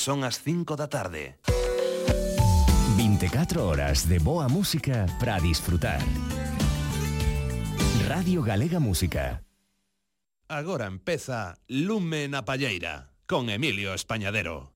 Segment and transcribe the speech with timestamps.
[0.00, 1.36] Son as 5 da tarde.
[2.96, 6.00] 24 horas de boa música para disfrutar.
[8.08, 9.44] Radio Galega Música.
[10.48, 14.72] Agora empeza Lume na Palleira con Emilio Españadero.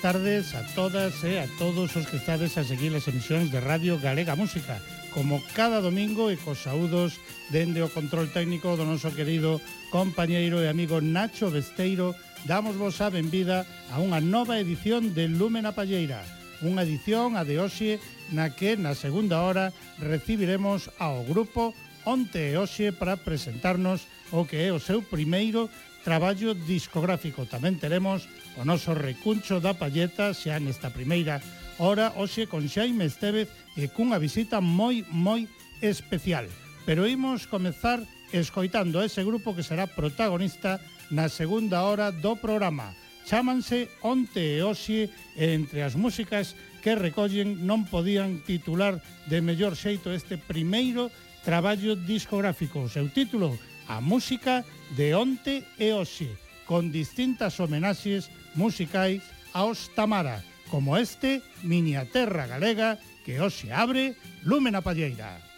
[0.00, 4.00] tardes a todas e a todos os que estades a seguir as emisións de Radio
[4.00, 4.80] Galega Música
[5.12, 7.20] como cada domingo e cos saúdos
[7.52, 9.60] dende o control técnico do noso querido
[9.92, 12.16] compañeiro e amigo Nacho Besteiro
[12.48, 16.24] damos vos a benvida a unha nova edición de Lúmena Palleira
[16.64, 18.00] unha edición a de hoxe
[18.32, 19.68] na que na segunda hora
[20.00, 21.76] recibiremos ao grupo
[22.08, 25.68] Onte e Hoxe para presentarnos o que é o seu primeiro
[26.00, 27.44] traballo discográfico.
[27.44, 28.24] Tamén teremos
[28.58, 31.38] O noso recuncho da palleta xa nesta primeira
[31.78, 33.46] hora hoxe con Xaime Estevez
[33.78, 35.46] e cunha visita moi, moi
[35.80, 36.50] especial.
[36.82, 42.94] Pero imos comezar escoitando ese grupo que será protagonista na segunda hora do programa.
[43.24, 45.06] Chámanse Onte e Oxe
[45.38, 48.98] e entre as músicas que recollen non podían titular
[49.30, 51.14] de mellor xeito este primeiro
[51.46, 52.82] traballo discográfico.
[52.82, 53.54] O seu título,
[53.86, 54.66] A Música
[54.98, 60.38] de Onte e Oxe con distintas homenaxes musicais aos Tamara,
[60.70, 62.94] como este Miña Terra Galega
[63.26, 64.14] que hoxe abre
[64.46, 65.49] Lúmena Palleira.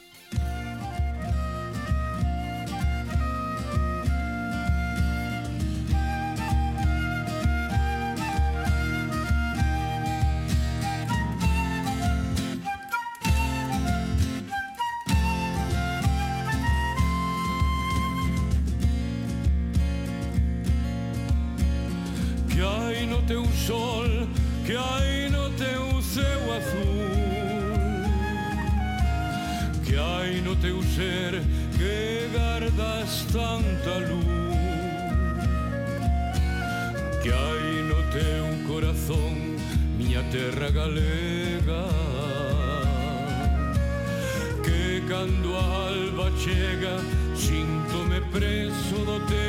[46.42, 46.98] Chega,
[47.36, 49.41] síntome preso do teu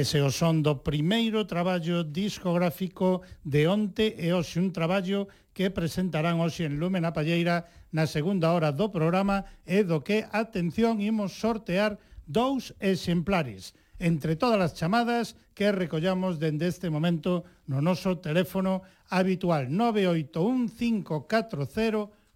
[0.00, 6.40] Ese o son do primeiro traballo discográfico de onte e hoxe un traballo que presentarán
[6.40, 11.36] hoxe en Lume na Palleira na segunda hora do programa e do que, atención, imos
[11.36, 18.80] sortear dous exemplares entre todas as chamadas que recollamos dende este momento no noso teléfono
[19.12, 19.68] habitual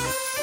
[0.00, 0.40] Música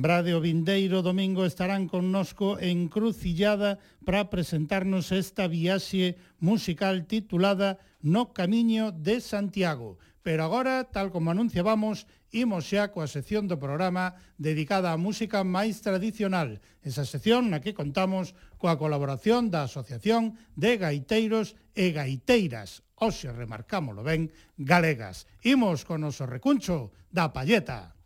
[0.00, 8.32] Lembrade, o vindeiro domingo estarán connosco en Crucillada para presentarnos esta viaxe musical titulada No
[8.32, 10.00] Camiño de Santiago.
[10.24, 15.84] Pero agora, tal como anunciábamos, imos xa coa sección do programa dedicada á música máis
[15.84, 16.64] tradicional.
[16.80, 22.80] Esa sección na que contamos coa colaboración da Asociación de Gaiteiros e Gaiteiras.
[22.96, 25.28] Oxe, remarcámolo ben, galegas.
[25.44, 27.99] Imos con noso recuncho da palleta.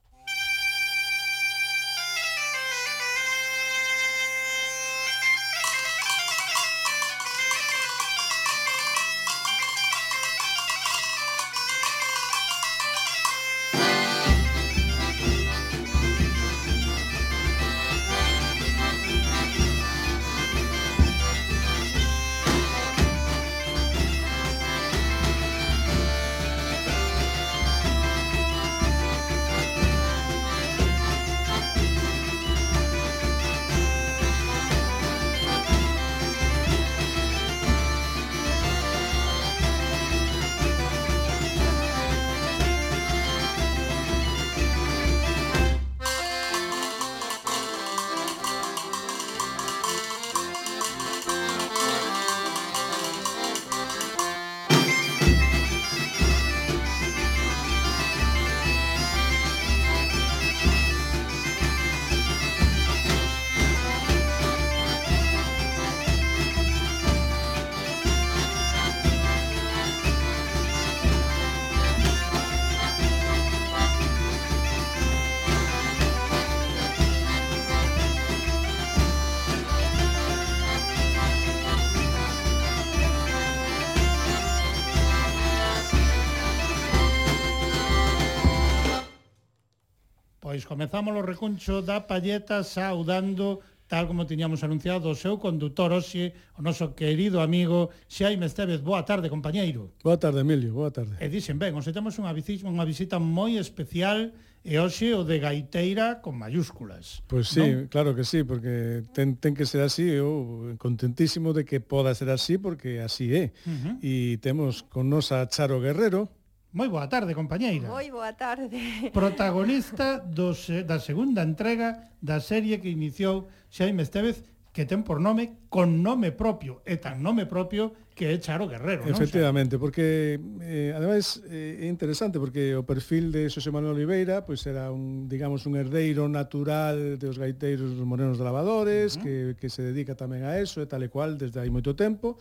[90.85, 96.61] Comezamos o recuncho da palleta saudando tal como tiñamos anunciado o seu condutor hoxe, o
[96.61, 98.85] noso querido amigo Xaime Estevez.
[98.85, 99.97] Boa tarde, compañeiro.
[100.05, 101.17] Boa tarde, Emilio, boa tarde.
[101.25, 104.29] E dixen, ben, hoxe temos unha, visita, unha visita moi especial
[104.61, 107.25] e hoxe o de gaiteira con mayúsculas.
[107.33, 107.88] Pois pues sí, non?
[107.88, 112.29] claro que sí, porque ten, ten que ser así, eu contentísimo de que poda ser
[112.29, 113.57] así, porque así é.
[113.64, 113.95] Uh -huh.
[114.05, 116.29] E temos con nosa Charo Guerrero,
[116.75, 117.87] Moi boa tarde, compañeira.
[117.87, 118.75] Moi boa tarde.
[119.14, 124.43] Protagonista do, eh, da segunda entrega da serie que iniciou Xaime Estevez
[124.75, 129.07] que ten por nome con nome propio, e tan nome propio que é Charo Guerrero.
[129.07, 129.87] Efectivamente, non?
[129.87, 130.35] porque
[130.66, 134.90] eh, ademais eh, é interesante porque o perfil de Xosé Manuel Oliveira pois pues, era
[134.90, 139.23] un, digamos, un herdeiro natural dos gaiteiros dos morenos de lavadores, uh -huh.
[139.23, 142.35] que, que se dedica tamén a eso e tal e cual desde hai moito tempo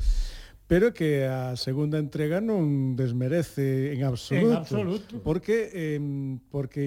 [0.68, 5.14] pero que a segunda entrega non desmerece en absoluto, en absoluto.
[5.20, 6.00] porque eh,
[6.50, 6.84] porque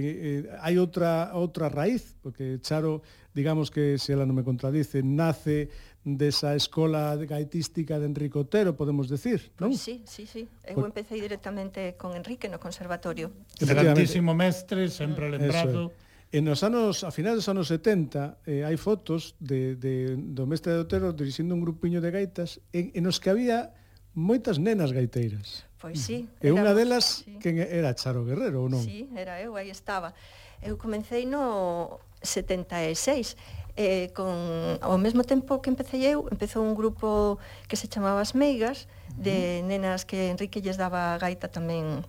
[0.48, 3.04] eh, hai outra outra raíz, porque Charo,
[3.36, 5.68] digamos que se ela non me contradice, nace
[6.06, 9.74] desa escola gaitística de Enrique Otero, podemos decir, non?
[9.74, 10.48] Pois sí, sí, sí.
[10.64, 10.88] Eu Por...
[10.88, 13.34] empecé directamente con Enrique no conservatorio.
[13.60, 15.92] Grandísimo mestre, sempre lembrado.
[15.92, 20.18] Eso é En nos anos, a finais dos anos 70, eh, hai fotos de, de,
[20.18, 23.78] do mestre de Otero dirixindo un grupiño de gaitas en, en os que había
[24.10, 25.68] moitas nenas gaiteiras.
[25.78, 26.26] Pois sí.
[26.42, 27.38] E unha delas, sí.
[27.38, 28.82] quen era Charo Guerrero, ou non?
[28.82, 30.18] Sí, era eu, aí estaba.
[30.58, 33.38] Eu comecei no 76,
[33.78, 37.38] eh, con, ao mesmo tempo que empecé eu, empezou un grupo
[37.70, 42.02] que se chamaba As Meigas, de nenas que Enrique lles daba gaita tamén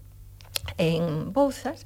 [0.81, 1.85] en Bouzas,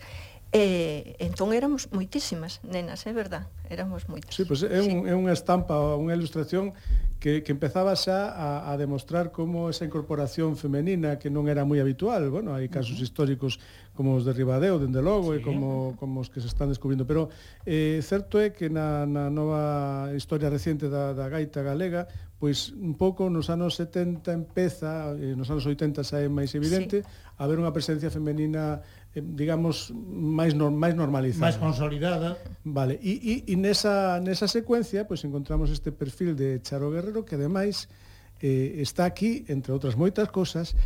[0.52, 4.36] E, entón éramos moitísimas nenas, é verdad, éramos moitas.
[4.36, 5.12] Sí, pois pues é, un, sí.
[5.12, 6.76] é unha estampa, unha ilustración
[7.24, 11.80] que, que empezaba xa a, a demostrar como esa incorporación femenina que non era moi
[11.80, 13.06] habitual, bueno, hai casos uh -huh.
[13.08, 13.64] históricos
[13.96, 15.40] como os de Ribadeo, dende logo, sí.
[15.40, 17.32] e como, como os que se están descubrindo, pero
[17.64, 22.98] eh, certo é que na, na nova historia reciente da, da gaita galega, pois un
[22.98, 27.08] pouco nos anos 70 empeza, eh, nos anos 80 xa é máis evidente, sí.
[27.38, 28.82] a haber unha presencia femenina
[29.14, 31.52] Eh, digamos, máis, no, máis normalizada.
[31.52, 32.40] Máis consolidada.
[32.64, 37.36] Vale, e, e, e nesa, nesa secuencia pois, encontramos este perfil de Charo Guerrero que
[37.36, 37.92] ademais
[38.40, 40.80] eh, está aquí, entre outras moitas cosas,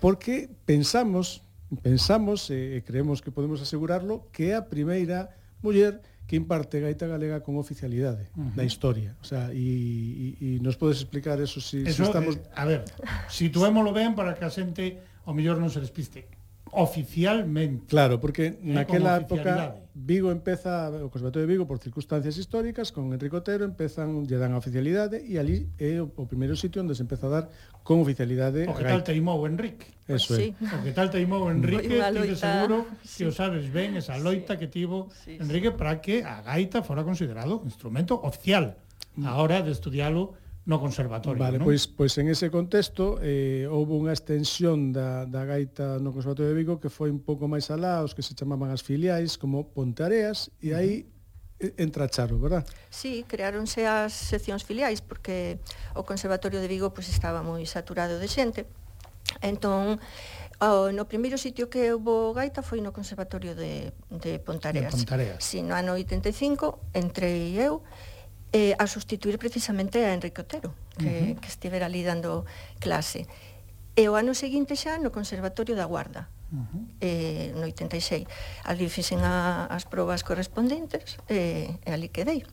[0.00, 1.44] porque pensamos,
[1.84, 6.80] pensamos eh, e eh, creemos que podemos asegurarlo, que é a primeira muller que imparte
[6.80, 8.56] gaita galega con oficialidade uh -huh.
[8.56, 9.14] da historia.
[9.20, 12.40] O sea, e, e, e nos podes explicar eso si, eso, si estamos...
[12.40, 12.88] Eh, a ver,
[13.28, 16.35] situémolo ben para que a xente o mellor non se despiste
[16.76, 17.86] oficialmente.
[17.88, 23.08] Claro, porque eh, naquela época Vigo empeza, o Conservatorio de Vigo por circunstancias históricas, con
[23.16, 26.92] Enrique Otero empezan, lle dan a oficialidade e ali é o, o primeiro sitio onde
[26.92, 27.44] se empeza a dar
[27.80, 28.68] con oficialidade.
[28.68, 29.96] O que tal teimou Enrique.
[30.04, 30.52] Eso sí.
[30.52, 30.76] é.
[30.76, 33.24] O que tal teimou Enrique, tive seguro sí.
[33.24, 34.60] que o sabes ben esa loita sí.
[34.60, 35.40] que tivo sí, sí.
[35.40, 38.76] Enrique para que a gaita fora considerado instrumento oficial.
[39.24, 41.38] A hora de estudialo no conservatorio.
[41.38, 41.66] Vale, non?
[41.66, 46.58] pois, pois en ese contexto eh, houve unha extensión da, da gaita no Conservatorio de
[46.58, 50.50] Vigo que foi un pouco máis alá, os que se chamaban as filiais, como Ponteareas,
[50.60, 51.16] e aí uh -huh
[51.58, 52.66] entra Charo, verdad?
[52.90, 55.58] Sí, creáronse as seccións filiais porque
[55.94, 58.68] o Conservatorio de Vigo pois, estaba moi saturado de xente.
[59.40, 59.96] Entón,
[60.58, 64.88] Oh, no primeiro sitio que houve gaita foi no Conservatorio de, de Pontareas.
[64.88, 65.44] De Pontareas.
[65.44, 67.84] Sí, no ano 85 entrei eu
[68.52, 71.40] eh, a sustituir precisamente a Enrique Otero, que, uh -huh.
[71.40, 72.44] que estivera ali dando
[72.78, 73.26] clase.
[73.96, 76.84] E o ano seguinte xa no Conservatorio da Guarda, uh -huh.
[77.00, 78.28] eh, no 86.
[78.64, 82.44] Ali fixen a, as probas correspondentes eh, e ali quedei.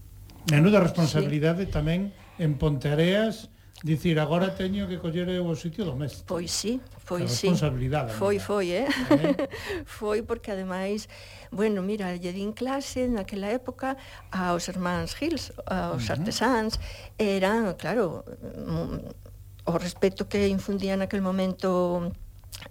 [0.52, 1.72] Menuda responsabilidade sí.
[1.72, 6.24] tamén en Ponteareas, Dicir, agora teño que coller eu o sitio do mestre.
[6.24, 7.52] Pois sí, pois foi sí.
[7.52, 8.16] Responsabilidade.
[8.16, 8.88] Foi, foi, eh?
[8.88, 9.36] eh?
[10.00, 11.12] foi porque ademais
[11.54, 13.96] bueno, mira, lle din clase naquela época
[14.34, 16.16] aos irmáns Gils, aos uh -huh.
[16.18, 16.82] artesáns,
[17.18, 22.12] eran, claro, mm, o respeto que infundía naquel momento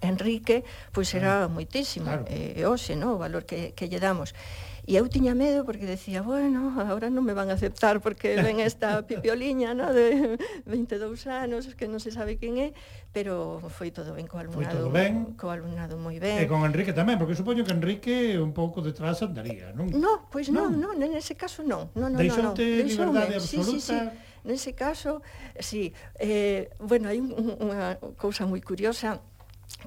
[0.01, 2.25] Enrique, pois era moitísimo, claro.
[2.27, 4.35] e eh, hoxe, no, o valor que, que lle damos.
[4.83, 8.59] E eu tiña medo porque decía, bueno, agora non me van a aceptar porque ven
[8.59, 10.35] esta pipioliña, no, de
[10.67, 12.75] 22 anos, que non se sabe quen é,
[13.15, 14.59] pero foi todo ben co alumnado.
[14.59, 15.39] Foi todo ben.
[15.39, 16.43] Co alumnado moi ben.
[16.43, 19.87] E con Enrique tamén, porque supoño que Enrique un pouco detrás andaría, non?
[19.95, 21.87] No, pois pues non, non, non, nese caso non.
[21.95, 22.89] No, no, Deixonte no, no.
[22.91, 23.79] liberdade absoluta.
[23.79, 24.31] Sí, sí, sí.
[24.43, 25.23] Nese caso,
[25.59, 25.95] sí.
[26.19, 27.31] Eh, bueno, hai un,
[27.63, 29.23] unha cousa moi curiosa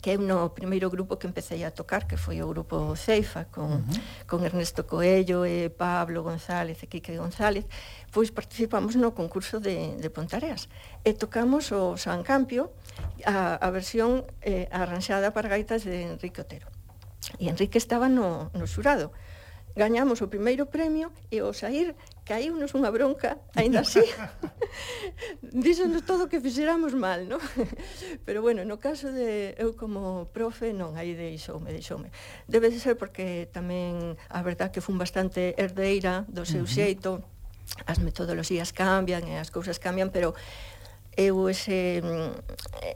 [0.02, 3.64] que eu no primeiro grupo que empecé a tocar, que foi o grupo Ceifa, con,
[3.64, 4.00] uh -huh.
[4.26, 7.64] con Ernesto Coello e Pablo González e Quique González,
[8.12, 10.68] pois participamos no concurso de, de Pontareas.
[11.04, 12.70] E tocamos o San Campio,
[13.24, 16.68] a, a versión eh, arranxada para gaitas de Enrique Otero.
[17.40, 19.08] E Enrique estaba no, no xurado.
[19.10, 19.35] Uh
[19.76, 21.92] gañamos o primeiro premio e ao sair
[22.24, 24.02] caíunos unha bronca, aínda así,
[25.44, 27.38] díxonos todo que fixéramos mal, no?
[28.26, 32.08] Pero bueno, no caso de eu como profe, non, aí deixoume, deixoume.
[32.48, 37.20] Debe de ser porque tamén a verdad que fun bastante herdeira do seu xeito,
[37.84, 40.32] as metodoloxías cambian e as cousas cambian, pero
[41.16, 42.02] eu ese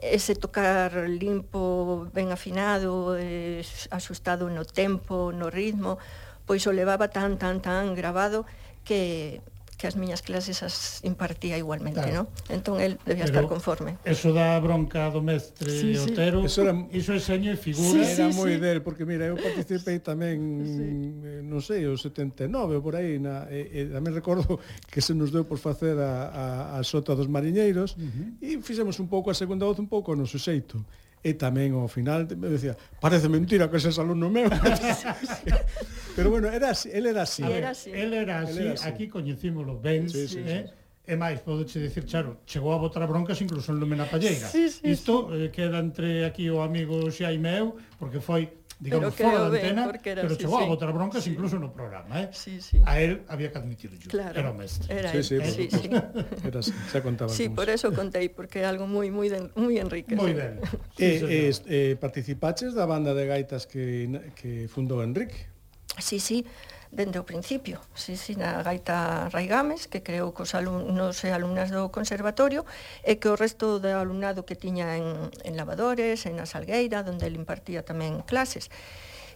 [0.01, 5.97] ese tocar limpo, ben afinado, eh, axustado no tempo, no ritmo,
[6.45, 8.45] pois o levaba tan, tan, tan grabado
[8.83, 9.41] que
[9.81, 12.29] que as miñas clases as impartía igualmente, claro.
[12.29, 12.53] non?
[12.53, 13.97] Entón el debía Pero estar conforme.
[14.05, 16.13] Eso da bronca do mestre sí, sí.
[16.13, 16.45] Otero.
[16.45, 18.61] Eso era iso é e figura, sí, era sí, moi sí.
[18.61, 20.37] del, porque mira, eu participei tamén
[20.69, 20.85] sí.
[21.25, 25.33] Eh, non sei, o 79 por aí na e, e tamén recordo que se nos
[25.33, 26.45] deu por facer a a,
[26.77, 28.37] a sota dos mariñeiros uh -huh.
[28.37, 30.77] e fixemos un pouco a segunda voz un pouco no noso xeito
[31.25, 34.45] e tamén ao final me decía, parece mentira que ese alumno meu
[36.15, 37.43] Pero bueno, era así, él era así.
[37.43, 37.91] Ver, era así.
[37.91, 40.63] Él era así, él era así, aquí coñecímoslo ben, sí, sí, eh?
[40.65, 40.81] sí, sí.
[41.01, 44.47] E máis, podeche dicir, Charo, chegou a botar broncas incluso en Lumena Palleira.
[44.47, 45.43] Sí, sí, Isto sí.
[45.43, 49.83] Eh, queda entre aquí o amigo Xaime eu, porque foi digamos, pero fora da antena,
[49.89, 50.63] era, pero sí, chegou sí.
[50.63, 51.33] a botar broncas sí.
[51.33, 52.29] incluso no programa, eh?
[52.31, 52.79] Sí, sí.
[52.85, 53.97] A él había que admitirlo.
[54.07, 54.39] Claro.
[54.39, 54.87] Era o mestre.
[54.93, 55.89] Era sí, sí, sí, sí.
[56.47, 57.33] Era así, xa contaba.
[57.33, 60.15] Sí, por eso contei, porque é algo moi moi moi enrique.
[60.15, 60.63] Moi ben.
[60.95, 65.50] Sí, eh, eh, eh, participaches da banda de gaitas que, que fundou Enrique?
[65.99, 66.45] Sí, sí,
[66.91, 67.79] dende o principio.
[67.95, 72.67] Sí, sí, na gaita Raigames, que creou cos alumnos e alumnas do conservatorio,
[73.03, 77.27] e que o resto do alumnado que tiña en, en Lavadores, en a Salgueira, onde
[77.27, 78.67] ele impartía tamén clases.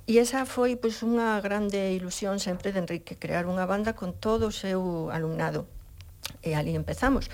[0.06, 4.52] E esa foi pois, unha grande ilusión sempre de Enrique, crear unha banda con todo
[4.52, 5.66] o seu alumnado.
[6.44, 7.32] E ali empezamos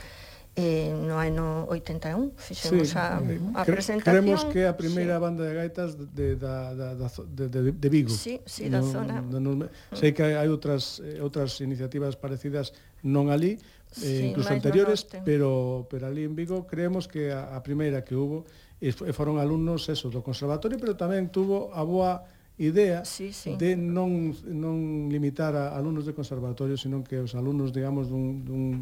[0.55, 3.17] eh, no ano 81 fixemos sí, a,
[3.55, 4.03] a cre presentación.
[4.03, 5.21] Creemos que a primeira sí.
[5.23, 8.11] banda de gaitas de, da, da, da, de, de, de Vigo.
[8.11, 9.21] Sí, sí, da no, zona.
[9.23, 12.75] no, no, Sei que hai outras eh, outras iniciativas parecidas
[13.07, 13.59] non ali eh,
[13.95, 18.43] sí, incluso anteriores pero, pero ali en Vigo creemos que a, a primeira que hubo
[18.81, 22.27] e foron alumnos eso, do conservatorio pero tamén tuvo a boa
[22.61, 23.57] idea sí, sí.
[23.57, 28.77] de non, non limitar a alumnos de conservatorio, senón que os alumnos, digamos, dun, dun,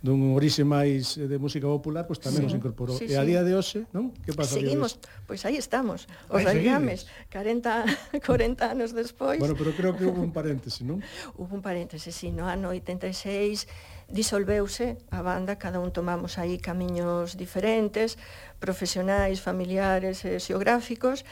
[0.00, 2.48] dun orixe máis de música popular, pois tamén sí.
[2.48, 2.96] os incorporou.
[2.96, 3.14] Sí, sí.
[3.14, 4.16] E a día de hoxe, non?
[4.24, 4.96] Que pasa Seguimos,
[5.28, 9.36] pois aí estamos, os aliames, 40, 40 anos despois.
[9.36, 11.04] Bueno, pero creo que hubo un paréntese, non?
[11.38, 13.68] hubo un paréntese, sí, no ano 86
[14.10, 18.18] disolveuse a banda, cada un tomamos aí camiños diferentes,
[18.58, 21.22] profesionais, familiares e xeográficos,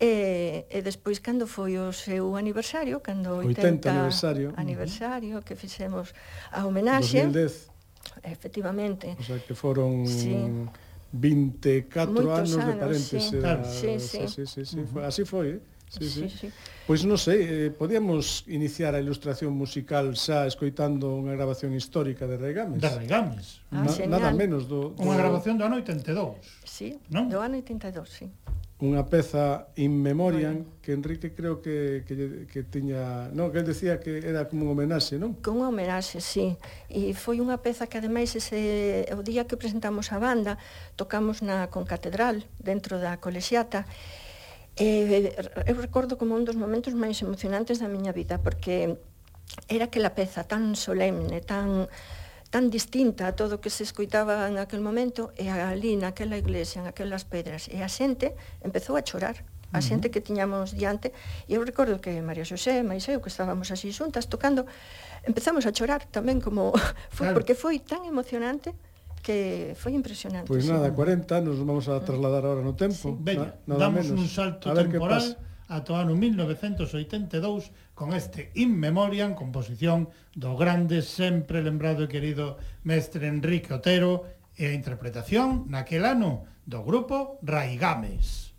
[0.00, 5.44] E, e despois cando foi o seu aniversario, cando 80, 80 aniversario, aniversario uh -huh.
[5.44, 6.16] que fixemos
[6.48, 7.68] a homenaxe 2010.
[8.24, 9.16] Efectivamente.
[9.20, 10.32] O sea que foron sí.
[11.12, 13.20] 24 Moitos anos, anos de paréntese.
[13.20, 13.64] Sí, eh, claro.
[13.64, 14.28] sí, sí.
[14.28, 14.80] sí, sí, sí.
[14.80, 15.04] Uh -huh.
[15.04, 15.60] Así foi, eh?
[15.90, 16.28] Sí, sí.
[16.28, 16.48] sí, sí.
[16.86, 22.38] Pois non sei, eh, podíamos iniciar a ilustración musical xa escoitando unha grabación histórica de
[22.38, 22.78] Regames.
[22.78, 23.66] De Regames.
[23.74, 25.02] Ah, Na, nada menos do, do...
[25.02, 26.38] Unha grabación do ano 82.
[26.62, 27.26] Sí, non?
[27.26, 28.30] do ano 82, sí
[28.80, 34.00] unha peza in memoriam que Enrique creo que, que, que tiña, non, que el decía
[34.00, 35.36] que era como un homenaxe, non?
[35.44, 36.56] Como un homenaxe, sí.
[36.88, 40.56] E foi unha peza que ademais ese o día que presentamos a banda
[40.96, 43.84] tocamos na concatedral dentro da colexiata
[44.80, 45.28] e
[45.68, 48.96] eu recordo como un dos momentos máis emocionantes da miña vida porque
[49.68, 51.84] era aquela peza tan solemne, tan
[52.50, 56.82] tan distinta a todo o que se escoitaba en aquel momento e ali naquela iglesia,
[56.82, 58.34] en aquelas pedras e a xente
[58.66, 61.14] empezou a chorar a xente que tiñamos diante
[61.46, 64.66] e eu recordo que María Xosé, mais eu que estábamos así xuntas tocando
[65.22, 66.74] empezamos a chorar tamén como
[67.14, 67.38] foi claro.
[67.38, 68.74] porque foi tan emocionante
[69.22, 70.48] que foi impresionante.
[70.48, 70.96] Pois pues nada, sí.
[70.96, 72.96] 40 nos vamos a trasladar agora no tempo.
[72.96, 73.16] Sí.
[73.20, 74.16] Veña, na, nada damos menos.
[74.16, 75.20] un salto a ver temporal.
[75.20, 82.02] Que pasa ata o ano 1982 con este In Memoriam, composición do grande, sempre lembrado
[82.02, 84.26] e querido mestre Enrique Otero
[84.58, 88.49] e a interpretación naquel ano do grupo Raigames.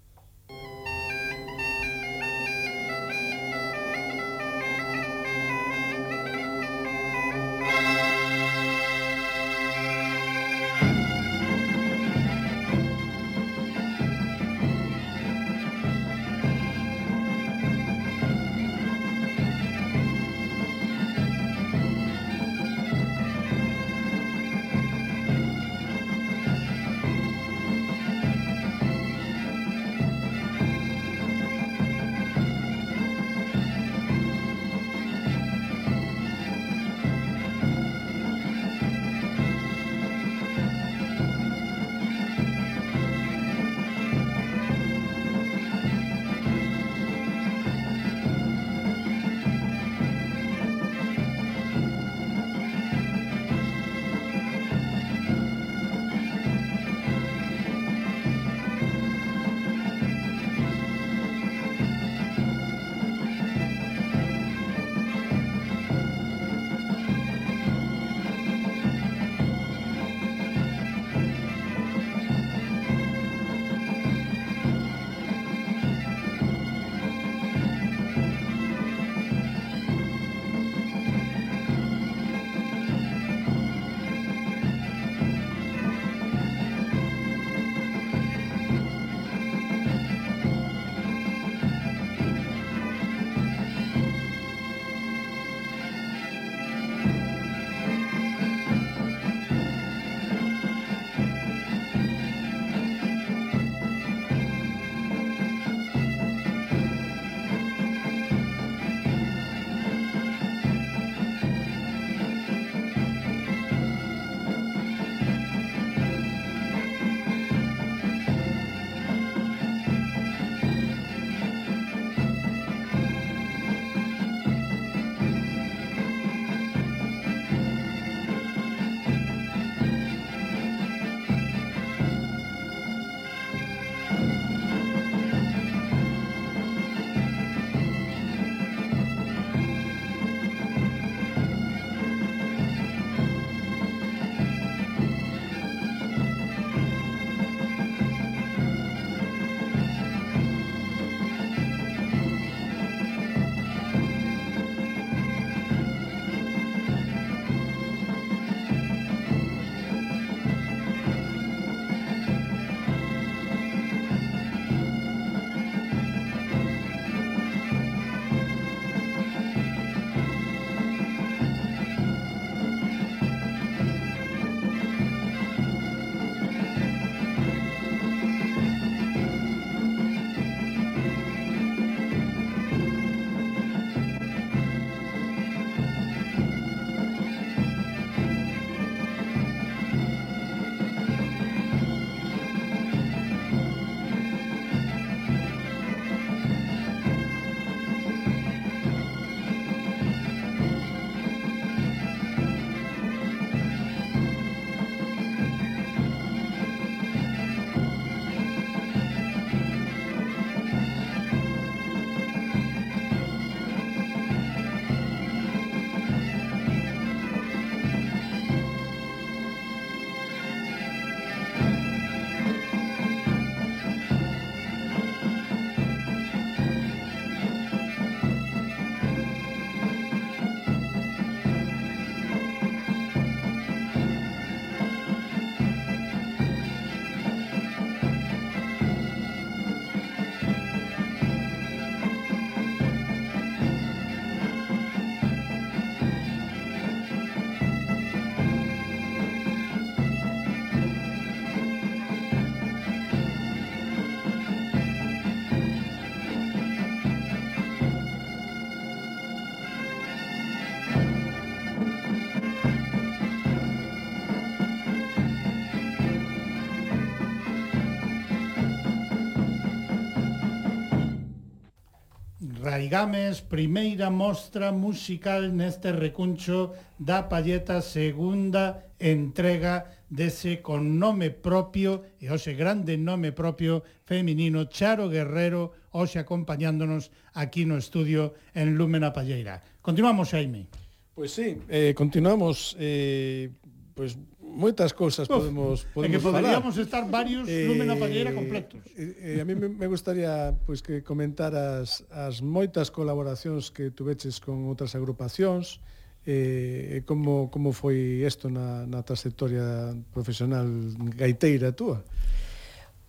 [272.91, 282.27] Gámez, primeira mostra musical neste recuncho da Palleta, segunda entrega dese con nome propio e
[282.27, 289.63] hoxe grande nome propio feminino Charo Guerrero, hoxe acompañándonos aquí no estudio en Lúmena Palleira.
[289.79, 290.67] Continuamos, Jaime.
[291.15, 293.55] Pois pues sí, eh, continuamos eh,
[293.95, 294.19] pues
[294.51, 296.85] moitas cousas podemos podemos en que poderíamos falar.
[296.85, 298.83] estar varios eh, lume na palleira completos.
[298.99, 304.43] Eh, eh, a mí me gustaría pois pues, que comentaras as moitas colaboracións que tuveches
[304.43, 305.79] con outras agrupacións
[306.27, 310.67] eh, como como foi isto na na trayectoria profesional
[311.15, 312.03] gaiteira túa.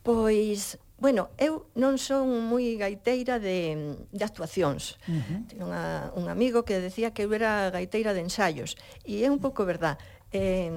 [0.02, 3.74] Pois Bueno, eu non son moi gaiteira de,
[4.14, 5.02] de actuacións.
[5.10, 5.38] Uh -huh.
[5.50, 8.78] Tenho unha, un amigo que decía que eu era gaiteira de ensaios.
[9.02, 9.98] E é un pouco verdad.
[10.30, 10.70] Eh,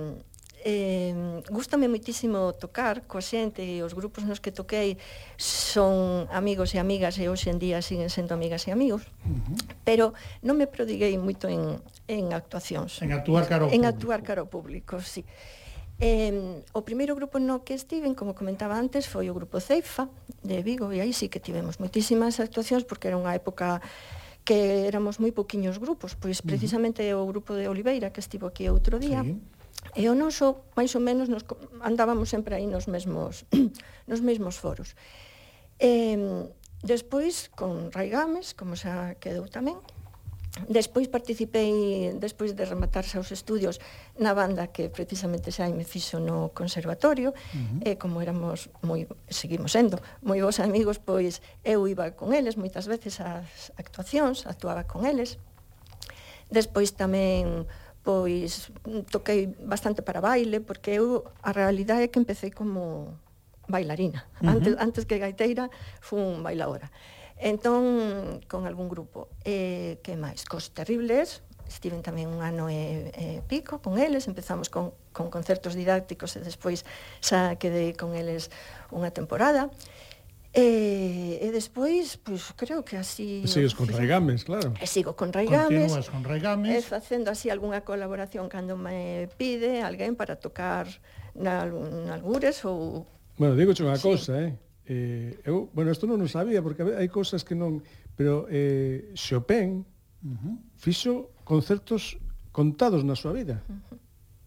[0.65, 1.13] eh,
[1.51, 4.97] gustame moitísimo tocar coa xente e os grupos nos que toquei
[5.37, 9.57] son amigos e amigas e hoxe en día siguen sendo amigas e amigos uh -huh.
[9.85, 11.77] pero non me prodiguei moito en,
[12.09, 13.93] en actuacións en actuar caro en público.
[13.93, 15.23] actuar caro público, sí
[15.95, 20.11] Eh, o primeiro grupo no que estiven, como comentaba antes, foi o grupo Ceifa
[20.43, 23.79] de Vigo e aí sí que tivemos moitísimas actuacións porque era unha época
[24.43, 27.23] que éramos moi poquiños grupos, pois precisamente uh -huh.
[27.23, 29.23] o grupo de Oliveira que estivo aquí outro día.
[29.23, 29.39] Sí
[29.93, 31.45] E o noso, máis ou menos, nos
[31.85, 33.45] andábamos sempre aí nos mesmos,
[34.09, 34.97] nos mesmos foros.
[35.77, 36.17] E,
[36.81, 39.77] despois, con Raigames, como xa quedou tamén,
[40.69, 43.83] Despois participei, despois de rematarse aos estudios,
[44.15, 47.83] na banda que precisamente xa me fixo no conservatorio, uh -huh.
[47.83, 52.87] e como éramos moi, seguimos sendo, moi bons amigos, pois eu iba con eles moitas
[52.87, 55.35] veces ás actuacións, actuaba con eles.
[56.47, 57.67] Despois tamén
[58.05, 58.69] pois
[59.09, 63.17] toquei bastante para baile, porque eu a realidade é que empecé como
[63.65, 64.29] bailarina.
[64.39, 64.53] Uh -huh.
[64.53, 65.73] Antes, antes que gaiteira,
[66.05, 66.93] fun bailadora.
[67.35, 69.27] Entón, con algún grupo.
[69.43, 70.45] Eh, e, que máis?
[70.45, 75.73] Cos terribles, estiven tamén un ano e, e pico con eles, empezamos con, con concertos
[75.73, 76.85] didácticos e despois
[77.25, 78.53] xa quedei con eles
[78.93, 79.67] unha temporada.
[79.67, 79.94] E
[80.55, 83.43] E, e despois, pois creo que así...
[83.43, 84.71] E sigues con Raigames, claro.
[84.79, 85.91] E sigo con Raigames.
[85.91, 86.71] Continúas con Reigames.
[86.71, 90.87] E facendo así algunha colaboración cando me pide alguén para tocar
[91.35, 93.03] na, na algures ou...
[93.35, 94.07] Bueno, digo unha sí.
[94.07, 94.55] cosa, eh?
[94.87, 95.35] eh?
[95.43, 97.83] Eu, bueno, isto non o sabía, porque hai cousas que non...
[98.15, 100.55] Pero eh, Chopin uh -huh.
[100.79, 102.15] fixo concertos
[102.55, 103.59] contados na súa vida.
[103.67, 103.99] Uh -huh.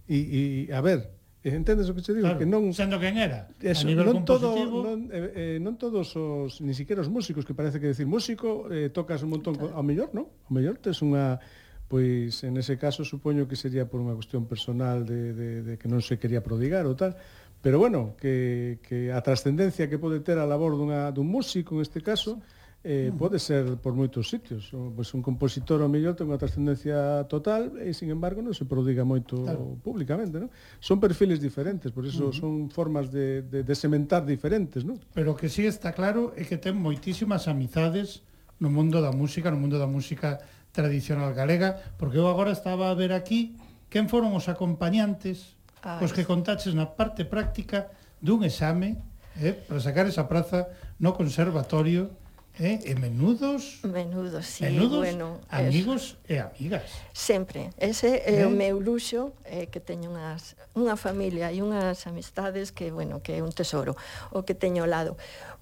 [0.08, 0.40] e, e,
[0.72, 2.26] a ver, Eh, entendes o que te digo?
[2.26, 3.46] Claro, que non sendo quen era.
[3.62, 7.46] Eso, a nivel non todo non, eh, eh, non todos os ni siquiera os músicos
[7.46, 9.78] que parece que decir músico eh, tocas un montón claro.
[9.78, 10.26] ao mellor, non?
[10.26, 11.38] Ao mellor tes unha
[11.86, 15.86] pois en ese caso supoño que sería por unha cuestión personal de, de, de que
[15.86, 17.14] non se quería prodigar ou tal,
[17.62, 21.86] pero bueno, que, que a trascendencia que pode ter a labor dunha, dun músico en
[21.86, 24.70] este caso, sí eh, pode ser por moitos sitios.
[24.70, 28.64] O, pois un compositor ao mellor ten unha trascendencia total e, sin embargo, non se
[28.64, 29.74] prodiga moito claro.
[29.82, 30.38] públicamente.
[30.38, 30.50] Non?
[30.78, 32.38] Son perfiles diferentes, por iso uh -huh.
[32.38, 34.86] son formas de, de, de sementar diferentes.
[34.86, 34.96] Non?
[35.10, 38.22] Pero que sí está claro é que ten moitísimas amizades
[38.62, 40.38] no mundo da música, no mundo da música
[40.70, 43.58] tradicional galega, porque eu agora estaba a ver aquí
[43.90, 49.00] quen foron os acompañantes ah, os que contaches na parte práctica dun exame
[49.40, 50.68] eh, para sacar esa praza
[51.00, 52.12] no conservatorio
[52.58, 52.80] eh?
[52.84, 56.90] e menudos menudos, sí, menudos bueno, amigos e amigas.
[57.12, 58.46] Sempre, ese é eh?
[58.46, 63.38] o meu luxo eh, que teño unhas, unha familia e unhas amistades que, bueno, que
[63.38, 63.94] é un tesoro
[64.34, 65.14] o que teño ao lado.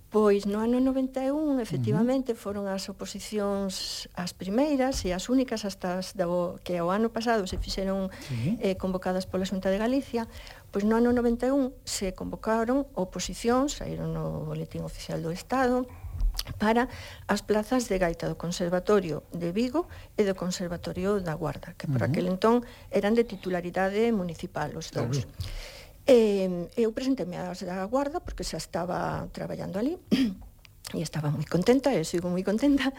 [0.07, 2.41] Pois no ano 91 efectivamente uh -huh.
[2.41, 7.45] foron as oposicións as primeiras e as únicas hasta as do, que o ano pasado
[7.45, 8.57] se fixeron sí.
[8.63, 10.25] eh, convocadas pola Xunta de Galicia
[10.77, 15.89] Pois no ano 91 se convocaron oposicións, saíron no Boletín Oficial do Estado,
[16.59, 16.89] para
[17.29, 22.01] as plazas de gaita do Conservatorio de Vigo e do Conservatorio da Guarda, que por
[22.01, 22.11] uh -huh.
[22.11, 25.27] aquel entón eran de titularidade municipal os dous.
[26.07, 26.71] Eh, -huh.
[26.79, 29.99] Eu presenteme ás da Guarda porque xa estaba traballando ali
[30.97, 32.95] e estaba moi contenta, e sigo moi contenta.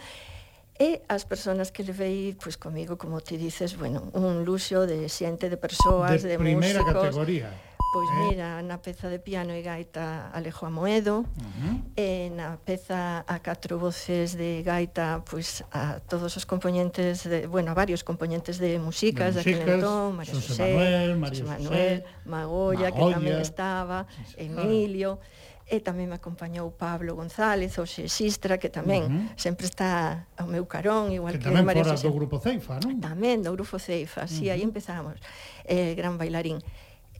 [0.77, 5.09] E as persoas que levei, pois pues, comigo, como ti dices, bueno, un luxo de
[5.09, 6.37] xente, de persoas, de, de músicos...
[6.37, 7.49] De primeira categoría
[7.97, 8.29] Pois eh?
[8.29, 11.97] mira, na peza de piano e gaita Alejo Amoedo, uh -huh.
[11.97, 17.73] e na peza a catro voces de gaita, pois a todos os componentes de, bueno,
[17.73, 21.97] a varios componentes de músicas daquele entón, María José, José Manuel, María José Manuel,
[22.29, 25.17] Magolla, que tamén estaba, sí, sí, Emilio,
[25.65, 29.41] e tamén me acompañou Pablo González, o Xistra, que tamén uh -huh.
[29.41, 33.01] sempre está ao meu carón, igual que, que tamén María fora do Grupo Ceifa, non?
[33.01, 34.31] Tamén do Grupo Ceifa, uh -huh.
[34.31, 35.17] si, sí, aí empezamos,
[35.65, 36.61] eh, gran bailarín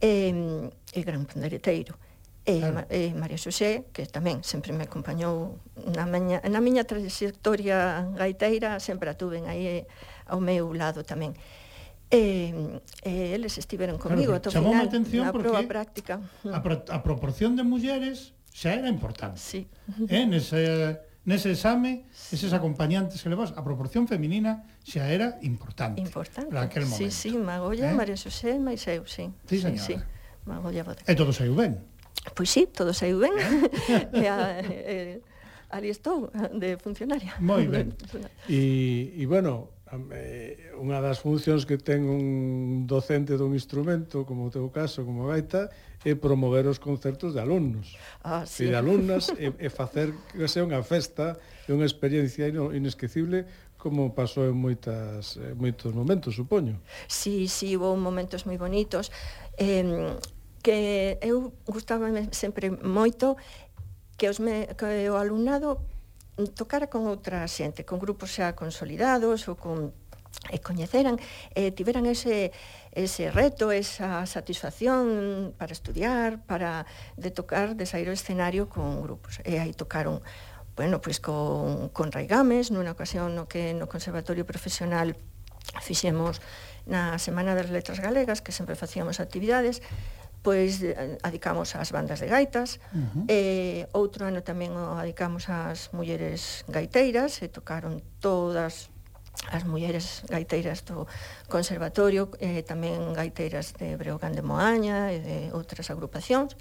[0.02, 0.32] e,
[0.94, 1.96] e gran pandereteiro.
[2.48, 2.88] E, eh, claro.
[2.88, 5.60] e eh, María Xosé, que tamén sempre me acompañou
[5.92, 11.36] na miña, na miña trayectoria gaiteira, sempre a tuven aí eh, ao meu lado tamén.
[12.08, 12.56] E,
[13.04, 16.24] e eles estiveron comigo claro, ata o final, na proba práctica.
[16.48, 19.44] A, pro, a proporción de mulleres xa era importante.
[19.44, 19.68] Sí.
[20.08, 26.00] Eh, nese, nese exame, eses acompañantes que levas, a proporción feminina xa era importante.
[26.00, 26.48] Importante.
[26.48, 27.04] Para aquel momento.
[27.12, 28.00] Sí, sí, Magolla, eh?
[28.00, 29.28] María Xosé, mais eu, sí.
[29.44, 29.84] Sí, señora.
[29.84, 30.04] Sí, sí.
[30.48, 31.84] Magolla, E todo saiu ben.
[32.32, 33.36] Pois sí, todo saiu ben.
[34.16, 35.20] e a, e,
[35.68, 37.36] ali estou, de funcionaria.
[37.44, 37.92] Moi ben.
[38.48, 39.76] E, e bueno,
[40.16, 45.28] eh, unha das funcións que ten un docente dun instrumento, como o teu caso, como
[45.28, 45.68] a gaita,
[46.08, 48.64] e promover os concertos de alumnos ah, sí.
[48.64, 51.36] e de alumnas e, e facer que sea unha festa
[51.68, 53.44] e unha experiencia inesquecible
[53.76, 56.82] como pasou en moitas, en moitos momentos, supoño.
[57.06, 59.14] Sí, sí, houve momentos moi bonitos.
[59.54, 60.18] Eh,
[60.66, 63.38] que eu gustaba sempre moito
[64.18, 65.86] que, os me, que o alumnado
[66.58, 69.94] tocara con outra xente, con grupos xa consolidados ou con
[70.52, 71.18] e coñeceran,
[71.56, 72.52] e tiveran ese
[72.98, 79.38] ese reto, esa satisfacción para estudiar, para de tocar, de sair ao escenario con grupos.
[79.46, 80.26] Eh, e aí tocaron
[80.78, 85.18] bueno, pois con, con Raigames, nunha ocasión no que no Conservatorio Profesional
[85.82, 86.38] fixemos
[86.86, 89.82] na Semana das Letras Galegas, que sempre facíamos actividades,
[90.46, 90.86] pois
[91.26, 93.26] adicamos ás bandas de gaitas, uh eh, -huh.
[93.26, 93.42] e
[93.98, 98.94] outro ano tamén o oh, adicamos ás mulleres gaiteiras, e tocaron todas
[99.52, 101.08] as mulleres gaiteiras do
[101.48, 106.58] Conservatorio, eh, tamén gaiteiras de Breogán de Moaña e de outras agrupacións.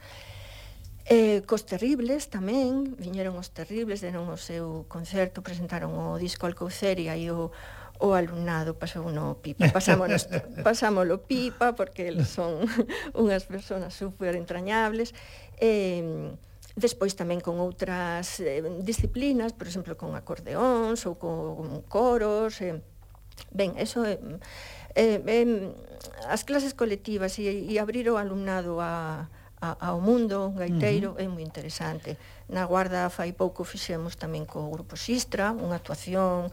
[1.07, 7.15] Eh, cos Terribles tamén, viñeron os Terribles, deron o seu concerto, presentaron o disco Alcouceria
[7.15, 7.55] e o,
[8.03, 9.71] o alumnado pasou no pipa.
[9.77, 10.27] Pasámonos,
[10.67, 12.67] pasámolo pipa porque eles son
[13.15, 15.15] unhas personas super entrañables.
[15.63, 16.35] Eh,
[16.77, 22.61] Despois tamén con outras eh, disciplinas, por exemplo, con acordeóns ou con coros.
[22.61, 22.85] Eh.
[23.49, 24.21] Ben, eso é...
[24.93, 25.73] Eh, eh,
[26.29, 29.29] as clases colectivas e, e abrir o alumnado a,
[29.61, 31.25] a, ao mundo gaiteiro uh -huh.
[31.25, 32.21] é moi interesante.
[32.49, 36.53] Na Guarda fai pouco fixemos tamén co grupo Sistra unha actuación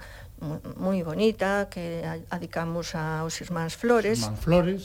[0.79, 4.23] moi bonita que adicamos aos irmáns Flores.
[4.23, 4.83] Irmán Flores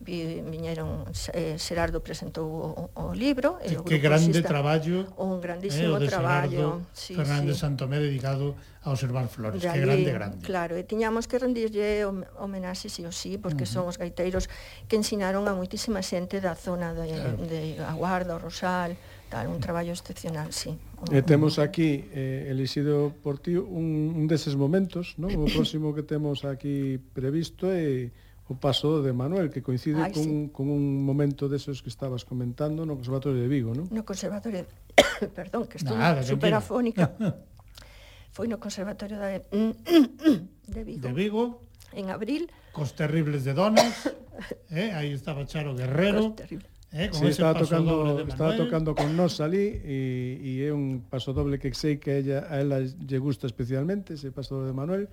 [0.00, 5.98] vi, viñeron eh, Xerardo presentou o, o libro e o que grande traballo un grandísimo
[5.98, 7.66] eh, traballo Gerardo, sí, Fernández sí.
[7.66, 12.06] Santomé dedicado a observar flores de que ali, grande, grande claro, e tiñamos que rendirlle
[12.38, 13.82] homenaxe sí o sí, porque uh -huh.
[13.82, 14.46] son os gaiteiros
[14.86, 17.42] que ensinaron a moitísima xente da zona de, claro.
[17.42, 18.94] de Aguarda, o Rosal
[19.28, 20.78] tal, un traballo excepcional, sí
[21.14, 25.30] E temos aquí, eh, elixido por ti, un, un deses momentos, non?
[25.30, 30.12] o próximo que temos aquí previsto e eh, o paso de Manuel, que coincide Ay,
[30.12, 30.50] con, sí.
[30.52, 33.84] con un momento desos que estabas comentando no Conservatorio de Vigo, non?
[33.92, 34.64] No Conservatorio,
[35.36, 37.12] perdón, que estou Nada, superafónica.
[38.32, 39.44] Foi no Conservatorio de,
[40.72, 41.02] de Vigo.
[41.04, 41.44] De Vigo.
[41.92, 42.48] En abril.
[42.72, 44.08] Cos terribles de donas.
[44.72, 46.32] eh, aí estaba Charo Guerrero.
[46.32, 46.77] Cos terribles.
[46.90, 51.04] Eh, con sí, ese estaba, tocando, estaba tocando con nós ali e, e é un
[51.04, 54.72] paso doble que sei que a ella, a ela lle gusta especialmente ese paso doble
[54.72, 55.04] de Manuel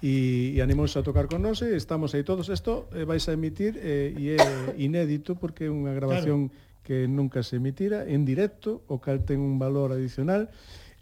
[0.00, 3.36] e, e animouse a tocar con nós e estamos aí todos isto eh, vais a
[3.36, 4.40] emitir eh, e é
[4.80, 6.80] inédito porque é unha grabación claro.
[6.88, 10.48] que nunca se emitira en directo o cal ten un valor adicional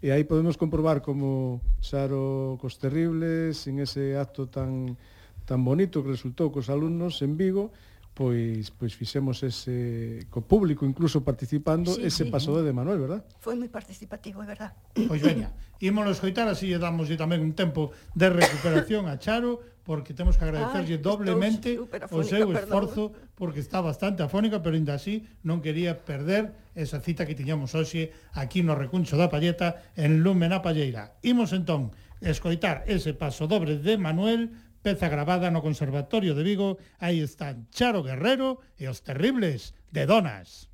[0.03, 4.99] e aí podemos comprobar como Xaro Costerribles sin ese acto tan
[5.47, 7.71] tan bonito que resultou cos alumnos en Vigo
[8.19, 12.29] pois pois fixemos ese co público incluso participando sí, ese sí.
[12.29, 13.23] paso de Manuel, verdad?
[13.39, 14.75] Foi moi participativo, é verdad.
[15.07, 20.11] Pois veña, ímolo escoitar así e damos tamén un tempo de recuperación a Charo porque
[20.11, 23.39] temos que agradecerlle Ay, doblemente afónica, o seu esforzo perdón.
[23.39, 28.11] porque está bastante afónica, pero ainda así non quería perder esa cita que tiñamos hoxe
[28.35, 31.15] aquí no recuncho da Palleta en Lumen a Palleira.
[31.23, 34.51] Imos entón escoitar ese paso dobre de Manuel
[34.81, 40.68] peza grabada no Conservatorio de Vigo, aí están Charo Guerrero e os terribles de Donas.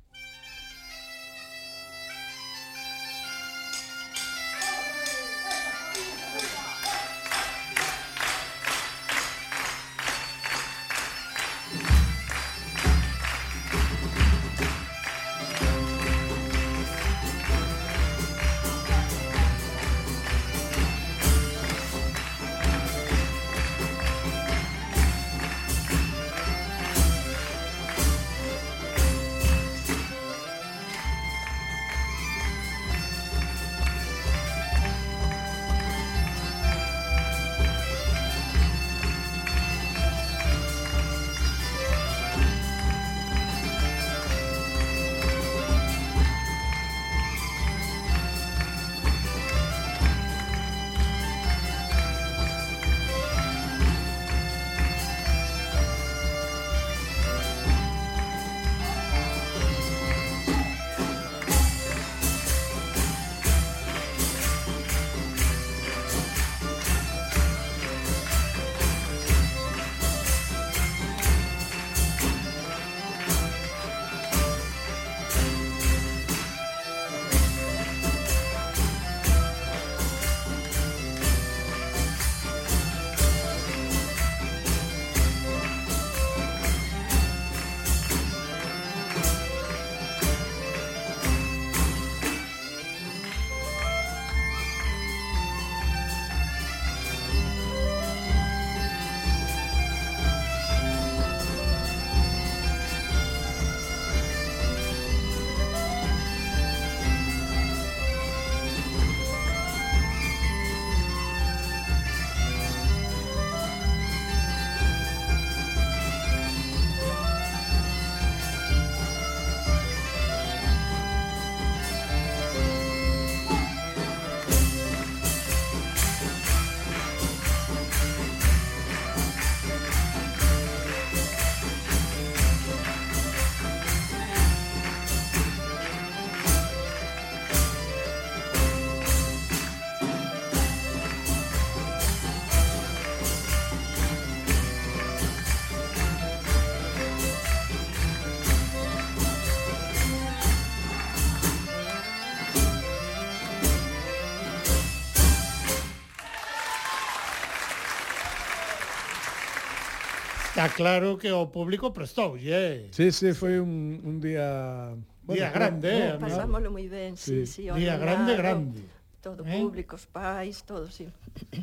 [160.66, 162.90] está claro que o público prestoulle.
[162.90, 164.94] Sí, sí, foi un, un día...
[165.22, 167.66] Bueno, día grande, eh, no, Pasámoslo moi ben, sí, sí.
[167.66, 168.82] sí día grande, grande.
[169.22, 169.58] Todo eh?
[169.58, 171.10] público, os pais, todo, sí.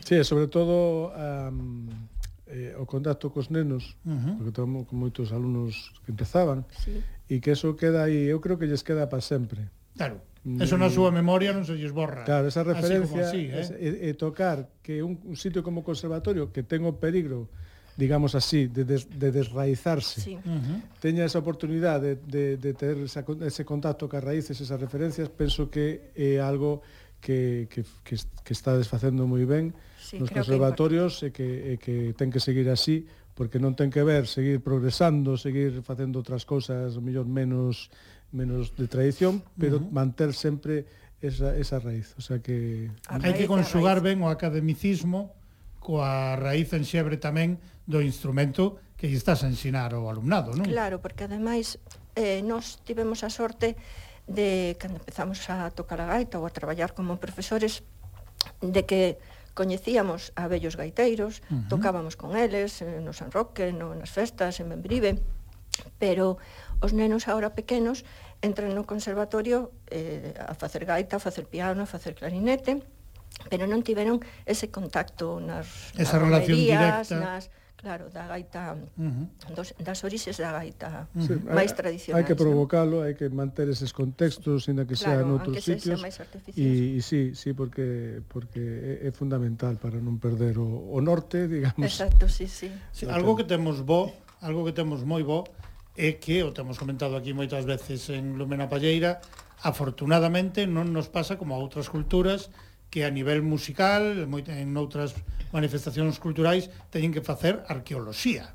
[0.03, 1.87] Sí, sobre todo um,
[2.47, 4.35] eh, o contacto cos nenos, uh -huh.
[4.35, 6.99] porque tamo con moitos alumnos que empezaban, sí.
[7.31, 9.71] e que eso queda aí, eu creo que lles queda para sempre.
[9.95, 10.19] Claro.
[10.43, 10.59] Mm.
[10.59, 12.27] Eso na súa memoria non se lles borra.
[12.27, 13.59] Claro, esa referencia así como así, eh?
[13.63, 17.47] es, e, e tocar que un, un sitio como o conservatorio que ten o peligro
[17.97, 20.33] digamos así, de, des, de desraizarse, sí.
[20.35, 20.81] uh -huh.
[20.99, 25.69] teña esa oportunidade de, de, de ter esa, ese contacto ca raíces, esas referencias, penso
[25.69, 26.81] que é algo
[27.21, 29.71] que, que, que, que está desfacendo moi ben
[30.01, 33.05] sí, nos conservatorios que e que, e que ten que seguir así,
[33.37, 37.93] porque non ten que ver seguir progresando, seguir facendo outras cousas, o mellor menos
[38.33, 39.93] menos de tradición, pero uh -huh.
[39.93, 40.89] manter sempre
[41.21, 42.17] esa, esa raíz.
[42.17, 42.89] O sea que...
[43.07, 45.31] Hai que conxugar ben o academicismo
[45.83, 50.63] coa raíz en xebre tamén do instrumento que lle estás a ensinar ao alumnado, non?
[50.63, 51.75] Claro, porque ademais
[52.15, 53.75] eh, nos tivemos a sorte
[54.31, 57.83] de cando empezamos a tocar a gaita ou a traballar como profesores
[58.63, 59.19] de que
[59.53, 61.67] coñecíamos a bellos gaiteiros, uh -huh.
[61.67, 65.19] tocábamos con eles eh, no San Roque, no, nas festas, en Membrive,
[65.99, 66.39] pero
[66.79, 68.07] os nenos agora pequenos
[68.41, 72.81] entran no conservatorio eh, a facer gaita, a facer piano, a facer clarinete,
[73.49, 77.43] pero non tiveron ese contacto nas esa nas relación directa nas
[77.83, 79.27] claro, da gaita uh -huh.
[79.51, 81.51] dos, das orixes da gaita uh -huh.
[81.51, 82.23] máis tradicional.
[82.23, 85.99] Hai que provocalo, hai que manter eses contextos, ainda que claro, sea outros sitios.
[86.55, 91.83] E sí, sí, porque porque é, é fundamental para non perder o, o norte, digamos.
[91.83, 92.71] Exacto, sí, sí.
[92.95, 95.43] sí algo que temos bo, algo que temos moi bo,
[95.99, 99.19] é que, o temos comentado aquí moitas veces en Lumena Palleira,
[99.59, 102.47] afortunadamente non nos pasa como a outras culturas,
[102.93, 105.17] que a nivel musical, en outras
[105.49, 108.53] manifestacións culturais, teñen que facer arqueoloxía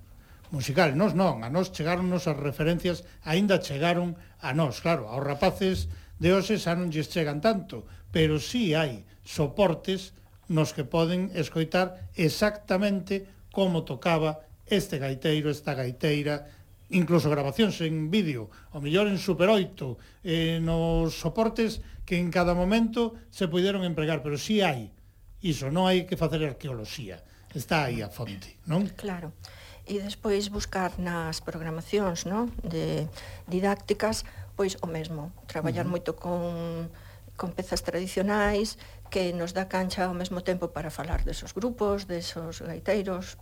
[0.54, 0.94] musical.
[0.94, 5.90] Nos non, a nos chegaronnos as referencias, aínda chegaron a nos, claro, aos rapaces
[6.22, 7.82] de hoxe xa non lles chegan tanto,
[8.14, 10.14] pero sí hai soportes
[10.46, 16.46] nos que poden escoitar exactamente como tocaba este gaiteiro, esta gaiteira,
[16.90, 22.56] incluso grabacións en vídeo, o mellor en Super 8, eh, nos soportes que en cada
[22.56, 24.88] momento se puderon empregar, pero si sí hai
[25.44, 27.20] iso, non hai que facer arqueoloxía,
[27.52, 28.88] está aí a fonte, non?
[28.96, 29.36] Claro,
[29.84, 32.52] e despois buscar nas programacións non?
[32.64, 33.08] de
[33.48, 34.24] didácticas
[34.58, 35.94] pois o mesmo, traballar uh -huh.
[35.94, 36.90] moito con
[37.38, 38.76] con pezas tradicionais
[39.14, 43.38] que nos dá cancha ao mesmo tempo para falar desos grupos, desos gaiteiros,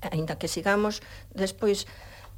[0.00, 1.02] aínda que sigamos
[1.34, 1.90] despois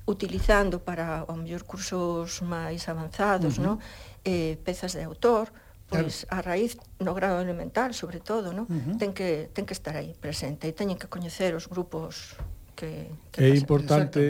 [0.07, 3.67] utilizando para o mellor cursos máis avanzados, uh -huh.
[3.67, 3.77] non?
[4.25, 5.53] Eh, pezas de autor,
[5.91, 8.67] pois a raíz no grado elemental, sobre todo, non?
[8.71, 8.99] Uh -huh.
[8.99, 12.39] Ten que ten que estar aí presente e teñen que coñecer os grupos
[12.79, 13.61] que, que É pasan.
[13.61, 14.21] importante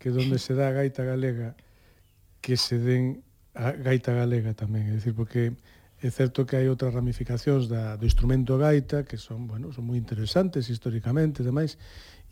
[0.00, 1.54] que onde se dá a gaita galega
[2.40, 3.22] que se den
[3.54, 5.54] a gaita galega tamén, é dicir, porque
[6.02, 9.96] é certo que hai outras ramificacións da, do instrumento gaita que son, bueno, son moi
[9.96, 11.78] interesantes históricamente e demais,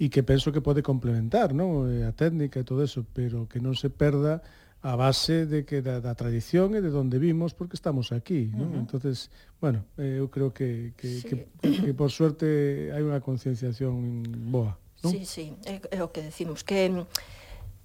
[0.03, 1.87] e que penso que pode complementar non?
[1.87, 4.43] Eh, a técnica e todo eso, pero que non se perda
[4.83, 8.67] a base de que da, da tradición e de onde vimos porque estamos aquí, non?
[8.67, 8.83] Uh -huh.
[8.83, 9.31] Entonces,
[9.63, 11.31] bueno, eh, eu creo que que, sí.
[11.31, 14.75] que que por suerte hai unha concienciación boa,
[15.07, 15.15] non?
[15.15, 16.91] Sí, sí, é, é o que decimos que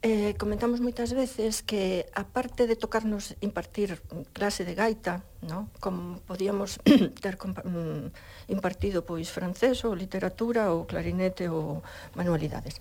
[0.04, 3.98] Eh, comentamos moitas veces que a parte de tocarnos impartir
[4.30, 5.74] clase de gaita, no?
[5.82, 6.78] como podíamos
[7.24, 8.14] ter mm,
[8.54, 11.82] impartido pois francés ou literatura ou clarinete ou
[12.14, 12.78] manualidades.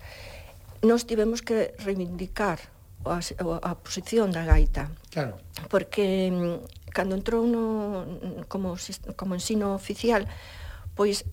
[0.85, 2.61] Nos tivemos que reivindicar
[3.01, 4.93] a, a posición da gaita.
[5.09, 5.41] Claro.
[5.73, 8.77] Porque mm, cando entrou no, como,
[9.17, 10.29] como ensino oficial,
[10.93, 11.25] pois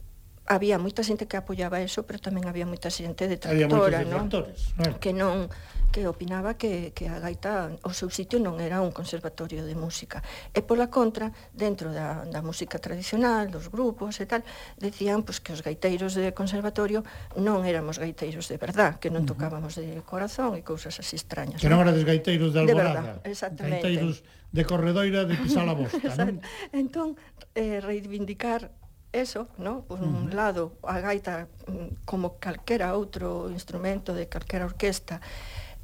[0.46, 4.28] había moita xente que apoiaba eso, pero tamén había moita xente detractora, non?
[4.28, 5.00] Bueno.
[5.00, 5.48] Que non
[5.94, 10.26] que opinaba que, que a gaita o seu sitio non era un conservatorio de música.
[10.50, 14.42] E pola contra, dentro da, da música tradicional, dos grupos e tal,
[14.74, 17.06] decían pois, que os gaiteiros de conservatorio
[17.38, 21.62] non éramos gaiteiros de verdad, que non tocábamos de corazón e cousas así extrañas.
[21.62, 21.94] Que non, non?
[21.94, 22.82] gaiteiros de alborada.
[22.84, 23.86] De verdad, exactamente.
[23.86, 26.42] Gaiteiros de corredoira de pisar a bosta, non?
[26.74, 27.14] Entón,
[27.54, 28.74] eh, reivindicar
[29.14, 29.86] eso, ¿no?
[29.86, 30.34] Por un uh -huh.
[30.34, 35.22] lado, a gaita mm, como calquera outro instrumento de calquera orquesta,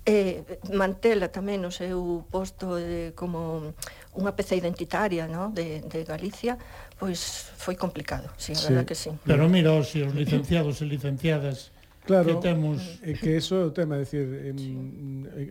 [0.04, 3.70] eh, mantela tamén o seu posto de, como
[4.16, 5.54] unha peza identitaria no?
[5.54, 6.58] de, de Galicia,
[6.98, 8.66] pois foi complicado, sí, a sí.
[8.68, 9.14] verdad que sí.
[9.22, 11.70] Pero mira, os, os licenciados e licenciadas
[12.00, 12.98] Claro, que temos...
[13.04, 14.26] é que eso é o tema, é dicir,
[14.56, 14.74] sí.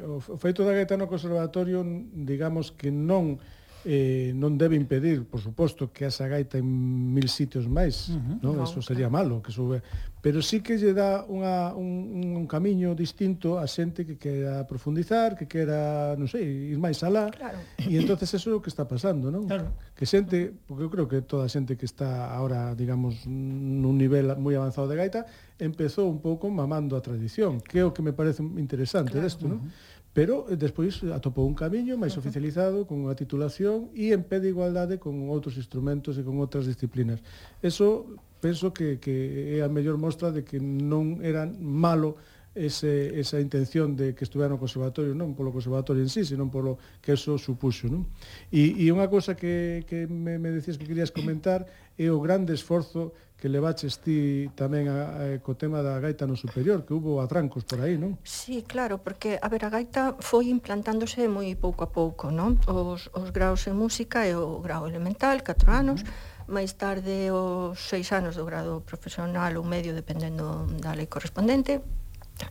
[0.03, 3.39] o feito da gaita no conservatorio, digamos que non
[3.85, 8.35] eh, non debe impedir, por suposto, que esa gaita en mil sitios máis, uh -huh.
[8.43, 8.59] non?
[8.59, 9.79] Eso sería malo que sube,
[10.19, 15.39] pero sí que lle dá unha, un, un camiño distinto a xente que quera profundizar,
[15.39, 17.31] que quera, non sei, ir máis alá.
[17.31, 17.59] Claro.
[17.79, 19.47] E entonces eso é o que está pasando, non?
[19.47, 19.71] Claro.
[19.95, 24.35] Que xente, porque eu creo que toda a xente que está ahora, digamos, nun nivel
[24.35, 25.23] moi avanzado de gaita,
[25.55, 29.23] empezou un pouco mamando a tradición, que é o que me parece interesante claro.
[29.23, 29.63] desto, non?
[29.63, 29.88] Uh -huh.
[30.13, 34.41] Pero eh, despois eh, atopou un camiño máis oficializado, con unha titulación e en pé
[34.41, 37.21] de igualdade con outros instrumentos e con outras disciplinas.
[37.61, 42.17] Eso penso que, que é a mellor mostra de que non era malo
[42.55, 46.81] ese, esa intención de que estuviera no conservatorio, non polo conservatorio en sí, senón polo
[46.99, 47.85] que eso supuxo.
[47.87, 48.09] Non?
[48.49, 52.57] E, e unha cousa que, que me, me decías que querías comentar é o grande
[52.57, 57.23] esforzo que levaches ti tamén a, a, co tema da gaita no superior, que hubo
[57.23, 58.19] atrancos por aí, non?
[58.27, 62.59] Sí, claro, porque a ver, a gaita foi implantándose moi pouco a pouco, non?
[62.67, 66.59] Os, os graus en música e o grau elemental, 4 anos, uh -huh.
[66.59, 71.79] máis tarde os 6 anos do grado profesional ou medio, dependendo da lei correspondente,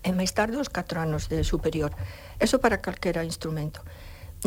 [0.00, 1.92] e máis tarde os 4 anos de superior.
[2.40, 3.84] Eso para calquera instrumento.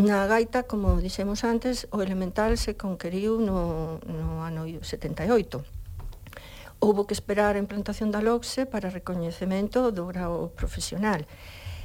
[0.01, 5.80] Na gaita, como dixemos antes, o elemental se conqueriu no, no ano 78
[6.81, 11.29] houbo que esperar a implantación da LOCSE para recoñecemento do grau profesional.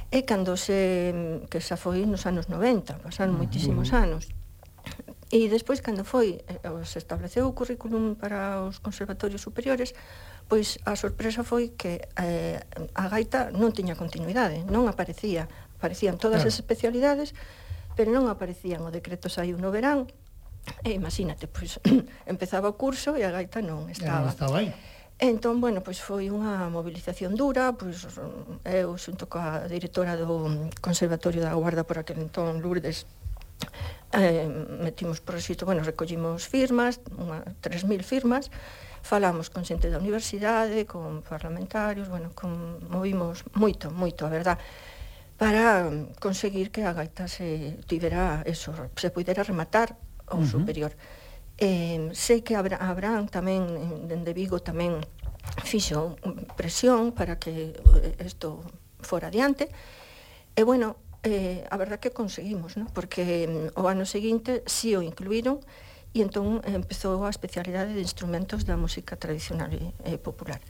[0.09, 4.27] E cando se que xa foi nos anos 90, pasaron moitísimos anos.
[5.29, 9.93] E despois cando foi eh, se estableceu o currículum para os conservatorios superiores,
[10.47, 12.63] pois a sorpresa foi que eh,
[12.95, 15.45] a gaita non tiña continuidade, non aparecía,
[15.77, 16.49] aparecían todas claro.
[16.49, 17.35] as especialidades,
[17.93, 20.07] pero non aparecían o decreto saiu no verán
[20.83, 21.79] E imagínate, pois
[22.25, 24.27] empezaba o curso e a gaita non estaba.
[24.27, 24.71] Non estaba aí.
[25.17, 28.05] Entón, bueno, pois foi unha movilización dura, pois
[28.61, 33.09] eu xunto coa directora do Conservatorio da Guarda por aquel entón, Lourdes,
[34.13, 34.45] eh,
[34.77, 38.53] metimos proxito, bueno, recollimos firmas, unha 3000 firmas,
[39.01, 44.61] falamos con xente da universidade, con parlamentarios, bueno, con, movimos moito, moito, a verdad
[45.37, 45.89] para
[46.19, 49.93] conseguir que a gaita se tivera eso, se pudera rematar
[50.27, 50.51] ao uh -huh.
[50.51, 50.91] superior.
[51.57, 53.65] Eh, sei que Abra Abraham tamén,
[54.05, 55.01] dende Vigo, tamén
[55.63, 56.19] fixo
[56.53, 58.61] presión para que eh, isto
[59.01, 59.71] fora adiante.
[60.53, 62.85] E bueno, eh, a verdad que conseguimos, ¿no?
[62.93, 65.59] porque mm, o ano seguinte si o incluíron
[66.13, 70.61] e entón empezou a especialidade de instrumentos da música tradicional e, e popular.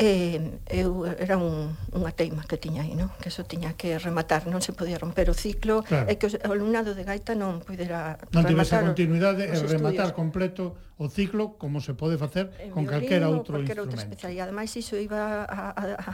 [0.00, 0.40] E
[0.72, 3.12] eu era un, unha teima que tiña aí, non?
[3.20, 6.08] Que eso tiña que rematar, non se podía romper o ciclo claro.
[6.08, 10.16] e que o alumnado de gaita non pudera non rematar Non continuidade e rematar estudios.
[10.16, 10.64] completo
[10.96, 13.84] o ciclo como se pode facer en con calquera outro calquera instrumento.
[13.84, 14.48] Outra especialidade.
[14.48, 16.12] Ademais, iso iba a, a, a,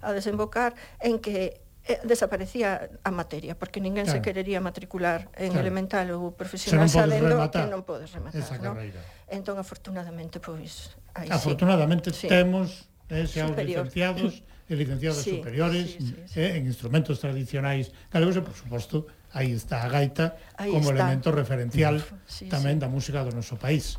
[0.00, 0.72] a desembocar
[1.04, 4.16] en que eh, desaparecía a materia, porque ninguén claro.
[4.16, 5.60] se querería matricular en claro.
[5.60, 8.40] elemental ou profesional se non sabendo rematar, que non podes rematar.
[8.40, 9.00] Esa carreira.
[9.00, 9.28] ¿no?
[9.28, 10.96] Entón, afortunadamente, pois...
[11.12, 12.28] Aí afortunadamente sí.
[12.28, 16.40] temos eh, xa os licenciados eh, e licenciadas sí, superiores sí, sí, eh, sí.
[16.40, 20.94] Eh, en instrumentos tradicionais galegos e, por suposto, aí está a gaita aí como está.
[20.94, 22.82] elemento referencial sí, tamén sí.
[22.82, 23.98] da música do noso país.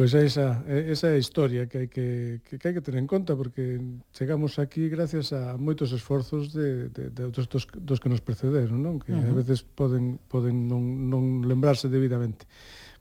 [0.00, 3.04] Pois é esa, esa é a historia que hai que, que, que hai que tener
[3.04, 3.76] en conta porque
[4.16, 8.80] chegamos aquí gracias a moitos esforzos de, de, de dos, dos, dos que nos precederon,
[8.80, 8.96] non?
[8.96, 9.32] Que uh -huh.
[9.32, 12.48] a veces poden poden non, non lembrarse debidamente.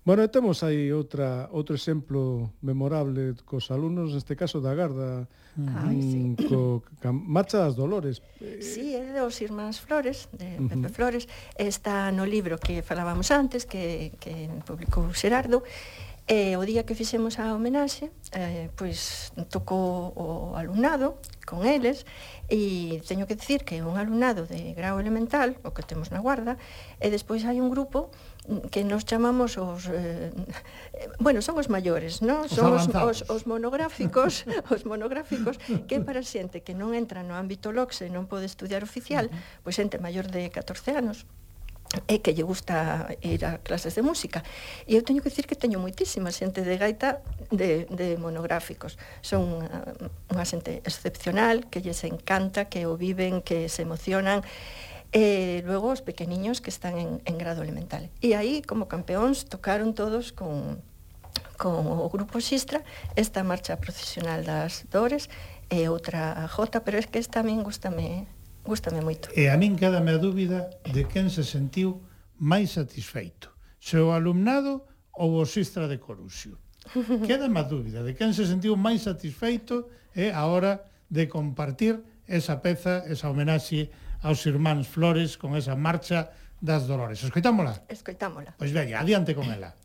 [0.10, 5.30] Bueno, temos aí outra outro exemplo memorable cos alumnos, neste caso da Garda,
[5.86, 6.50] Ai, mm, sí.
[6.50, 8.18] co ca, Marcha das Dolores.
[8.58, 10.90] Sí, é dos irmáns Flores, de Pepe uh -huh.
[10.90, 15.62] Flores, está no libro que falábamos antes, que, que publicou Xerardo,
[16.30, 22.06] E o día que fixemos a homenaxe, eh, pois tocou o alumnado con eles
[22.46, 26.22] e teño que dicir que é un alumnado de grau elemental, o que temos na
[26.22, 26.62] guarda,
[27.02, 28.14] e despois hai un grupo
[28.72, 30.34] que nos chamamos os eh,
[31.20, 32.50] bueno, son os maiores, non?
[32.50, 37.70] Son os, os, os monográficos, os monográficos que para xente que non entra no ámbito
[37.70, 39.30] LOCSE e non pode estudiar oficial,
[39.62, 41.30] pois xente maior de 14 anos
[42.06, 44.46] e que lle gusta ir a clases de música.
[44.86, 48.94] E eu teño que dicir que teño moitísima xente de gaita de, de monográficos.
[49.26, 49.98] Son unha,
[50.30, 54.46] unha xente excepcional, que lles encanta, que o viven, que se emocionan,
[55.12, 58.10] e luego os pequeniños que están en, en grado elemental.
[58.22, 60.82] E aí, como campeóns, tocaron todos con,
[61.58, 62.86] con o grupo Xistra
[63.18, 65.30] esta marcha procesional das Dores
[65.70, 68.30] eh, e outra Jota, pero é que esta a min gustame,
[68.62, 69.34] gustame moito.
[69.34, 72.06] E a min quedame a dúbida de quen se sentiu
[72.38, 73.50] máis satisfeito,
[73.82, 74.86] se o alumnado
[75.18, 76.62] ou o Xistra de Coruxio.
[77.28, 81.98] Queda má dúbida de quen se sentiu máis satisfeito é eh, a hora de compartir
[82.30, 83.90] esa peza, esa homenaxe
[84.22, 87.24] aos irmáns Flores con esa marcha das Dolores.
[87.24, 87.88] Escoitámola?
[87.88, 88.52] Escoitámola.
[88.60, 89.79] Pois veña, adiante con ela.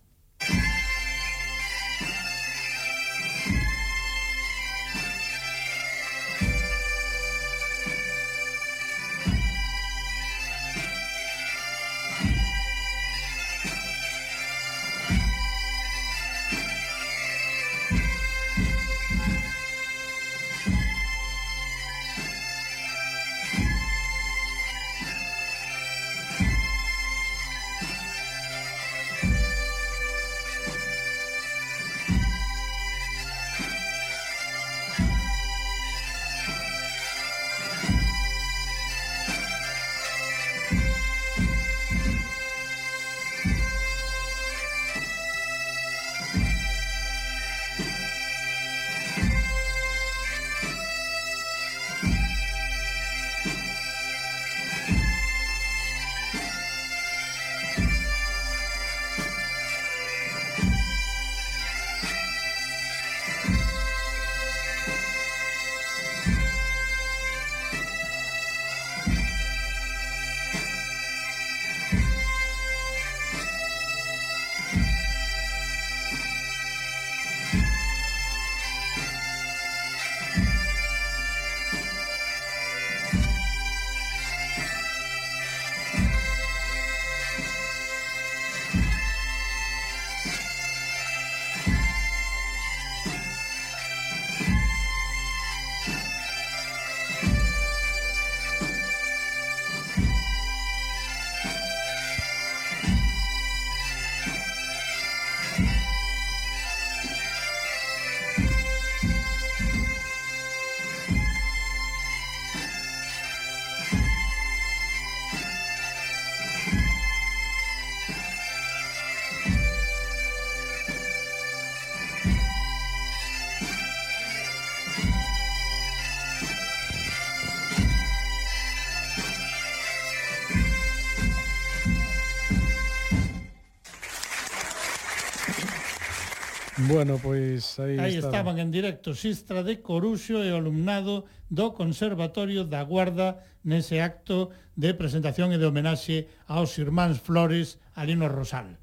[136.94, 138.54] Bueno, pois aí, aí estaban.
[138.54, 144.54] estaban en directo Sistra de Coruxo e o alumnado do Conservatorio da Guarda nese acto
[144.78, 148.78] de presentación e de homenaxe aos irmáns Flores ali no Rosal.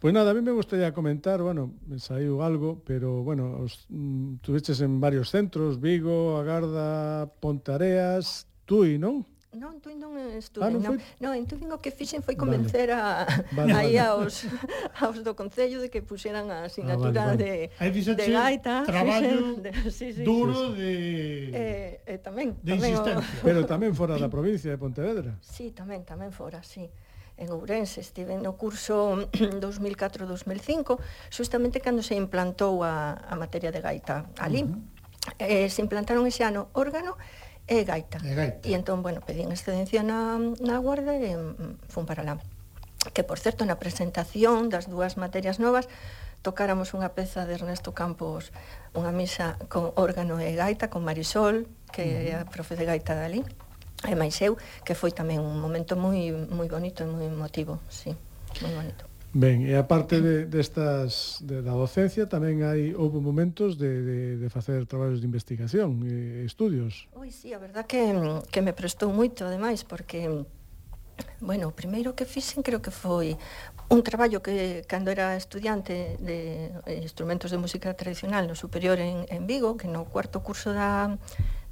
[0.00, 4.40] Pois nada, a mí me gustaría comentar, bueno, me saiu algo, pero bueno, os, mm,
[4.40, 9.28] tuveches en varios centros, Vigo, Agarda, Pontareas, Tui, non?
[9.50, 10.96] Non, tu non estuve, ah, non, non.
[11.18, 13.26] non entón o que fixen foi convencer vale.
[13.26, 14.06] a vale, aí vale.
[14.06, 14.46] aos
[15.02, 17.90] aos do concello de que puxeran a asignatura ah, vale, vale.
[17.90, 20.92] de de gaita, traballo fixen, de, sí, sí, duro sí, de
[21.50, 23.02] eh, eh tamén, de tamén o...
[23.42, 25.34] pero tamén fora da provincia de Pontevedra.
[25.42, 26.86] Sí, tamén, tamén fora, sí
[27.34, 30.94] en Ourense, estive no curso 2004-2005,
[31.34, 34.62] justamente cando se implantou a, a materia de gaita ali.
[34.62, 35.00] Uh -huh.
[35.42, 37.18] eh, se implantaron ese ano órgano
[37.66, 38.18] e gaita.
[38.24, 38.62] E gaita.
[38.64, 42.38] E entón, bueno, pedín excedencia na, na guarda e mm, fun para lá.
[43.16, 45.88] Que, por certo, na presentación das dúas materias novas
[46.40, 48.48] tocáramos unha peza de Ernesto Campos,
[48.96, 53.44] unha misa con órgano e gaita, con Marisol, que é a profe de gaita dali,
[54.08, 54.56] e máis eu,
[54.88, 58.16] que foi tamén un momento moi moi bonito e moi emotivo, sí,
[58.64, 59.09] moi bonito.
[59.32, 64.48] Ben, e aparte de, destas de, da docencia tamén hai houve momentos de, de, de
[64.50, 67.06] facer traballos de investigación e estudios.
[67.14, 68.10] Oi, si, sí, a verdad que,
[68.50, 70.26] que me prestou moito, ademais, porque
[71.40, 73.36] Bueno, o primeiro que fixen creo que foi
[73.88, 79.24] un traballo que cando era estudiante de eh, instrumentos de música tradicional no superior en,
[79.28, 81.16] en Vigo, que no cuarto curso da,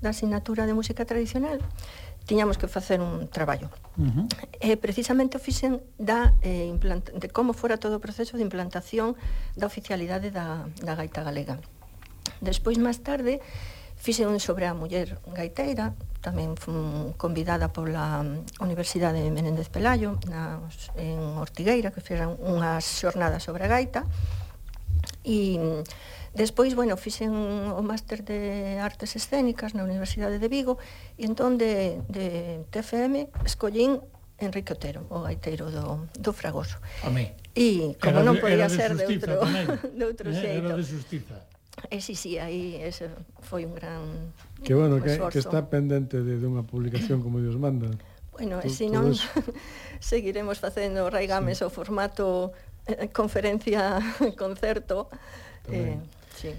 [0.00, 1.61] da asignatura de música tradicional,
[2.29, 3.72] tiñamos que facer un traballo.
[3.97, 4.26] Uh eh, -huh.
[4.61, 6.68] E precisamente o fixen da eh,
[7.16, 9.16] de como fora todo o proceso de implantación
[9.57, 11.57] da oficialidade da, da gaita galega.
[12.45, 13.41] Despois, máis tarde,
[13.97, 18.20] fixen un sobre a muller gaiteira, tamén fun convidada pola
[18.61, 20.61] Universidade de Menéndez Pelayo, na,
[21.01, 24.05] en Ortigueira, que fixeran unhas xornadas sobre a gaita,
[25.24, 25.57] e
[26.35, 30.76] Despois, bueno, fixen o máster de artes escénicas na Universidade de Vigo
[31.16, 34.03] e entón de, de TFM escollín
[34.39, 36.79] Enrique Otero, o gaiteiro do, do Fragoso.
[37.03, 37.35] Home.
[37.59, 39.66] E como era, non podía ser de, outro, tamén.
[39.99, 40.68] de outro eh, xeito.
[40.70, 41.37] Era de justiza.
[41.91, 43.11] E si, si, aí ese
[43.43, 45.35] foi un gran Que bueno, que, esforzo.
[45.35, 47.91] que está pendente de, de unha publicación como Dios manda.
[48.31, 49.11] Bueno, e se non
[49.99, 51.66] seguiremos facendo raigames sí.
[51.66, 52.55] o formato
[52.87, 53.99] eh, conferencia
[54.39, 55.11] concerto.
[55.66, 55.99] Eh,
[56.39, 56.55] Sí.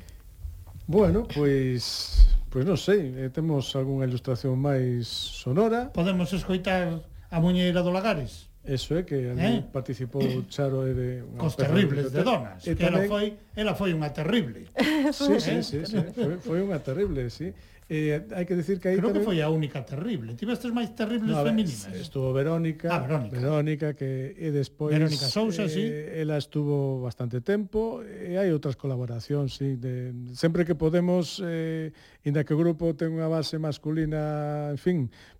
[0.87, 5.93] Bueno, pois pois non sei, eh, temos algunha ilustración máis sonora.
[5.95, 6.99] Podemos escoitar
[7.31, 8.51] a Muñeira do Lagares.
[8.65, 9.71] Eso é que ali eh?
[9.71, 10.19] participou
[10.51, 11.09] Charo e de
[11.39, 13.07] Cos terribles de donas, e que tamén...
[13.07, 13.25] ela foi,
[13.55, 14.67] ela foi unha terrible.
[15.15, 15.63] sí, sí, eh?
[15.63, 17.55] sí, sí, foi, foi unha terrible, sí.
[17.89, 19.25] Eh, hai que decir que aí Creo tamén...
[19.25, 20.37] que foi a única terrible.
[20.37, 21.89] Tivestes máis terribles no, ver, femininas.
[21.97, 25.89] Estuvo Verónica, ah, Verónica, Verónica que e despois Verónica Sousa, eh, sí.
[25.89, 31.89] Ela estuvo bastante tempo e hai outras colaboracións, sí, de sempre que podemos eh
[32.21, 34.99] inda que o grupo ten unha base masculina, en fin,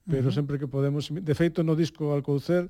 [0.10, 0.42] pero uh -huh.
[0.42, 2.66] sempre que podemos, de feito no disco Alcoucer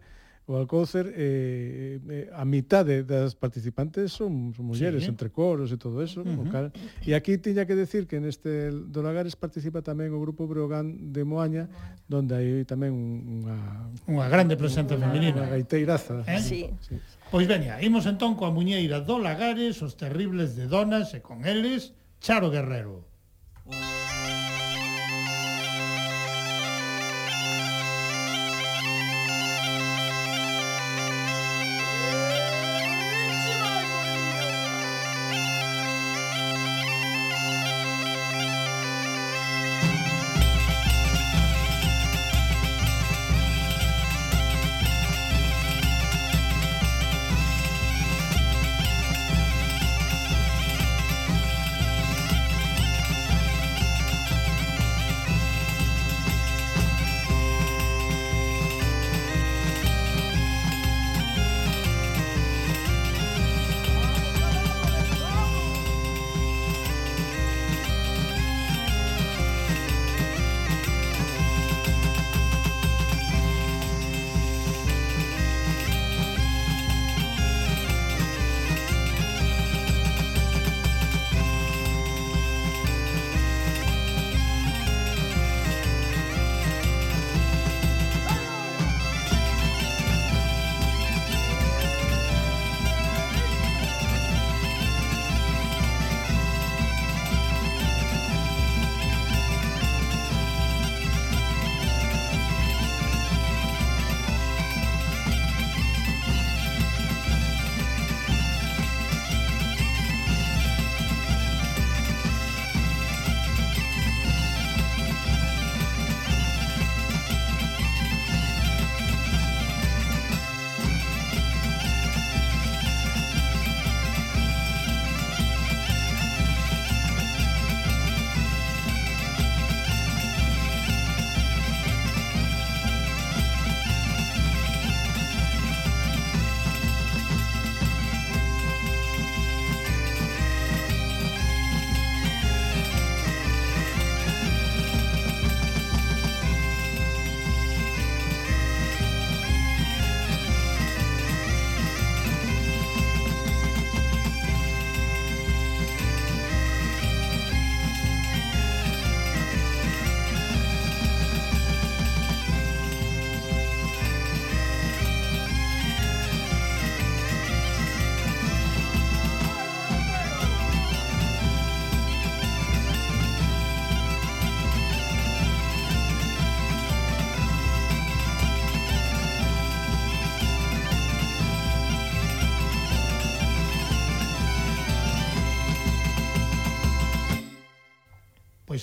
[0.49, 5.77] o Alcócer eh, eh, a mitade das participantes son, son mulleres, sí, entre coros e
[5.77, 6.25] todo eso.
[6.25, 6.49] Uh -huh.
[6.49, 6.65] cal...
[7.05, 11.21] E aquí tiña que decir que neste do Lagares participa tamén o grupo Breogán de
[11.21, 11.69] Moaña,
[12.09, 13.93] donde hai tamén unha...
[14.09, 15.45] Unha grande presenza una, femenina.
[15.45, 16.25] Unha gaiteiraza.
[16.25, 16.41] Eh?
[16.41, 16.73] Sí.
[16.81, 16.97] sí.
[17.29, 21.93] Pois veña, imos entón coa muñeira do Lagares, os terribles de donas e con eles,
[22.25, 23.08] Charo Guerrero.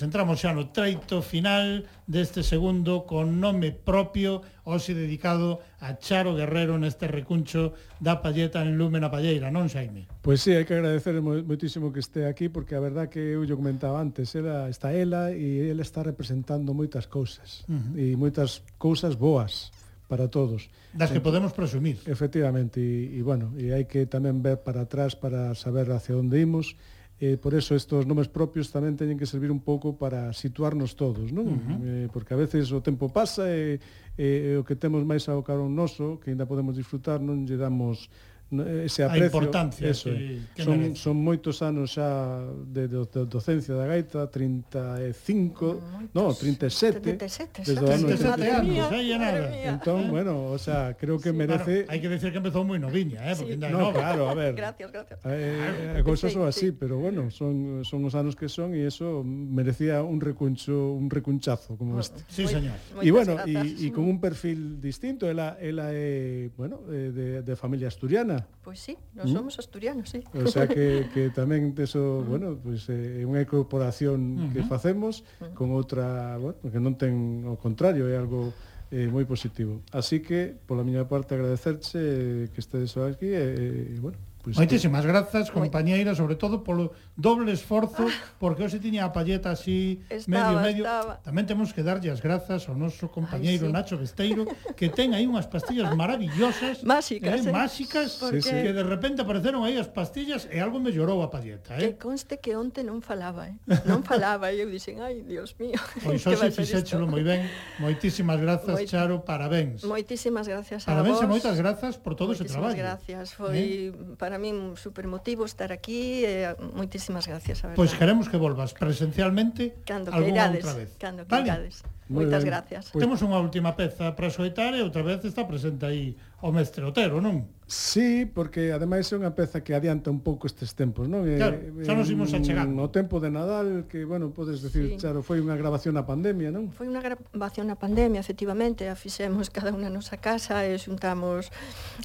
[0.06, 6.78] entramos xa no treito final deste segundo con nome propio hoxe dedicado a Charo Guerrero
[6.78, 10.06] neste recuncho da Palleta en Lume na Palleira, non Xaime?
[10.22, 13.58] Pois sí, hai que agradecer moitísimo que este aquí porque a verdad que eu lle
[13.58, 17.98] comentaba antes, ela está ela e ela está representando moitas cousas uh -huh.
[17.98, 19.74] e moitas cousas boas
[20.06, 20.70] para todos.
[20.94, 21.98] Das que entón, podemos presumir.
[22.06, 26.38] Efectivamente, e, e bueno, e hai que tamén ver para atrás para saber hacia onde
[26.38, 26.78] imos
[27.18, 31.32] eh, por eso estos nomes propios tamén teñen que servir un pouco para situarnos todos,
[31.32, 31.48] non?
[31.48, 31.78] Uh -huh.
[31.80, 33.80] eh, porque a veces o tempo pasa e,
[34.20, 37.56] e, e o que temos máis ao carón noso, que ainda podemos disfrutar, non lle
[37.56, 38.12] damos
[38.50, 41.02] ese aprecio, a importancia eso, que, que son, merece.
[41.02, 46.14] son moitos anos xa de, de, de docencia da gaita 35, moitos.
[46.14, 49.50] no, 37 37, desde 37 anos, aí é nada.
[49.66, 52.78] entón, bueno, o sea, creo que sí, merece bueno, hai que decir que empezou moi
[52.78, 53.66] noviña eh, porque sí.
[53.66, 54.54] no, no, claro, a ver.
[54.54, 55.18] Gracias, gracias.
[55.26, 56.78] Eh, eh a cosas son así, sí.
[56.78, 61.74] pero bueno son, son os anos que son e eso merecía un recuncho, un recunchazo
[61.74, 62.22] como bueno, este.
[62.30, 62.78] Sí, señor.
[63.02, 67.90] e bueno, e con un perfil distinto ela, ela é, bueno, eh, de, de familia
[67.90, 68.35] asturiana
[68.66, 69.34] Pois sí, nós mm.
[69.36, 69.60] somos mm.
[69.62, 70.20] asturianos, sí.
[70.34, 72.26] O sea que, que tamén eso, mm.
[72.26, 75.54] bueno, pois pues, é eh, unha incorporación que facemos mm.
[75.54, 78.50] con outra, bueno, que non ten o contrario, é algo
[78.90, 79.82] eh, moi positivo.
[79.94, 84.62] Así que, pola miña parte, agradecerche eh, que estedes aquí e, eh, bueno, Pois pues
[84.62, 85.08] Moitísimas que...
[85.08, 88.14] grazas, compañeira, sobre todo polo doble esforzo, ah.
[88.38, 90.84] porque hoxe tiña a palleta así, estaba, medio, medio.
[90.86, 91.18] Estaba.
[91.26, 93.74] Tamén temos que darlle as grazas ao noso compañeiro sí.
[93.74, 94.46] Nacho Besteiro,
[94.78, 97.50] que ten aí unhas pastillas maravillosas, eh, máxicas, eh, eh?
[97.50, 98.38] máxicas porque...
[98.38, 98.62] Sí, sí.
[98.62, 101.74] que de repente apareceron aí as pastillas e algo me llorou a palleta.
[101.82, 101.98] Eh?
[101.98, 103.58] Que conste que onte non falaba, eh?
[103.82, 105.74] non falaba, e eu dixen, ai, Dios mío.
[106.06, 107.50] Pois hoxe fixéchelo moi ben,
[107.82, 108.86] moitísimas grazas, Moit...
[108.86, 109.82] Charo, parabéns.
[109.82, 111.26] Moitísimas gracias a parabéns vos.
[111.26, 112.78] Parabéns e moitas grazas por todo moitísimas ese traballo.
[112.78, 114.14] Moitísimas gracias, foi eh?
[114.14, 117.80] para para min super motivo estar aquí e eh, moitísimas gracias, a pois verdade.
[117.80, 120.92] Pois pues queremos que volvas presencialmente cando que outra vez.
[121.00, 121.72] Cando que vale.
[122.08, 122.90] Moitas eh, gracias.
[122.94, 123.02] Pois...
[123.02, 127.18] Temos unha última peza para xoitar e outra vez está presente aí o mestre Otero,
[127.18, 127.50] non?
[127.66, 131.26] Sí, porque ademais é unha peza que adianta un pouco estes tempos, non?
[131.26, 132.70] Eh, claro, xa nos imos a chegar.
[132.70, 135.02] No tempo de Nadal, que, bueno, podes decir, sí.
[135.02, 136.70] claro, foi unha grabación na pandemia, non?
[136.70, 141.50] Foi unha grabación na pandemia, efectivamente, a fixemos cada unha nosa casa e xuntamos...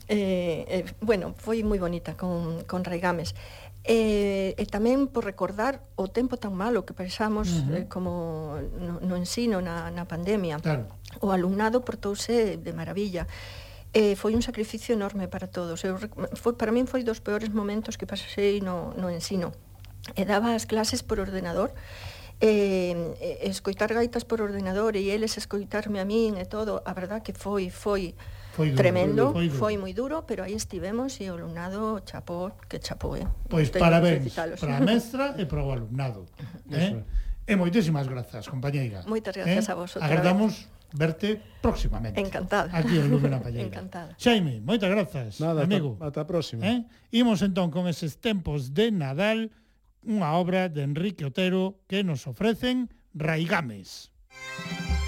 [0.10, 3.38] Eh, eh, bueno, foi moi bonita con, con Raigames.
[3.82, 7.78] E, e tamén por recordar o tempo tan malo que pasamos uh -huh.
[7.82, 10.62] eh, como no, no ensino na, na pandemia.
[10.62, 10.86] Claro.
[11.18, 13.26] O alumnado portouse de maravilla.
[13.92, 15.82] Eh, foi un sacrificio enorme para todos.
[15.82, 15.98] Eu,
[16.38, 19.50] foi, para min foi dos peores momentos que pasei no, no ensino.
[20.14, 21.74] E daba as clases por ordenador
[22.42, 27.34] eh, escoitar gaitas por ordenador e eles escoitarme a min e todo, a verdad que
[27.34, 28.18] foi, foi
[28.52, 29.60] foi duro, tremendo, foi, duro.
[29.60, 33.28] foi moi duro, pero aí estivemos e o alumnado chapó, que chapó, eh.
[33.48, 36.28] Pois Tenho parabéns para a mestra e para o alumnado,
[36.70, 37.00] eh?
[37.48, 39.04] E moitísimas grazas, compañeira.
[39.08, 39.44] Moitas eh.
[39.44, 39.72] grazas eh?
[39.72, 39.92] a vos.
[39.98, 40.70] Agardamos vez.
[40.94, 42.20] verte próximamente.
[42.20, 42.70] Encantada.
[42.76, 43.68] Aquí en Lúmena Palleira.
[43.68, 44.16] Encantada.
[44.20, 45.96] Xaime, moitas grazas, Nada, amigo.
[46.04, 46.68] Ata, ata a próxima.
[46.68, 46.84] Eh?
[47.16, 49.56] Imos entón con eses tempos de Nadal,
[50.04, 54.12] unha obra de Enrique Otero que nos ofrecen Raigames.
[54.12, 55.01] Raigames.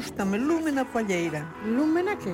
[0.00, 1.46] gustame Lúmena Palleira.
[1.62, 2.32] Lúmena que?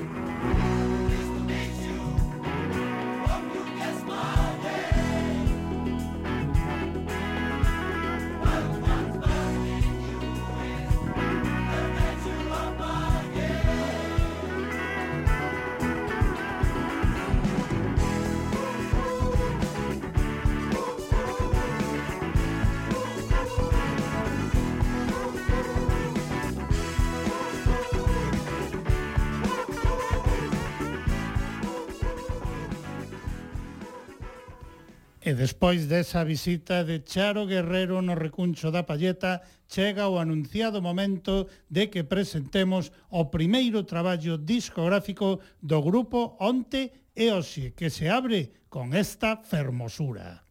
[35.36, 41.92] despois desa visita de Charo Guerrero no recuncho da Palleta, chega o anunciado momento de
[41.92, 48.96] que presentemos o primeiro traballo discográfico do grupo Onte e Oxe, que se abre con
[48.96, 50.45] esta fermosura.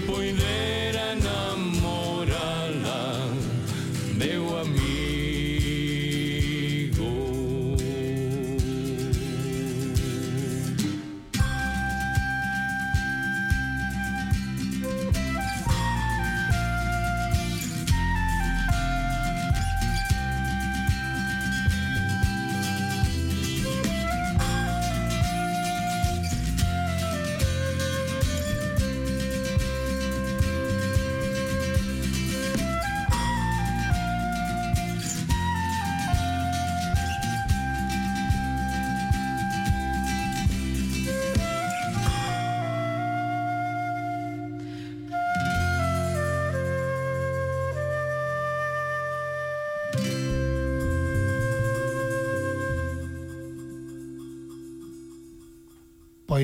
[0.00, 0.79] tiempo y de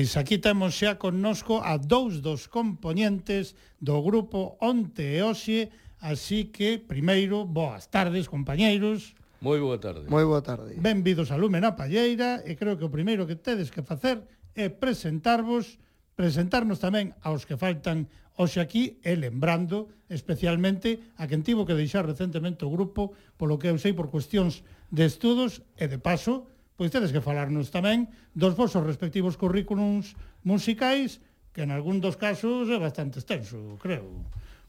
[0.07, 5.67] Pois aquí temos xa connosco a dous dos componentes do grupo Onte e Oxe,
[5.99, 9.19] así que primeiro boas tardes, compañeiros.
[9.43, 10.07] Moi boa tarde.
[10.07, 10.79] Moi boa tarde.
[10.79, 14.23] Benvidos a Lumen a Palleira e creo que o primeiro que tedes que facer
[14.55, 15.75] é presentarvos,
[16.15, 18.07] presentarnos tamén aos que faltan
[18.39, 23.67] hoxe aquí e lembrando especialmente a quen tivo que deixar recentemente o grupo, polo que
[23.67, 26.47] eu sei por cuestións de estudos e de paso
[26.77, 30.13] pois tedes que falarnos tamén dos vosos respectivos currículums
[30.45, 31.19] musicais,
[31.51, 34.05] que en algún dos casos é bastante extenso, creo.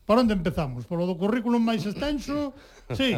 [0.09, 0.89] Por onde empezamos?
[0.89, 2.57] Polo do currículum máis extenso?
[2.97, 3.13] Sí,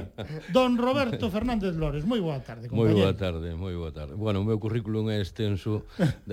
[0.51, 2.03] don Roberto Fernández Lores.
[2.03, 2.91] Moi boa tarde, compañero.
[2.91, 4.19] Moi boa tarde, moi boa tarde.
[4.19, 5.87] Bueno, o meu currículum é extenso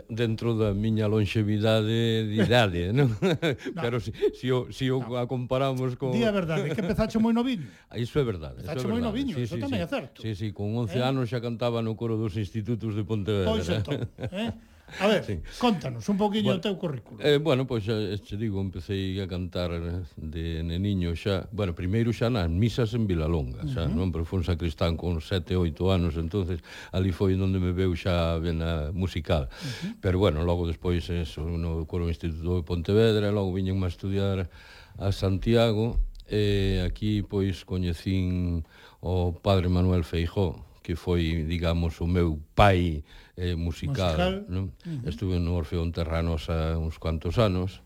[0.09, 3.13] dentro da miña longevidade de idade, non?
[3.13, 3.37] No.
[3.85, 5.21] Pero se si, si, o, si o no.
[5.21, 6.09] a comparamos con...
[6.09, 7.69] Di a verdade, que empezache moi noviño.
[7.93, 8.65] Ah, iso é verdade.
[8.65, 9.85] Empezaxe moi noviño, sí, iso tamén sí.
[9.85, 10.17] é certo.
[10.25, 11.05] Sí, sí, con 11 eh?
[11.05, 13.53] anos xa cantaba no coro dos institutos de Pontevedra.
[13.53, 14.57] Pois entón, eh?
[14.99, 15.39] A ver, sí.
[15.59, 17.19] contanos un poquinho bueno, o teu currículo.
[17.19, 19.75] Eh, bueno, pois pues, xa, eh, te digo, empecé a cantar
[20.15, 23.95] de neniño xa, bueno, primeiro xa nas misas en Vilalonga, xa, uh -huh.
[23.99, 26.63] non, pero foi un sacristán con 7, 8 anos, entonces
[26.95, 29.51] ali foi onde me veu xa ben a eh, musical.
[29.51, 29.95] Uh -huh.
[29.99, 34.47] Pero bueno, logo despois eso, no coro Instituto de Pontevedra, logo viñen a estudiar
[34.97, 38.63] a Santiago e aquí pois coñecín
[38.99, 43.03] o padre Manuel Feijó, que foi, digamos, o meu pai
[43.37, 44.45] eh, musical, musical.
[44.49, 44.65] Non?
[44.65, 45.07] Uh -huh.
[45.07, 47.85] Estuve no Orfeón Terranos a uns cuantos anos,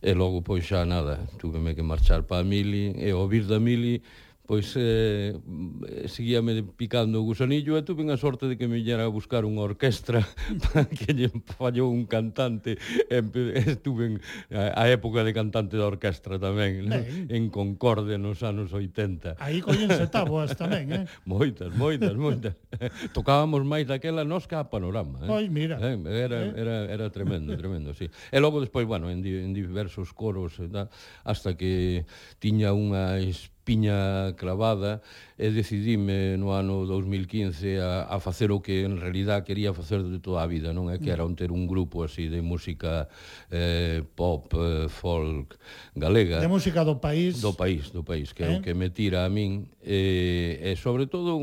[0.00, 3.58] e logo pois xa nada, tuveme que marchar para a Mili, e ao vir da
[3.58, 4.00] Mili
[4.46, 9.08] pois eh, mm, seguíame picando o gusanillo e tuve a sorte de que me viñera
[9.08, 10.20] a buscar unha orquestra
[10.68, 12.76] para que lle fallou un cantante
[13.08, 13.24] e
[13.64, 14.14] estuve en,
[14.52, 17.00] a, a época de cantante da orquestra tamén no?
[17.32, 21.04] en Concorde nos anos 80 aí collense táboas tamén eh?
[21.24, 22.52] moitas, moitas, moitas
[23.16, 25.32] tocábamos máis daquela nos que a panorama eh?
[25.32, 25.80] Oi, mira.
[25.80, 26.52] Eh, era, eh?
[26.52, 28.12] era, era tremendo, tremendo sí.
[28.28, 30.92] e logo despois, bueno, en, di, en diversos coros eh, da,
[31.24, 32.04] hasta que
[32.36, 35.00] tiña unha experiencia piña clavada
[35.34, 40.22] e decidime no ano 2015 a, a facer o que en realidad quería facer de
[40.22, 41.16] toda a vida, non é que mm.
[41.18, 43.10] era un ter un grupo así de música
[43.50, 45.58] eh, pop, eh, folk
[45.96, 46.38] galega.
[46.38, 47.42] De música do país.
[47.42, 48.46] Do país, do país, que eh?
[48.46, 48.62] é o eh?
[48.62, 49.66] que me tira a min.
[49.82, 51.34] Eh, e sobre todo,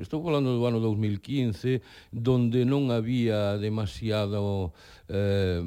[0.00, 4.72] estou falando do ano 2015, donde non había demasiado
[5.12, 5.60] eh,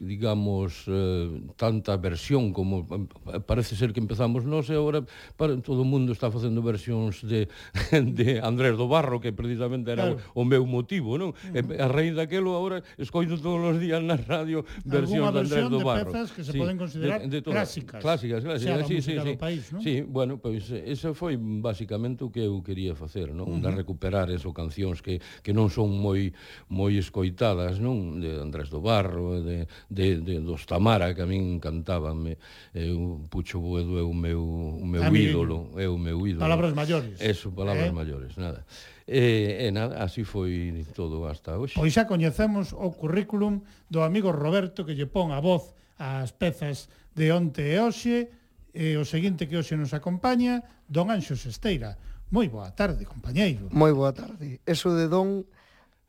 [0.00, 2.86] digamos, eh, tanta versión como
[3.32, 5.04] eh, parece ser que empezamos nós e agora
[5.36, 7.48] para, todo o mundo está facendo versións de,
[7.92, 10.32] de Andrés do Barro que precisamente era claro.
[10.34, 11.32] o, o meu motivo non?
[11.52, 15.80] E, a raíz daquelo agora escoito todos os días na radio versións de Andrés do
[15.80, 19.02] Barro de pezas que se sí, poden considerar de, de todas, clásicas clásicas, clásicas sí,
[19.02, 19.80] sí, sí, país, non?
[19.82, 23.46] sí, bueno, pois pues, ese foi basicamente o que eu quería facer non?
[23.46, 23.62] Uh -huh.
[23.62, 26.32] de recuperar eso cancións que, que non son moi
[26.70, 31.58] moi escoitadas non de Andrés do Barro de de, de, dos Tamara, que a min
[31.60, 32.24] encantaban.
[32.26, 32.36] Eu,
[32.74, 35.70] eh, un Pucho Boedo é o meu, o meu a ídolo.
[35.76, 36.42] É o meu ídolo.
[36.44, 37.20] Palabras maiores.
[37.20, 37.94] Eso, palabras eh?
[37.94, 38.64] maiores, nada.
[39.04, 41.76] E, e nada, así foi todo hasta hoxe.
[41.76, 43.60] Pois xa coñecemos o currículum
[43.92, 48.32] do amigo Roberto que lle pon a voz ás pezas de onte e hoxe,
[48.74, 51.94] e o seguinte que hoxe nos acompaña, Don Anxos Esteira.
[52.34, 53.70] Moi boa tarde, compañeiro.
[53.70, 54.58] Moi boa tarde.
[54.66, 55.46] Eso de Don...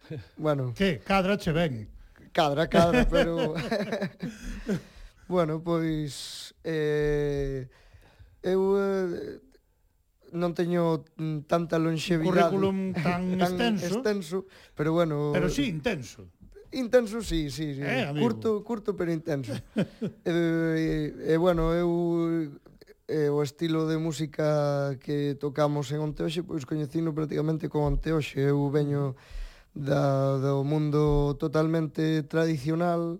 [0.37, 0.73] Bueno...
[0.73, 1.94] Que, cadra che ben.
[2.35, 3.55] Cadra, cadra, pero...
[5.25, 6.53] bueno, pois...
[6.65, 7.65] Eh,
[8.43, 9.39] eu eh,
[10.35, 11.07] non teño
[11.47, 12.51] tanta longevidade.
[12.51, 13.87] Currículum tan, tan extenso.
[13.87, 14.37] extenso,
[14.75, 15.31] pero bueno...
[15.31, 16.27] Pero sí intenso.
[16.75, 17.81] Intenso, sí, sí, sí.
[17.81, 18.27] Eh, amigo.
[18.27, 19.55] curto, curto, pero intenso.
[19.79, 22.51] e, eh, e, e, bueno, eu
[23.07, 28.43] e, o estilo de música que tocamos en Onteoxe, pois coñecino prácticamente con Onteoxe.
[28.43, 29.15] Eu veño
[29.75, 33.19] da, do mundo totalmente tradicional,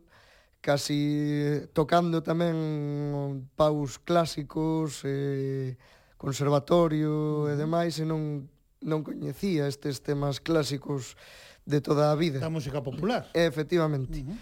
[0.64, 5.76] casi tocando tamén paus clásicos, eh,
[6.16, 8.48] conservatorio e demais, e non,
[8.82, 11.20] non coñecía estes temas clásicos
[11.68, 12.40] de toda a vida.
[12.40, 13.28] Da música popular.
[13.36, 14.24] Efectivamente.
[14.24, 14.38] Uh -huh.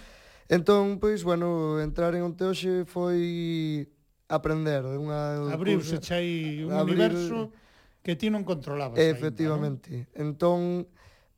[0.53, 3.90] Entón, pois, bueno, entrar en Onteoxe foi
[4.30, 5.49] aprender de unha...
[5.49, 6.99] Abriuse chai un abrir...
[6.99, 7.49] universo
[8.06, 8.99] que ti non controlabas.
[8.99, 9.90] Efectivamente.
[9.90, 10.23] Ainda, non?
[10.23, 10.60] Entón,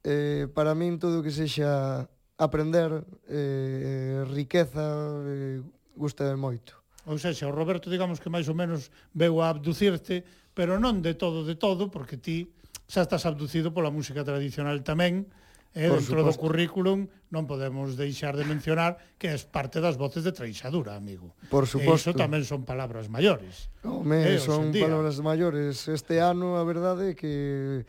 [0.05, 2.05] eh, para min todo o que sexa
[2.37, 4.85] aprender, eh, riqueza,
[5.25, 5.65] eh,
[5.97, 6.77] gusta moito.
[7.09, 10.21] Ou seja, o Roberto, digamos que máis ou menos veu a abducirte,
[10.53, 12.53] pero non de todo de todo, porque ti
[12.85, 15.25] xa estás abducido pola música tradicional tamén,
[15.73, 16.37] eh, Por dentro suposto.
[16.37, 16.99] do currículum
[17.33, 21.33] non podemos deixar de mencionar que és parte das voces de Treixadura, amigo.
[21.49, 22.09] Por suposto.
[22.09, 23.73] E iso tamén son palabras maiores.
[23.81, 25.89] Home, eh, son palabras maiores.
[25.89, 27.85] Este ano, a verdade, que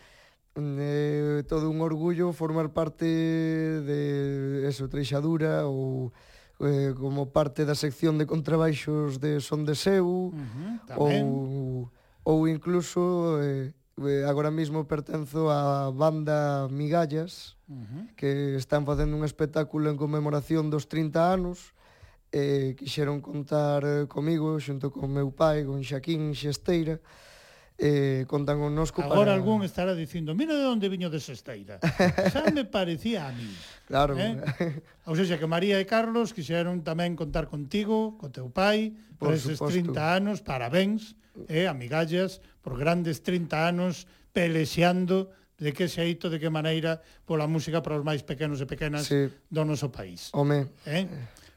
[0.56, 6.12] eh, todo un orgullo formar parte de eso, Treixadura ou
[6.60, 11.92] eh, como parte da sección de contrabaixos de Son de Seu uh -huh, ou,
[12.24, 18.02] ou incluso eh, eh, agora mesmo pertenzo á banda Migallas uh -huh.
[18.16, 21.76] que están facendo un espectáculo en conmemoración dos 30 anos
[22.32, 26.98] e eh, quixeron contar eh, comigo xunto con meu pai, con Xaquín Xesteira,
[27.78, 29.35] eh, contan connosco Agora para...
[29.35, 31.77] algún estará dicindo, mira de onde viño de Sesteira.
[32.32, 33.53] Xa me parecía a mí.
[33.86, 34.16] Claro.
[34.16, 34.36] Eh?
[35.05, 39.36] Ou seja, que María e Carlos quixeron tamén contar contigo, co teu pai, por, por
[39.36, 41.15] eses 30 anos, parabéns,
[41.53, 47.81] eh, amigallas, por grandes 30 anos pelexeando de que xeito, de que maneira pola música
[47.81, 49.28] para os máis pequenos e pequenas sí.
[49.48, 50.28] do noso país.
[50.36, 50.69] Home.
[50.85, 51.09] Eh?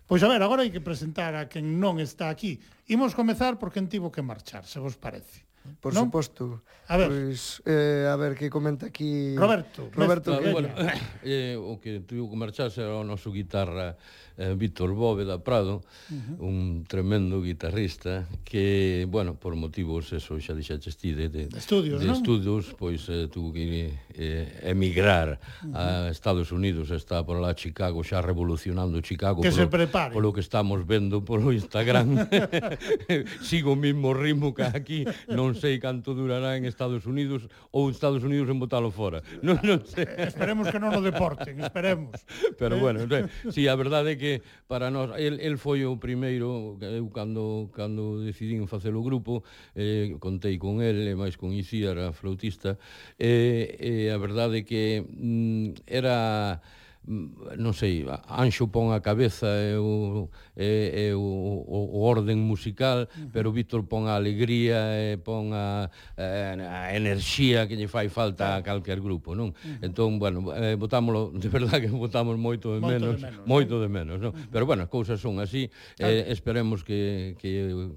[0.08, 2.60] Pois a ver, agora hai que presentar a quen non está aquí.
[2.88, 5.49] Imos comezar por quen tivo que marchar, se vos parece.
[5.78, 6.10] Por non?
[6.10, 6.66] suposto.
[6.90, 7.10] A ver.
[7.14, 9.94] Pois, eh, a ver que comenta aquí Roberto.
[9.94, 10.52] Roberto, Roberto que...
[10.52, 10.70] bueno,
[11.24, 13.94] eh, o que tuvo que marcharse era o noso guitarra
[14.40, 16.40] eh, Víctor Bóveda Prado, uh -huh.
[16.40, 22.08] un tremendo guitarrista que, bueno, por motivos, eso xa dixaches ti, de, de, estudios, de
[22.08, 22.16] ¿no?
[22.16, 26.08] estudios, pois eh, tuvo que eh, emigrar uh -huh.
[26.08, 29.44] a Estados Unidos, está por lá Chicago, xa revolucionando Chicago.
[29.44, 30.14] Que polo, se prepare.
[30.16, 32.24] Polo que estamos vendo polo Instagram.
[33.44, 38.24] Sigo o mismo ritmo que aquí, non sei canto durará en Estados Unidos ou Estados
[38.24, 39.20] Unidos en botalo fora.
[39.44, 40.08] Non, non sei.
[40.16, 42.16] Esperemos que non o deporten, esperemos.
[42.56, 42.80] Pero ¿Eh?
[42.80, 43.04] bueno,
[43.52, 47.10] si sí, a verdade é que que para nós el, el foi o primeiro eu
[47.10, 49.42] cando cando decidín facer o grupo
[49.74, 52.78] eh, contei con el e máis con Isiar a flautista
[53.18, 56.62] e eh, eh, a verdade que mm, era
[57.10, 61.26] Mm, non sei, Anxo pon a cabeza e o, e, e o,
[61.66, 67.66] o, o orden musical, pero Víctor pon a alegría e pon a, a, a enerxía
[67.66, 69.58] que lle fai falta a calquer grupo, non?
[69.58, 69.90] Uh -huh.
[69.90, 73.76] Entón, bueno, eh, botámolo, de verdade que botamos moito de menos, moito de menos, moito
[73.82, 74.32] de menos non?
[74.54, 76.14] Pero bueno, as cousas son así, claro.
[76.14, 77.90] eh, esperemos que, que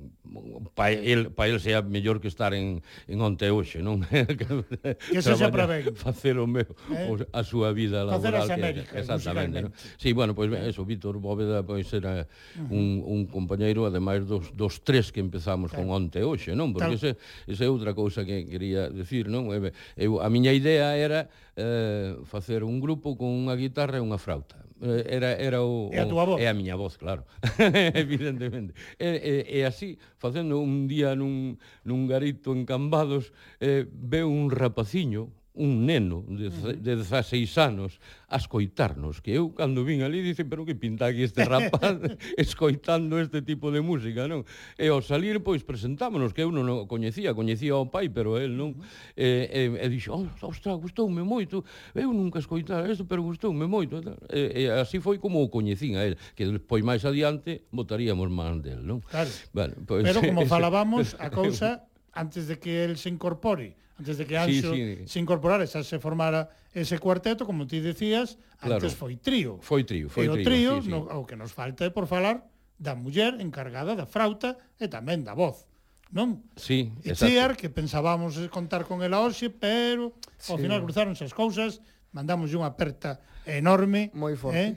[0.72, 2.80] pa el, pa el sea mellor que estar en,
[3.12, 4.00] en onte e hoxe, non?
[4.08, 5.92] que se para ben.
[6.00, 6.64] Facer o meu,
[6.96, 7.28] eh?
[7.28, 8.16] a súa vida laboral.
[8.16, 9.01] Facer as Américas.
[9.02, 9.62] Exactamente.
[9.62, 9.72] ¿no?
[9.98, 12.26] Sí, bueno, pois pues, eso, Víctor Bóveda pois pues, era
[12.70, 15.86] un, un compañeiro, ademais dos, dos tres que empezamos claro.
[15.86, 16.72] con onte hoxe, non?
[16.72, 17.14] Porque claro.
[17.14, 19.50] ese, esa é outra cousa que quería decir, non?
[19.96, 24.62] Eu, a miña idea era eh, facer un grupo con unha guitarra e unha frauta
[24.82, 26.40] eh, era era o, é a tua voz.
[26.42, 27.24] É a miña voz, claro.
[27.94, 28.74] Evidentemente.
[28.98, 31.56] E, e, e así, facendo un día nun,
[31.86, 33.30] nun garito en Cambados,
[33.62, 36.48] eh, veo un rapaciño, un neno de,
[36.80, 41.22] de 16 anos a escoitarnos, que eu cando vin ali dicen, pero que pinta aquí
[41.28, 42.00] este rapaz
[42.40, 44.48] escoitando este tipo de música, non?
[44.80, 48.56] E ao salir, pois, presentámonos, que eu non o coñecía, coñecía ao pai, pero el
[48.56, 48.80] non,
[49.12, 51.60] e, e, e dixo, oh, ostra, gustoume moito,
[51.92, 54.00] eu nunca escoitara isto, pero gustoume moito,
[54.32, 58.64] e, e así foi como o coñecín a el, que despois máis adiante votaríamos man
[58.64, 59.04] del, non?
[59.04, 61.84] Claro, bueno, pois, pero como falábamos, a cousa,
[62.16, 65.08] antes de que el se incorpore desde que Anxo sí, sí.
[65.08, 68.82] se incorporara, xa se formara ese cuarteto, como ti decías, claro.
[68.82, 69.62] antes foi trío.
[69.62, 70.42] Foi trío, foi e trío.
[70.42, 70.90] o trío, sí, sí.
[70.90, 72.42] No, o que nos falta é por falar
[72.76, 75.70] da muller encargada da frauta e tamén da voz.
[76.12, 76.44] Non?
[76.58, 77.30] Sí, e exacto.
[77.30, 80.12] Chiar, que pensábamos contar con ela hoxe, pero
[80.50, 80.62] ao sí.
[80.66, 81.80] final cruzáronse as cousas,
[82.10, 84.12] mandamos unha aperta enorme.
[84.12, 84.58] Moi forte.
[84.58, 84.72] Eh?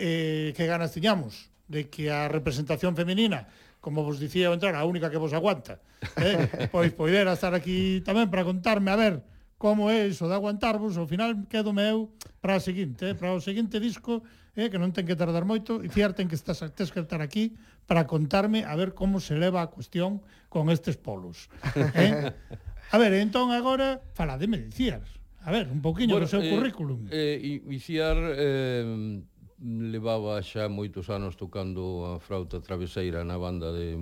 [0.00, 3.48] eh, que ganas tiñamos de que a representación feminina
[3.84, 5.76] como vos dicía eu entrar, a única que vos aguanta.
[6.16, 6.48] Eh?
[6.72, 9.20] pois poidera estar aquí tamén para contarme, a ver,
[9.60, 12.08] como é iso de aguantarvos, ao final quedo meu
[12.40, 13.14] para a seguinte, eh?
[13.14, 14.24] para o seguinte disco,
[14.56, 14.72] eh?
[14.72, 17.52] que non ten que tardar moito, e cierten que estás, tes que estar aquí
[17.84, 21.52] para contarme a ver como se leva a cuestión con estes polos.
[21.76, 22.32] Eh?
[22.92, 25.02] A ver, entón agora, falademe de Ciar.
[25.42, 27.04] A ver, un pouquiño bueno, do seu eh, currículum.
[27.10, 29.20] Eh, Iciar eh,
[29.64, 33.96] levaba xa moitos anos tocando a frauta traveseira na banda de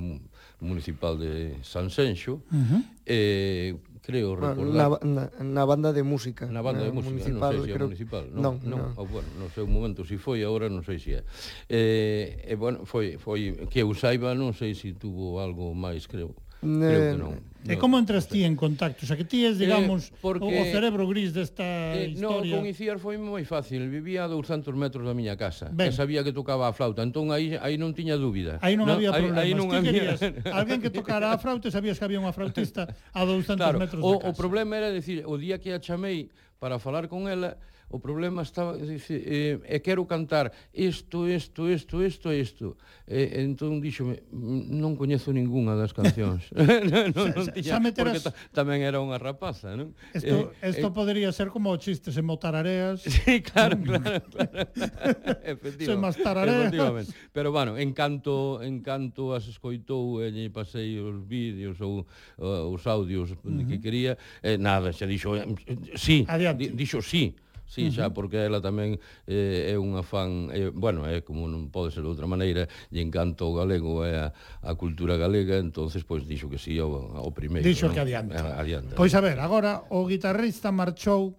[0.58, 2.82] municipal de Sanxenxo uh -huh.
[3.06, 7.14] Eh, creo recordar na, na, na banda de música na banda na de eh, música,
[7.14, 7.86] municipal, non sei se é creo...
[7.86, 8.78] municipal non, non, non.
[8.78, 8.98] non.
[8.98, 11.22] Oh, bueno, non sei un momento se si foi, agora non sei se é
[11.70, 16.34] eh, e bueno, foi, foi que eu saiba non sei se tuvo algo máis, creo,
[16.58, 19.04] creo que non E como entras ti en contacto?
[19.04, 22.10] O sea, que ti es, eh, digamos, eh, porque, o, o cerebro gris desta eh,
[22.10, 22.58] historia.
[22.58, 23.86] No, con Iciar foi moi fácil.
[23.86, 25.70] Vivía a 200 metros da miña casa.
[25.70, 25.90] Ben.
[25.90, 27.06] E sabía que tocaba a flauta.
[27.06, 28.58] Entón, aí, aí non tiña dúbida.
[28.58, 29.38] Aí non no, había problemas.
[29.38, 29.92] Aí, aí non ti había...
[29.94, 30.20] querías
[30.58, 34.02] alguén que tocara a flauta e sabías que había unha flautista a 200 claro, metros
[34.02, 34.28] o, da casa.
[34.28, 37.58] O problema era decir, o día que a chamei para falar con ela,
[37.92, 42.80] O problema estaba, dice, eh, e quero cantar isto, isto, isto, isto, isto.
[43.04, 46.48] E, entón díxome, non coñezo ningunha das cancións.
[46.56, 48.24] non, non, non tiña, xa meteras...
[48.24, 49.92] porque ta, tamén era unha rapaza, non?
[50.16, 53.04] Isto, eh, eh, esto eh, podría ser como chistes en motarareas.
[53.12, 54.66] Sí, claro, claro, claro.
[55.44, 55.84] efectivamente.
[55.84, 56.72] Se más tarareas.
[56.72, 57.12] Efectivamente.
[57.30, 62.08] Pero, bueno, en canto, en canto as escoitou e lle pasei os vídeos ou
[62.40, 63.68] uh, os audios uh -huh.
[63.68, 65.44] que quería, eh, nada, xa dixo, eh,
[65.92, 66.72] sí, Adiante.
[66.72, 67.36] dixo sí.
[67.72, 71.72] Sí, xa, porque ela tamén eh, é unha fan, eh, bueno, é eh, como non
[71.72, 74.28] pode ser de outra maneira, e encanta o galego e eh, a,
[74.60, 77.64] a cultura galega, entonces pois dixo que sí ao, ao primeiro.
[77.64, 77.96] Dixo no?
[77.96, 78.36] que adianta.
[78.36, 78.92] Eh, adianta.
[78.92, 81.32] Pois a ver, agora o guitarrista marchou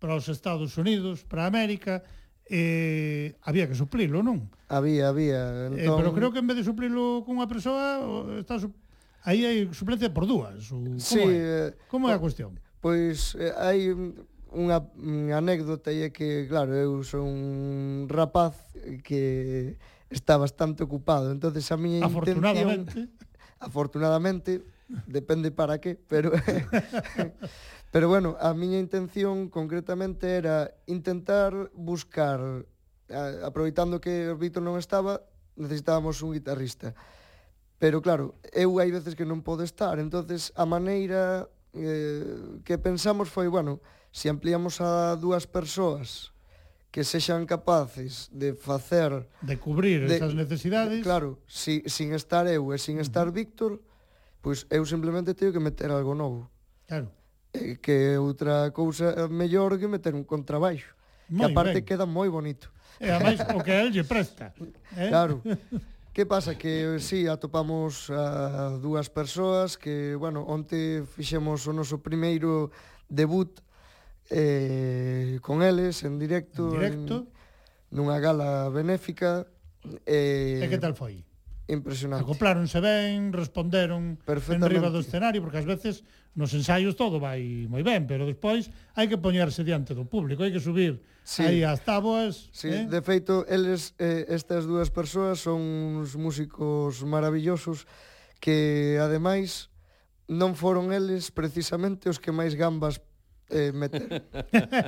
[0.00, 2.00] para os Estados Unidos, para América,
[2.48, 4.48] eh, había que suplilo, non?
[4.72, 5.76] Había, había.
[5.76, 5.92] Eh, entón...
[5.92, 8.00] Eh, pero creo que en vez de suplilo cunha persoa,
[8.40, 8.72] está su...
[9.28, 10.72] aí hai suplencia por dúas.
[10.72, 10.80] O...
[10.80, 11.36] Como, sí, é?
[11.36, 11.68] Eh...
[11.92, 12.56] como é a cuestión?
[12.80, 13.92] Pois eh, hai
[14.56, 18.56] unha, unha anécdota e é que, claro, eu son un rapaz
[19.04, 19.76] que
[20.08, 21.30] está bastante ocupado.
[21.30, 22.88] entonces a miña intención...
[23.58, 24.62] Afortunadamente.
[25.06, 26.32] depende para qué, pero...
[27.92, 32.66] pero bueno, a miña intención concretamente era intentar buscar,
[33.44, 35.24] aproveitando que o Víctor non estaba,
[35.56, 36.92] necesitábamos un guitarrista.
[37.78, 43.28] Pero claro, eu hai veces que non podo estar, entonces a maneira eh, que pensamos
[43.28, 43.80] foi, bueno,
[44.16, 46.32] se ampliamos a dúas persoas
[46.88, 51.04] que sexan capaces de facer de cubrir de, esas necesidades.
[51.04, 53.36] Claro, si, sin estar eu e sin estar uh -huh.
[53.36, 53.84] Víctor,
[54.40, 56.48] pois eu simplemente teño que meter algo novo.
[56.88, 57.12] Claro.
[57.52, 60.96] E que outra cousa mellor que meter un contrabaixo.
[61.28, 61.84] Muy que aparte ben.
[61.84, 62.72] queda moi bonito.
[62.96, 64.56] E ademais o que el lle presta.
[64.96, 65.12] Eh?
[65.12, 65.44] Claro.
[66.16, 66.56] Que pasa?
[66.56, 72.72] Que si sí, atopamos a dúas persoas que, bueno, onte fixemos o noso primeiro
[73.04, 73.60] debut
[74.30, 77.16] eh, con eles en directo, en directo.
[77.26, 77.36] En,
[77.90, 79.46] nunha gala benéfica.
[80.04, 81.22] Eh, e que tal foi?
[81.66, 82.22] Impresionante.
[82.22, 86.06] Acopláronse ben, responderon en riba do escenario, porque ás veces
[86.38, 90.54] nos ensaios todo vai moi ben, pero despois hai que poñerse diante do público, hai
[90.54, 91.42] que subir sí.
[91.42, 92.50] aí as táboas.
[92.54, 92.86] Sí, eh?
[92.86, 95.58] de feito, eles, eh, estas dúas persoas son
[95.98, 97.90] uns músicos maravillosos
[98.38, 99.72] que, ademais,
[100.30, 103.02] non foron eles precisamente os que máis gambas
[103.50, 104.26] eh, meter.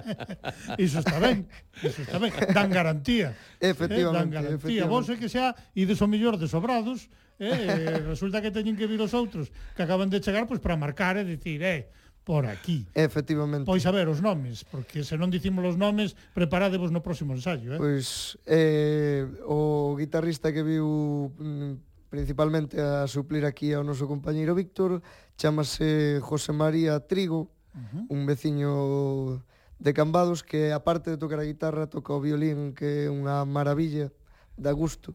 [0.79, 1.47] iso está ben,
[1.83, 2.33] iso está ben.
[2.53, 3.35] Dan garantía.
[3.61, 4.03] Efectivamente.
[4.03, 4.85] Eh, dan garantía.
[4.87, 7.07] Vos é que xa ides o mellor de sobrados,
[7.39, 10.77] eh, resulta que teñen que vir os outros que acaban de chegar pois pues, para
[10.77, 11.87] marcar e eh, dicir, eh,
[12.27, 12.85] por aquí.
[12.93, 13.65] Efectivamente.
[13.65, 17.73] Pois a ver os nomes, porque se non dicimos os nomes, preparádevos no próximo ensayo,
[17.73, 17.81] eh?
[17.81, 25.01] Pois eh o guitarrista que viu mm, principalmente a suplir aquí ao noso compañeiro Víctor,
[25.41, 28.07] chamase José María Trigo, uh -huh.
[28.09, 29.43] un veciño
[29.79, 34.11] de Cambados que aparte de tocar a guitarra toca o violín que é unha maravilla
[34.59, 35.15] da gusto.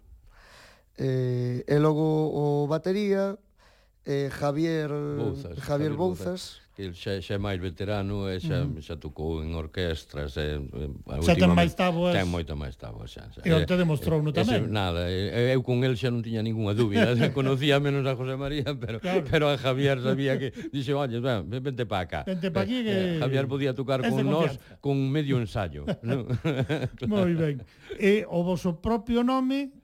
[0.95, 3.35] Eh, e logo o batería
[4.05, 8.39] eh, Javier Bouzas, Javier, Javier Bouzas, Bouzas que xa, xa é máis veterano eh, e
[8.41, 8.81] xa, mm.
[8.81, 10.57] xa tocou en orquestras e,
[11.21, 13.45] xa ten máis táboas ten moita máis táboas xa, xa.
[13.45, 17.13] e onte demostrou no tamén ese, nada, eu con el xa non tiña ninguna dúbida
[17.37, 19.21] conocía menos a José María pero, claro.
[19.29, 23.21] pero a Javier sabía que dixe, oye, ven, vente pa acá vente pa aquí que...
[23.21, 26.25] Javier podía tocar con nós con medio ensayo ¿no?
[27.05, 27.61] moi ben
[28.01, 29.83] e o vosso propio nome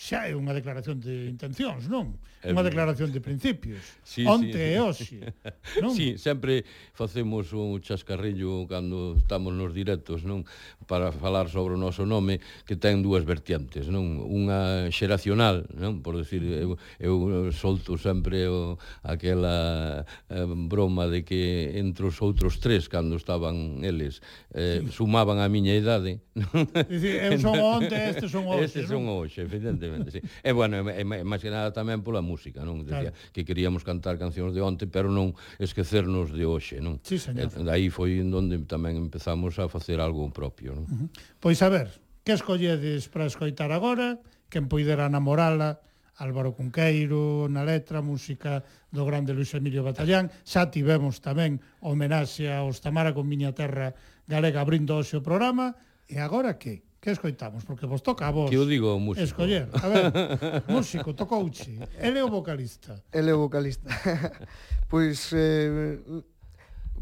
[0.00, 2.16] xa é unha declaración de intencións, non?
[2.40, 3.84] É Unha declaración de principios.
[4.00, 4.72] Sí, Onte sí.
[4.72, 5.16] e hoxe.
[5.84, 5.92] Non?
[5.92, 6.64] Sí, sempre
[6.96, 10.48] facemos un chascarrillo cando estamos nos directos, non?
[10.88, 14.24] Para falar sobre o noso nome, que ten dúas vertientes, non?
[14.24, 16.00] Unha xeracional, non?
[16.00, 22.56] Por decir, eu, eu solto sempre o, aquela eh, broma de que entre os outros
[22.56, 24.24] tres, cando estaban eles,
[24.56, 26.24] eh, sumaban a miña idade.
[26.32, 26.64] Non?
[26.88, 28.64] Dicir, eu son onte, estes son hoxe.
[28.64, 30.20] Estes son hoxe, evidentemente, sí.
[30.40, 32.86] E, bueno, e, e, máis que nada tamén pola música, non?
[32.86, 33.32] Decía claro.
[33.34, 37.02] que queríamos cantar cancións de onte, pero non esquecernos de hoxe, non?
[37.02, 37.50] Sí, señor.
[37.50, 40.86] Eh, e, aí foi onde tamén empezamos a facer algo propio, non?
[40.86, 41.08] Uh -huh.
[41.42, 41.90] Pois a ver,
[42.22, 44.22] que escolledes para escoitar agora?
[44.46, 45.82] Quen poidera namorala?
[46.20, 48.60] Álvaro Cunqueiro na letra, música
[48.92, 50.28] do grande Luis Emilio Batallán.
[50.44, 53.96] Xa tivemos tamén homenaxe aos Tamara con Miña Terra
[54.28, 55.72] Galega abrindo hoxe o programa.
[56.04, 56.84] E agora que?
[57.00, 57.64] Que escoitamos?
[57.64, 58.50] Porque vos toca a vos.
[58.50, 59.24] Que eu digo o músico.
[59.24, 59.72] Escoller.
[59.72, 60.12] A ver,
[60.68, 61.80] músico, tocouche.
[61.96, 63.02] Ele é o vocalista.
[63.10, 63.88] Ele é o vocalista.
[64.86, 65.96] pois eh,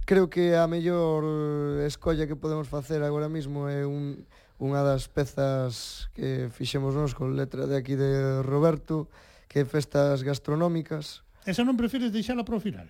[0.07, 4.23] creo que a mellor eh, escolla que podemos facer agora mesmo é un,
[4.62, 9.11] unha das pezas que fixemos nos con letra de aquí de Roberto,
[9.51, 11.27] que é Festas Gastronómicas.
[11.43, 12.87] Esa non prefires deixala para o final?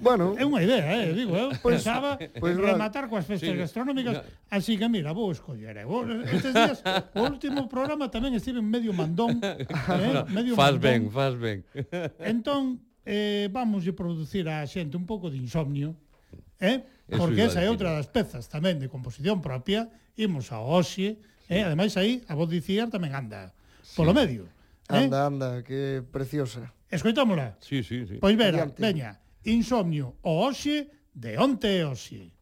[0.00, 4.22] Bueno, é unha idea, eh, digo, eu pues, pensaba pues, rematar coas festas sí, gastronómicas,
[4.22, 4.22] no.
[4.50, 5.76] así que mira, vou escoller.
[5.76, 5.86] Eh.
[5.86, 6.80] Vou, estes días,
[7.14, 10.82] o último programa tamén estive medio mandón, eh, medio faz mandón.
[10.82, 11.58] ben, faz ben.
[12.22, 15.94] Entón, eh, vamos a producir a xente un pouco de insomnio,
[16.62, 16.86] eh?
[17.10, 21.16] porque esa é outra das pezas tamén de composición propia, imos ao Oxe, eh,
[21.46, 21.54] sí.
[21.58, 21.62] eh?
[21.66, 23.52] ademais aí a voz dicir tamén anda
[23.82, 23.98] sí.
[23.98, 24.46] polo medio.
[24.88, 25.04] Anda, eh?
[25.06, 26.72] Anda, anda, que preciosa.
[26.92, 27.56] Escoitámola.
[27.60, 28.18] Sí, sí, sí.
[28.20, 28.82] Pois vera, Adiante.
[28.82, 29.21] veña.
[29.44, 32.32] Insomnio, o hoxe de onte e hoxe.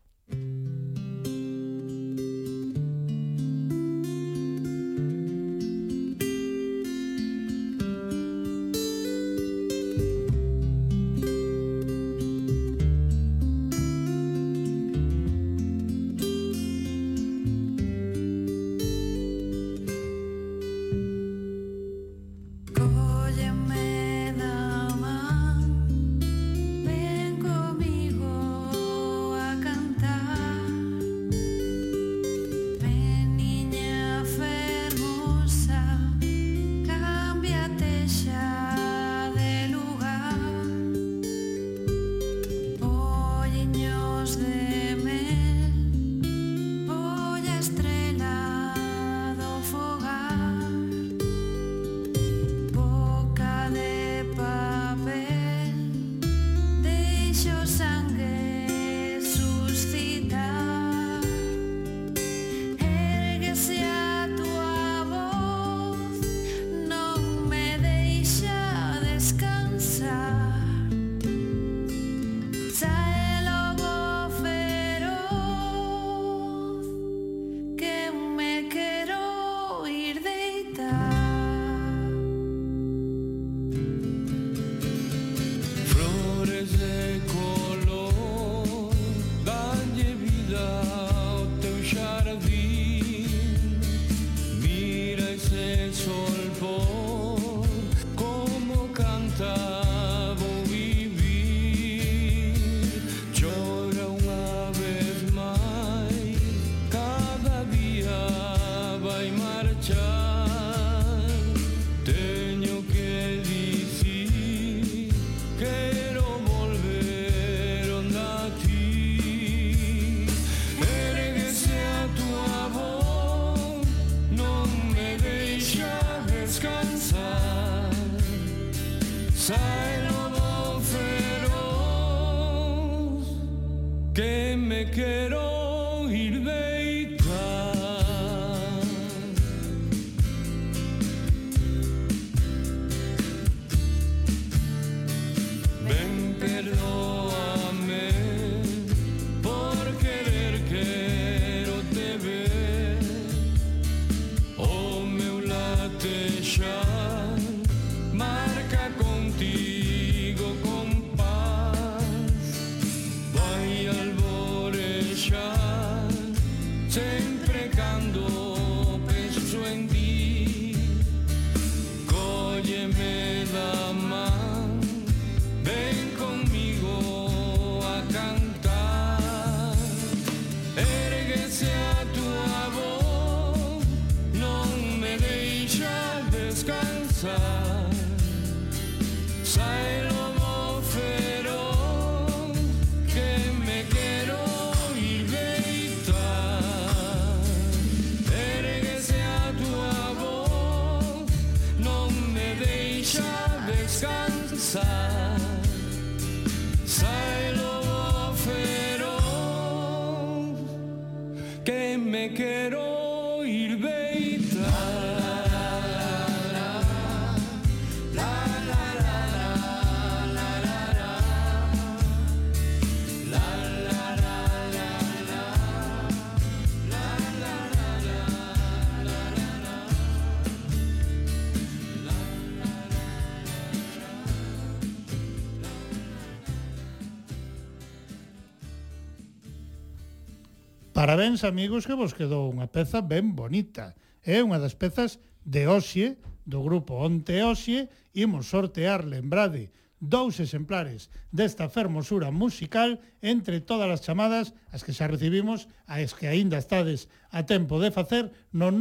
[241.20, 243.92] parabéns, amigos, que vos quedou unha peza ben bonita.
[244.24, 246.16] É unha das pezas de Oxie,
[246.48, 249.68] do grupo Onte Oxie, imos sortear, lembrade,
[250.00, 256.24] dous exemplares desta fermosura musical entre todas as chamadas as que xa recibimos, as que
[256.24, 258.72] aínda estades a tempo de facer no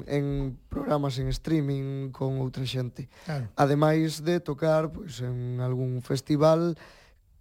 [0.06, 3.10] en programas en streaming con outra xente.
[3.26, 3.50] Claro.
[3.58, 6.78] Ademais de tocar pois en algún festival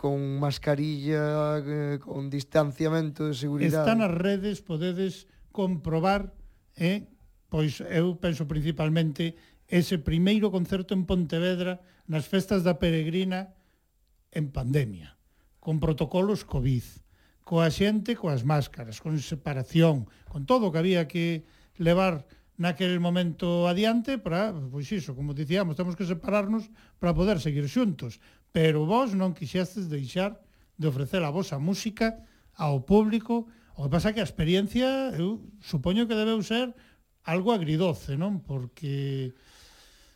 [0.01, 3.85] con mascarilla, eh, con distanciamento de seguridade.
[3.85, 6.33] Están as redes, podedes comprobar,
[6.73, 7.05] eh?
[7.53, 9.37] pois eu penso principalmente
[9.69, 13.53] ese primeiro concerto en Pontevedra nas festas da Peregrina
[14.33, 15.21] en pandemia,
[15.61, 16.81] con protocolos COVID,
[17.45, 21.45] coa xente coas máscaras, con separación, con todo o que había que
[21.77, 22.25] levar
[22.57, 28.17] naquele momento adiante para, pois iso, como dicíamos, temos que separarnos para poder seguir xuntos
[28.51, 30.35] pero vos non quixestes deixar
[30.75, 32.19] de ofrecer a vosa música
[32.55, 33.47] ao público.
[33.75, 36.75] O que pasa é que a experiencia, eu supoño que debeu ser
[37.23, 38.43] algo agridoce, non?
[38.43, 39.31] Porque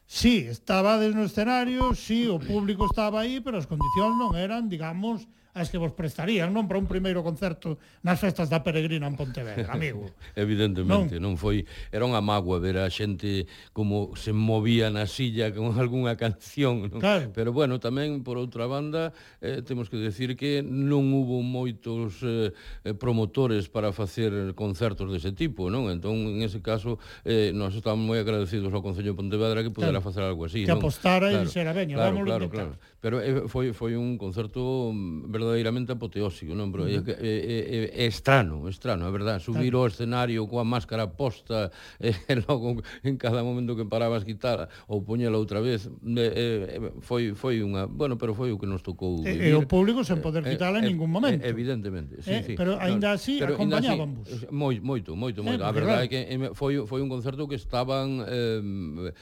[0.06, 5.26] sí, estaba no escenario, sí, o público estaba aí, pero as condicións non eran, digamos,
[5.56, 9.72] as que vos prestarían, non para un primeiro concerto nas festas da Peregrina en Pontevedra,
[9.72, 10.12] amigo.
[10.36, 11.64] Evidentemente, non, non foi,
[11.96, 17.00] era unha mágoa ver a xente como se movía na silla con algunha canción, non?
[17.00, 17.32] Claro.
[17.32, 22.52] Pero bueno, tamén por outra banda, eh, temos que decir que non hubo moitos eh,
[22.84, 25.88] eh promotores para facer concertos dese tipo, non?
[25.88, 30.04] Entón, en ese caso, eh, nós estamos moi agradecidos ao Concello de Pontevedra que pudera
[30.04, 30.08] claro.
[30.12, 30.84] facer algo así, que non?
[30.84, 31.40] Que apostara claro.
[31.40, 32.68] e dixera, veña, claro, vamos claro, intentar.
[32.76, 32.94] Claro.
[33.00, 34.92] Pero eh, foi foi un concerto
[35.32, 37.10] verdadeiro verdadeiramente apoteósico, non, Pero Uh -huh.
[37.10, 37.58] é, é,
[37.94, 43.16] é, é estrano, estrano, é verdad, subir ao escenario coa máscara posta e logo en
[43.18, 48.18] cada momento que parabas quitar ou poñela outra vez, é, é, foi foi unha, bueno,
[48.18, 49.22] pero foi o que nos tocou.
[49.26, 51.42] E, e o público sen poder eh, quitala en eh, ningún eh, momento.
[51.46, 52.54] Evidentemente, sí, eh, sí.
[52.58, 54.26] Pero aínda así pero acompañábamos.
[54.28, 55.62] Así, moi, moito, moito, moito.
[55.64, 56.20] Eh, a verdade é que
[56.56, 59.14] foi foi un concerto que estaban eh,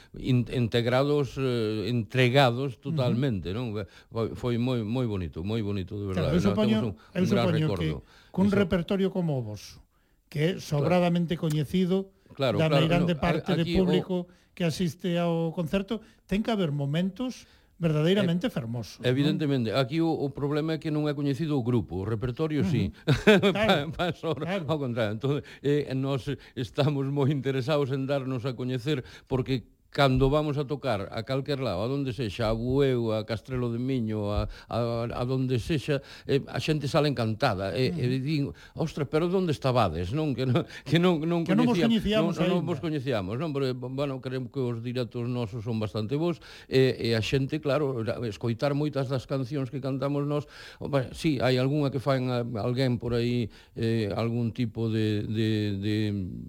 [0.56, 3.72] integrados, eh, entregados totalmente, uh -huh.
[3.74, 3.86] non?
[4.10, 7.66] Foi, foi moi moi bonito, moi bonito de verdade claro, eu supoño, un, eu supoño
[7.74, 7.88] que
[8.30, 8.56] cun eso...
[8.56, 9.82] repertorio como o vos,
[10.30, 11.50] que é sobradamente claro.
[11.50, 14.28] coñecido claro, da claro, meirande no, parte aquí, de público o...
[14.54, 17.46] que asiste ao concerto, ten que haber momentos
[17.78, 19.02] verdadeiramente eh, fermoso.
[19.02, 22.66] Evidentemente, aquí o, o problema é que non é coñecido o grupo, o repertorio uh
[22.66, 22.70] -huh.
[22.70, 22.82] sí.
[23.54, 24.64] Claro, Paso claro.
[24.70, 25.18] ao contrario.
[25.18, 31.06] Entón, eh, nós estamos moi interesados en darnos a coñecer porque cando vamos a tocar
[31.14, 35.22] a calquer lado, a donde sexa, a Bueu, a Castrelo de Miño, a, a, a
[35.22, 37.70] donde sexa, eh, a xente sale encantada.
[37.78, 38.02] E, mm.
[38.02, 38.42] e din,
[38.74, 40.10] ostra, pero onde estabades?
[40.10, 43.54] Non, que non, que non, non, que non vos coñecíamos non, non vos coñecíamos, non,
[43.54, 48.02] pero, bueno, creo que os directos nosos son bastante vos, e, e a xente, claro,
[48.26, 50.50] escoitar moitas das cancións que cantamos nós,
[50.82, 53.46] bueno, sí, hai algunha que faen a, eh, alguén por aí
[53.78, 55.48] eh, algún tipo de, de,
[55.78, 55.94] de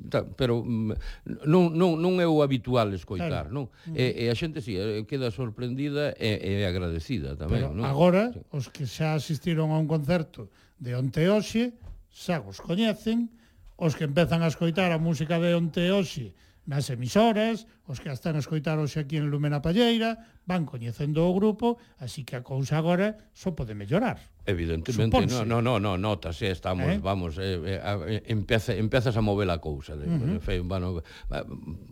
[0.09, 3.30] ta, pero mm, non, non, non é o habitual escoitar.
[3.30, 3.68] Claro non?
[3.91, 7.84] E, e a xente si, sí, queda sorprendida e, e agradecida tamén, Pero non?
[7.84, 8.40] agora, sí.
[8.56, 10.48] os que xa asistiron a un concerto
[10.80, 11.76] de onte e hoxe,
[12.07, 13.28] xa os coñecen,
[13.76, 16.32] os que empezan a escoitar a música de onte e hoxe
[16.66, 20.18] nas emisoras, os que a están a escoitar hoxe aquí en Lumena Palleira,
[20.50, 24.18] van coñecendo o grupo, así que a cousa agora só pode mellorar.
[24.46, 25.46] Evidentemente, Suponse.
[25.46, 26.98] no, no, no, no, notas, eh, estamos, eh?
[27.02, 29.94] vamos, eh, eh, eh empeza, empezas a mover a cousa.
[29.94, 30.42] De, uh -huh.
[30.42, 31.02] fe, bueno,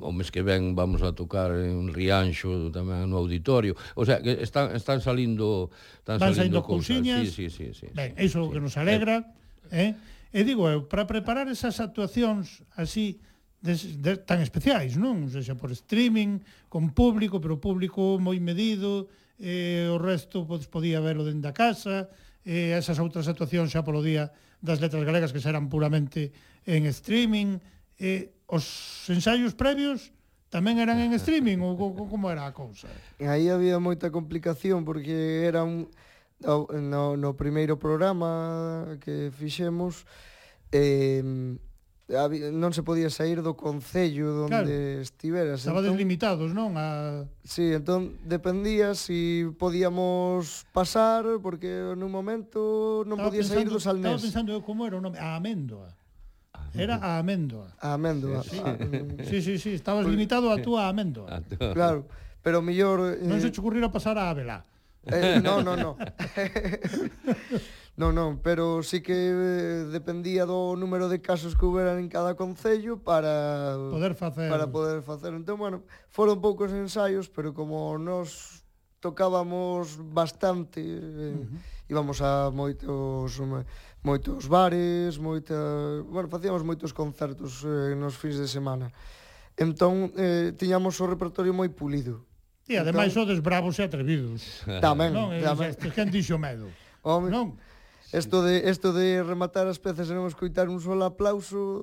[0.02, 4.42] o mes que ven vamos a tocar en Rianxo, tamén no auditorio, o sea, que
[4.42, 5.70] están, están salindo,
[6.02, 8.82] están van salindo, cousiñas, sí, sí, sí, sí, ben, iso sí, que nos eh.
[8.82, 9.34] alegra,
[9.70, 10.12] eh, eh?
[10.34, 13.22] E digo, eu, para preparar esas actuacións así,
[13.64, 15.32] des, de, tan especiais, non?
[15.32, 19.08] O sea, por streaming, con público, pero público moi medido,
[19.40, 22.12] e o resto podes, podía verlo dende a casa,
[22.44, 26.36] e esas outras actuacións xa polo día das letras galegas que serán puramente
[26.68, 27.64] en streaming,
[27.96, 30.12] e os ensaios previos
[30.52, 32.92] tamén eran en streaming, ou como era a cousa?
[33.24, 35.88] Aí había moita complicación, porque era un...
[36.44, 40.04] No, no primeiro programa que fixemos,
[40.76, 41.24] eh,
[42.54, 45.02] non se podía sair do concello onde claro.
[45.02, 45.66] estiveras.
[45.66, 46.78] Estaba entón, limitados, non?
[46.78, 47.26] A...
[47.42, 51.68] Sí, entón dependía si podíamos pasar, porque
[51.98, 54.22] nun momento non estaba podía sair do Salnés.
[54.22, 55.94] Estaba pensando como era o nome, a Améndoa.
[56.74, 57.70] Era a améndoa.
[57.78, 58.42] A améndoa.
[58.42, 59.26] Sí, sí, a...
[59.26, 61.42] sí, sí, sí, estabas limitado a túa améndoa.
[61.74, 62.10] Claro,
[62.42, 63.14] pero mellor...
[63.14, 63.22] Eh...
[63.22, 64.66] Non se eh, te ocurrira pasar a Abelá.
[65.06, 65.98] Eh, no, no, no.
[67.94, 69.14] Non, non, pero sí que
[69.94, 75.06] dependía do número de casos que houberan en cada concello para poder facer para poder
[75.06, 75.38] facer.
[75.38, 75.78] Entón, bueno,
[76.10, 78.66] foron poucos ensaios, pero como nos
[78.98, 81.60] tocábamos bastante, eh, uh -huh.
[81.94, 83.38] íbamos a moitos
[84.02, 85.54] moitos bares, moita,
[86.10, 88.90] bueno, facíamos moitos concertos eh, nos fins de semana.
[89.54, 92.26] Entón, eh, tiñamos o repertorio moi pulido.
[92.66, 93.30] E ademais entón...
[93.30, 94.66] sodes bravos e atrevidos.
[94.82, 95.70] Tamén, non, tamén.
[95.70, 96.74] Este, quen dixo medo.
[97.06, 97.54] Home, non?
[98.14, 101.82] Esto de esto de rematar as pezas e non escoitar un solo aplauso,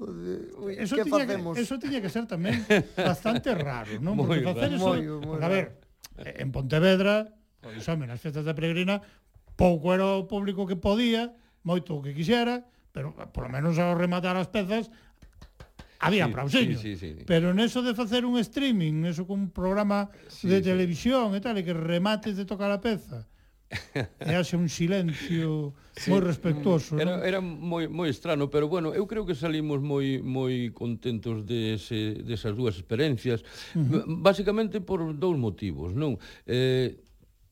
[0.63, 1.59] ui, eso que facemos?
[1.59, 2.63] Que, eso tiña que ser tamén
[2.95, 4.15] bastante raro, non?
[4.15, 5.83] Porque muy facer eso, muy, muy a ver,
[6.23, 9.03] eh, en Pontevedra, pois home, nas festas da peregrina,
[9.59, 11.35] pouco era o público que podía,
[11.67, 12.63] moito o que quixera,
[12.95, 14.87] pero eh, polo menos ao rematar as pezas
[15.99, 16.79] había sí, aplausiño.
[16.79, 17.27] Sí, sí, sí.
[17.27, 21.39] Pero neso de facer un streaming, eso con un programa sí, de televisión sí.
[21.39, 23.27] e tal, e que remates de tocar a peza,
[24.19, 26.11] e haxe un silencio sí.
[26.11, 26.99] moi respectuoso.
[26.99, 27.23] Era, ¿no?
[27.23, 32.19] era moi, moi estrano, pero bueno, eu creo que salimos moi moi contentos de ese,
[32.27, 33.47] desas dúas experiencias,
[33.79, 34.03] uh -huh.
[34.19, 36.19] basicamente por dous motivos, non?
[36.51, 36.99] Eh,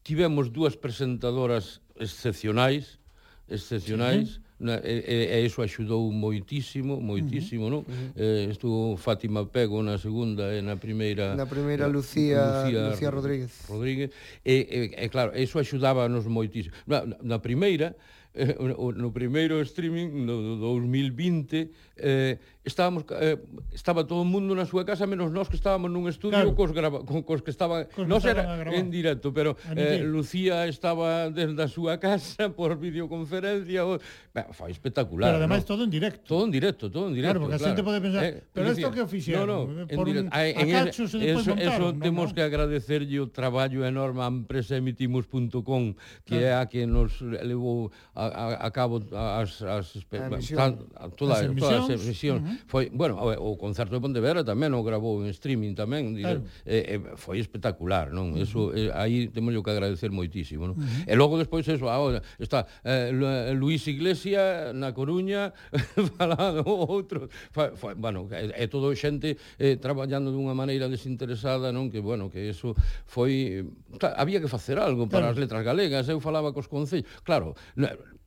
[0.02, 2.98] tivemos dúas presentadoras excepcionais,
[3.46, 7.70] excepcionais, uh -huh na, e, e iso axudou moitísimo, moitísimo, uh -huh.
[7.70, 7.80] non?
[7.80, 8.10] Uh -huh.
[8.16, 13.10] eh, estuvo Fátima Pego na segunda e na primeira na primeira eh, Lucía Lucía, Lucía
[13.10, 13.52] Rodríguez.
[13.70, 14.10] Rodríguez
[14.44, 16.74] e, e, e claro, iso axudábanos moitísimo.
[16.86, 17.94] Na, na primeira
[18.35, 23.38] eh, no primeiro streaming no, do 2020 eh, estábamos eh,
[23.72, 26.54] estaba todo o mundo na súa casa menos nós que estábamos nun estudio claro.
[26.54, 31.32] cos, grava, con, cos que estaban cos nós era en directo, pero eh, Lucía estaba
[31.32, 33.98] desde a súa casa por videoconferencia, o,
[34.30, 35.32] ben, foi espectacular.
[35.32, 35.66] Pero además no?
[35.66, 36.24] todo en directo.
[36.28, 37.40] Todo en directo, todo en directo.
[37.40, 37.64] Claro, porque claro.
[37.64, 40.54] a xente pode pensar, eh, pero isto que oficial, no, no, eh, por un eh,
[40.54, 41.72] acacho se despois montaron.
[41.72, 42.34] Eso no, temos no?
[42.36, 45.94] que agradecerlle o traballo enorme a empresa emitimos.com
[46.24, 46.44] que claro.
[46.44, 51.34] é a que nos levou a, a, a cabo as, as, as, a, a, toda,
[51.34, 52.43] as todas as emisións.
[52.43, 52.59] Uh -huh.
[52.66, 56.44] Foi, bueno, o concerto de Pontevedra tamén o grabou en streaming tamén, claro.
[56.69, 58.32] eh, eh, foi espectacular, non?
[58.32, 58.44] Uh -huh.
[58.44, 60.77] Eso eh, aí temos que agradecer moitísimo, non?
[60.77, 61.10] Uh -huh.
[61.10, 63.10] E logo despois eso, ahora está eh,
[63.56, 65.52] Luis Iglesia na Coruña
[66.19, 71.90] falando outro, fa, fa, bueno, é, é todo xente eh, traballando dunha maneira desinteresada, non?
[71.90, 72.74] Que bueno, que eso
[73.06, 75.32] foi eh, claro, había que facer algo para claro.
[75.32, 77.09] as letras galegas, eu falaba cos concellos.
[77.24, 77.55] Claro,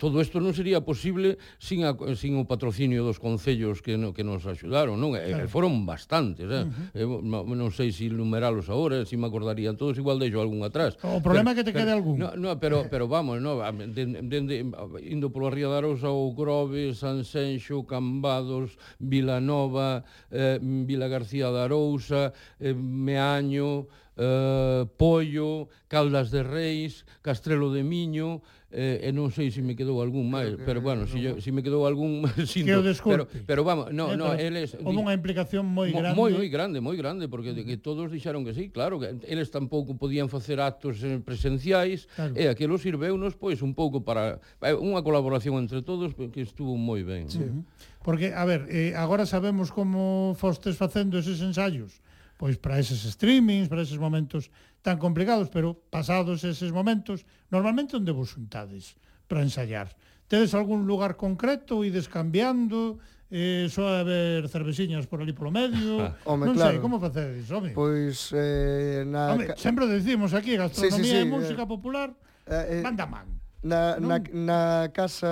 [0.01, 4.25] Todo isto non sería posible sin, a, sin o patrocinio dos concellos que, no, que
[4.25, 5.13] nos axudaron, non?
[5.13, 5.45] Claro.
[5.45, 6.65] E, foron bastantes, eh?
[6.65, 7.21] Uh -huh.
[7.21, 10.65] Eu non sei se si numeralos agora, se si me acordarían todos, igual deixo algún
[10.65, 10.97] atrás.
[11.05, 12.17] O problema pero, é que te quede algún.
[12.17, 14.57] No, no pero, pero vamos, no, de, de, de,
[15.05, 20.01] indo polo Ría de Arousa, o Grove, San Senxo, Cambados, Vilanova,
[20.33, 23.85] eh, Vila García de Arousa, eh, Meaño,
[24.17, 28.41] eh, Pollo, Caldas de Reis, Castrelo de Miño,
[28.71, 31.61] eh, e non sei se me quedou algún máis, pero bueno, se yo, se me
[31.61, 35.67] quedou algún sinto, que o pero pero vamos, no, eh, no, eles houve unha implicación
[35.67, 36.15] moi grande.
[36.15, 39.51] Moi moi grande, moi grande, porque de que todos dixeron que sí, claro, que eles
[39.51, 42.33] tampouco podían facer actos presenciais claro.
[42.33, 47.03] e aquilo sirveunos pois un pouco para eh, unha colaboración entre todos que estuvo moi
[47.03, 47.27] ben.
[47.27, 47.43] Sí.
[47.43, 47.61] Uh.
[48.01, 52.01] Porque, a ver, eh, agora sabemos como fostes facendo eses ensaios.
[52.41, 54.49] Pois para eses streamings, para eses momentos
[54.81, 58.97] tan complicados, pero pasados eses momentos, normalmente onde vos xuntades
[59.29, 59.93] para ensayar?
[60.25, 62.97] Tedes algún lugar concreto, ides cambiando,
[63.29, 66.75] eh, só haber cervexiñas por ali polo medio, home, non claro.
[66.75, 67.71] sei, como facedes, home?
[67.77, 69.37] Pois, eh, na...
[69.37, 72.09] Home, sempre decimos aquí, gastronomía sí, sí, sí, e música eh, popular,
[72.49, 73.29] eh, eh manda man.
[73.61, 74.09] Na, non?
[74.09, 75.29] na, na casa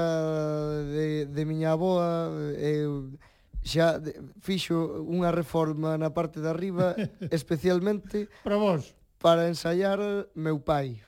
[0.86, 3.18] de, de miña aboa, eu...
[3.60, 4.00] Xa
[4.40, 6.96] fixo unha reforma na parte de arriba
[7.28, 10.00] especialmente para vos para ensaiar
[10.34, 11.04] meu pai.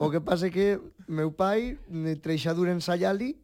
[0.00, 3.36] O que pasa é que meu pai ne treixadura ensaya ali,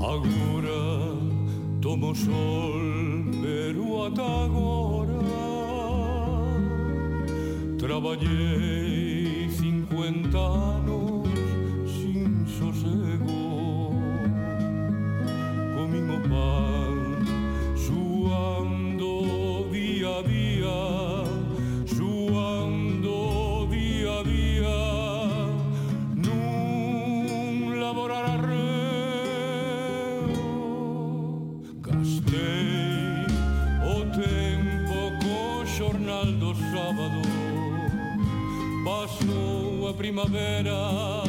[0.00, 0.80] Agora
[1.80, 5.20] tomo sol, pero ata agora
[7.78, 8.89] traballei
[10.30, 11.28] puritanos
[11.86, 13.90] sin sosego.
[15.74, 16.96] Comimos pan,
[17.76, 19.08] suando
[19.72, 20.78] día a día,
[21.86, 24.78] suando día a día.
[26.14, 28.70] Nun laborar arreo,
[31.82, 33.26] gastei
[33.82, 37.20] o tempo co xornal do sábado.
[38.84, 39.59] Pasou
[39.92, 41.22] primavera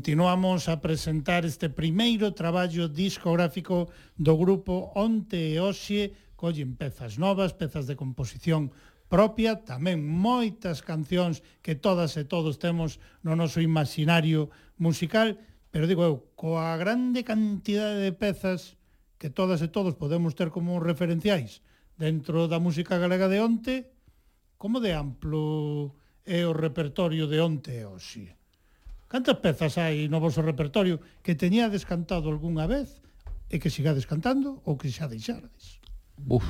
[0.00, 7.52] Continuamos a presentar este primeiro traballo discográfico do grupo Onte e Oxe, collen pezas novas,
[7.52, 8.72] pezas de composición
[9.12, 14.48] propia, tamén moitas cancións que todas e todos temos no noso imaginario
[14.80, 15.36] musical,
[15.68, 18.80] pero digo eu, coa grande cantidade de pezas
[19.20, 21.60] que todas e todos podemos ter como referenciais
[22.00, 23.84] dentro da música galega de onte,
[24.56, 25.92] como de amplo
[26.24, 28.39] é o repertorio de onte e oxe?
[29.10, 33.02] Cantas pezas hai no vosso repertorio que teñades cantado algunha vez
[33.50, 35.82] e que sigades cantando ou que xa deixardes?
[36.30, 36.46] Uf,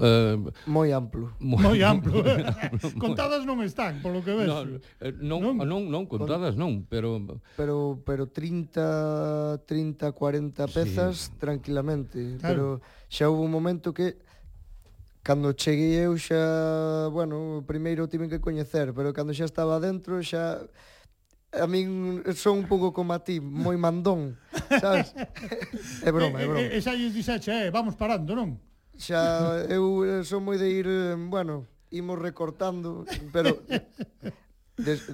[0.00, 1.36] Eh, moi amplo.
[1.36, 2.24] Moi, moi amplo.
[2.96, 4.48] contadas non están, polo que ves.
[4.48, 4.64] No,
[5.04, 7.20] eh, non, non, non, non contadas non, pero
[7.60, 11.36] pero pero 30 30 40 pezas sí.
[11.36, 12.80] tranquilamente, claro.
[12.80, 14.16] pero xa houve un momento que
[15.20, 20.64] cando cheguei eu xa, bueno, primeiro tive que coñecer, pero cando xa estaba dentro xa
[21.52, 24.40] a min son un pouco como a ti, moi mandón,
[24.80, 25.12] sabes?
[26.06, 26.64] é broma, é eh, eh, broma.
[26.64, 28.56] E, e, e xa lles dixeche, eh, vamos parando, non?
[28.96, 30.88] Xa eu eh, son moi de ir,
[31.28, 33.60] bueno, imos recortando, pero
[34.76, 35.04] Des,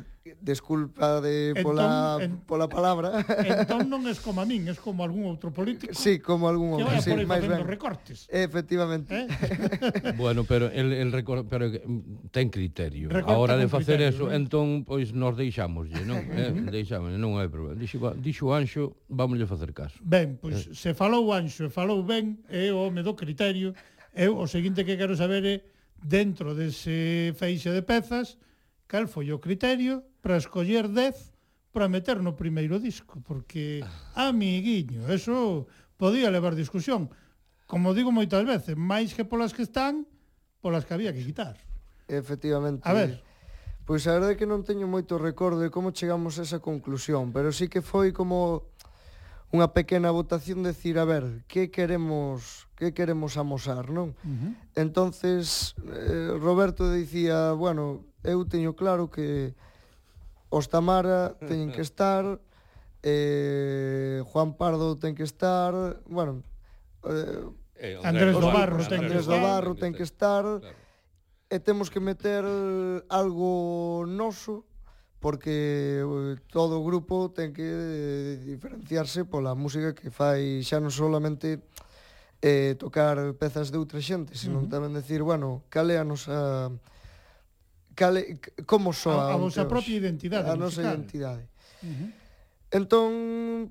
[0.40, 3.26] desculpa de entón, pola, entón, en, pola palabra.
[3.42, 5.90] Entón non es como a min, es como algún outro político.
[5.90, 7.66] Sí, como algún outro, sí, máis ben.
[7.66, 8.30] recortes.
[8.30, 9.10] Efectivamente.
[9.10, 9.26] Eh?
[10.22, 13.10] bueno, pero el, el record, pero mm, ten criterio.
[13.10, 14.36] Recorta a hora de facer eso, ¿no?
[14.36, 16.22] entón pois nos deixámoslle, non?
[16.38, 17.74] eh, deixamos, non hai problema.
[17.74, 19.98] Dixo, dixo Anxo, vámoslle facer caso.
[20.06, 20.74] Ben, pois eh.
[20.74, 23.74] se falou Anxo e falou ben, é o home do criterio.
[24.14, 25.56] Eu o seguinte que quero saber é
[25.98, 28.38] dentro dese feixe de pezas,
[28.88, 31.14] cal foi o criterio para escoller 10
[31.70, 33.84] para meter no primeiro disco, porque,
[34.16, 34.32] ah.
[34.32, 35.68] amiguiño, eso
[36.00, 37.12] podía levar discusión.
[37.68, 40.08] Como digo moitas veces, máis que polas que están,
[40.64, 41.60] polas que había que quitar.
[42.08, 42.88] Efectivamente.
[42.88, 43.20] A ver,
[43.88, 47.32] Pois a verdade é que non teño moito recordo de como chegamos a esa conclusión,
[47.32, 48.68] pero sí que foi como
[49.48, 54.12] unha pequena votación de decir, a ver, que queremos que queremos amosar, non?
[54.12, 54.52] Uh -huh.
[54.76, 59.54] Entonces, eh, Roberto dicía, bueno, eu teño claro que
[60.50, 62.24] os Tamara teñen que estar,
[63.02, 65.74] eh, Juan Pardo ten que estar,
[66.08, 66.42] bueno,
[67.04, 67.44] eh,
[67.76, 70.74] eh Andrés, Andrés do Barro ten Andrés do Barro ten que estar claro.
[71.48, 72.42] e temos que meter
[73.08, 74.68] algo noso
[75.20, 80.94] porque eh, todo o grupo ten que eh, diferenciarse pola música que fai xa non
[80.94, 81.58] solamente
[82.38, 84.72] eh, tocar pezas de outra xente, senón uh -huh.
[84.78, 86.70] tamén decir, bueno, cal é a nosa
[87.98, 90.94] cale, como soa a, a vosa propia identidade a nosa musical.
[90.94, 91.44] identidade
[91.82, 92.10] uh -huh.
[92.70, 93.10] entón,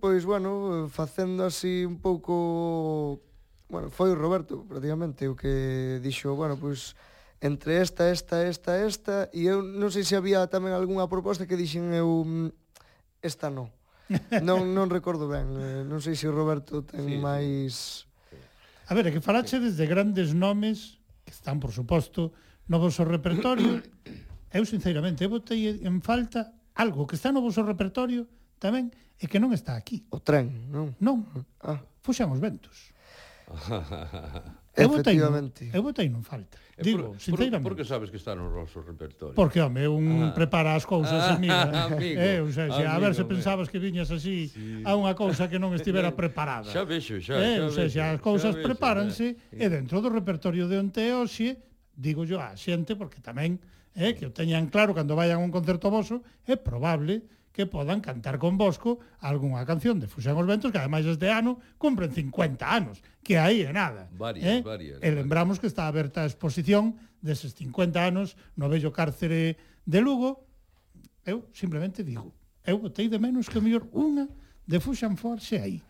[0.04, 3.24] pois bueno facendo así un pouco
[3.72, 6.96] bueno, foi o Roberto prácticamente o que dixo, bueno, pois
[7.40, 11.56] entre esta, esta, esta, esta e eu non sei se había tamén algunha proposta que
[11.56, 12.52] dixen eu mm,
[13.24, 13.72] esta non
[14.48, 17.16] non, non recordo ben eh, non sei se o Roberto ten sí.
[17.16, 18.08] máis
[18.88, 20.96] A ver, é que falaxe desde grandes nomes
[21.28, 22.32] que están, por suposto,
[22.68, 23.82] no vosso repertorio.
[24.52, 28.28] Eu, sinceramente, eu botei en falta algo que está no vosso repertorio
[28.60, 30.06] tamén e que non está aquí.
[30.14, 30.94] O tren, non?
[31.02, 31.26] Non.
[31.64, 31.82] Ah.
[32.04, 32.94] Fuxan os ventos.
[34.78, 35.18] Eu botei,
[35.74, 36.62] eu botei non falta.
[36.78, 37.66] Digo, por, sinceramente.
[37.66, 39.34] Por, por que sabes que está no noso repertorio?
[39.34, 40.38] Porque, home, un ah.
[40.38, 41.66] prepara as cousas ah, mira.
[41.90, 44.86] Amigo, eh, o sea, amigo, a ver se pensabas que viñas así sí.
[44.86, 46.70] a unha cousa que non estivera preparada.
[46.70, 47.42] xa vexo, xa.
[47.42, 49.58] Eh, xa, xa, xa, xa as cousas xa vexo, preparanse xa.
[49.58, 51.58] e dentro do repertorio de onte e hoxe
[51.98, 53.58] digo yo a xente, porque tamén
[53.98, 57.26] é eh, que o teñan claro cando vayan a un concerto voso, é probable
[57.58, 61.58] que podan cantar con Bosco algunha canción de Fusión os Ventos, que ademais este ano
[61.82, 64.06] cumpren 50 anos, que aí é nada.
[64.14, 64.62] Varias, eh?
[64.62, 65.02] varias.
[65.02, 70.46] E lembramos que está aberta a exposición deses 50 anos no bello cárcere de Lugo.
[71.26, 72.30] Eu simplemente digo,
[72.62, 74.30] eu botei de menos que mellor unha
[74.62, 75.82] de Fusion Force aí.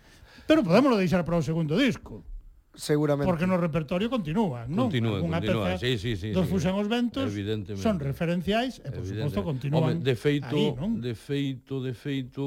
[0.48, 2.24] Pero podemos deixar para o segundo disco
[2.78, 3.26] seguramente.
[3.26, 4.88] Porque no repertorio continúan, non?
[4.88, 6.30] Continúa, Alguna continúa, sí, sí, sí.
[6.32, 7.34] Dos sí, fuxan os ventos,
[7.82, 11.02] son referenciais e, por suposto, continúan Home, de feito, aí, non?
[11.02, 12.46] De feito, de feito,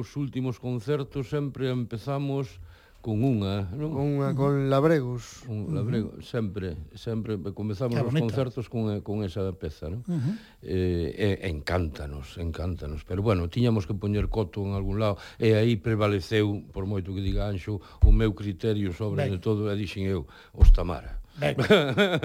[0.00, 2.62] os últimos concertos sempre empezamos
[3.04, 3.92] con unha, non?
[3.92, 5.44] Con unha, con Labregos.
[5.44, 6.24] Un Labrego, uh -huh.
[6.24, 10.00] sempre, sempre comezamos os concertos con, con esa peza, non?
[10.08, 10.34] Uh -huh.
[10.64, 15.76] eh, eh, encántanos, encántanos, pero bueno, tiñamos que poñer coto en algún lado, e aí
[15.76, 19.36] prevaleceu, por moito que diga Anxo, o meu criterio sobre ben.
[19.36, 20.24] de todo, e dixen eu,
[20.56, 21.20] os Tamara.
[21.36, 21.60] Ben.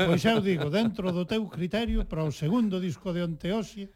[0.08, 3.92] pois eu digo, dentro do teu criterio, para o segundo disco de Onteosia,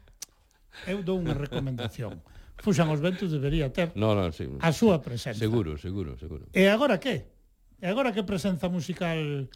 [0.84, 2.20] eu dou unha recomendación
[2.64, 4.48] fuxan os ventos debería ter no, no, sí.
[4.64, 5.44] a súa presenza.
[5.44, 6.48] Seguro, seguro, seguro.
[6.56, 7.28] E agora que?
[7.84, 9.52] E agora que presenza musical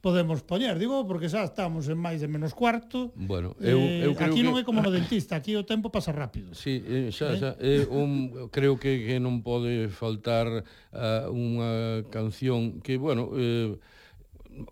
[0.00, 3.12] podemos poñer, digo, porque xa estamos en máis de menos cuarto.
[3.14, 6.10] Bueno, eu, eh, eu creo aquí non é como no dentista, aquí o tempo pasa
[6.10, 6.56] rápido.
[6.56, 7.38] Sí, eh, xa, eh?
[7.38, 7.84] xa, eh?
[7.86, 13.76] un, creo que, que non pode faltar uh, unha canción que, bueno, eh,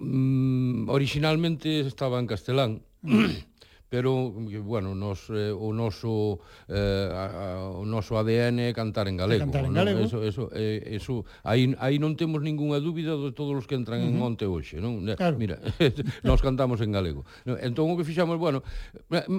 [0.01, 3.48] mm, originalmente estaba en castelán, mm
[3.89, 9.09] pero mm, bueno, nos eh, o noso eh, a, a, o noso ADN é cantar
[9.09, 10.05] en galego, cantar en galego.
[10.05, 10.07] Non?
[10.07, 14.05] Eso eso eh, eso aí aí non temos ningunha dúbida de todos os que entran
[14.05, 14.17] uh -huh.
[14.17, 15.01] en onte hoxe, non?
[15.17, 15.41] Claro.
[15.41, 15.57] Mira,
[16.29, 17.25] nós cantamos en galego.
[17.45, 18.61] Entón o que fixamos, bueno,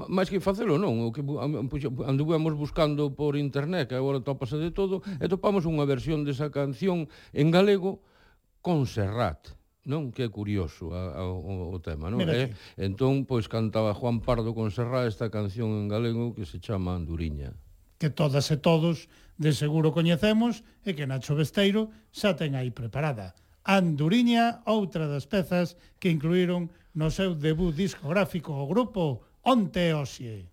[0.09, 1.21] máis que facelo non, o que
[2.09, 7.05] anduvemos buscando por internet, que agora topase de todo, e topamos unha versión desa canción
[7.37, 8.01] en galego
[8.65, 12.19] con Serrat Non, que é curioso a, a, o, o tema, non?
[12.19, 12.51] Mira eh?
[12.75, 17.55] Entón, pois cantaba Juan Pardo con Serra esta canción en galego que se chama Anduriña.
[17.95, 19.07] Que todas e todos
[19.39, 23.39] de seguro coñecemos e que Nacho Besteiro xa ten aí preparada.
[23.63, 30.51] Anduriña, outra das pezas que incluíron no seu debut discográfico o grupo Onte Oxie.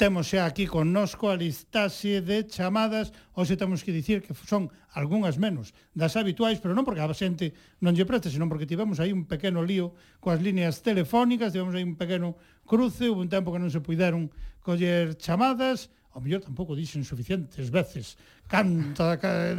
[0.00, 5.36] Temos xa aquí connosco a listaxe de chamadas, hoxe temos que dicir que son algunhas
[5.36, 7.52] menos das habituais, pero non porque a xente
[7.84, 11.84] non lle preste, senón porque tivemos aí un pequeno lío coas líneas telefónicas, tivemos aí
[11.84, 12.32] un pequeno
[12.64, 14.32] cruce, hubo un tempo que non se puideron
[14.64, 18.16] coller chamadas, ao mellor tampouco dixen suficientes veces,
[18.48, 19.52] canta, ca...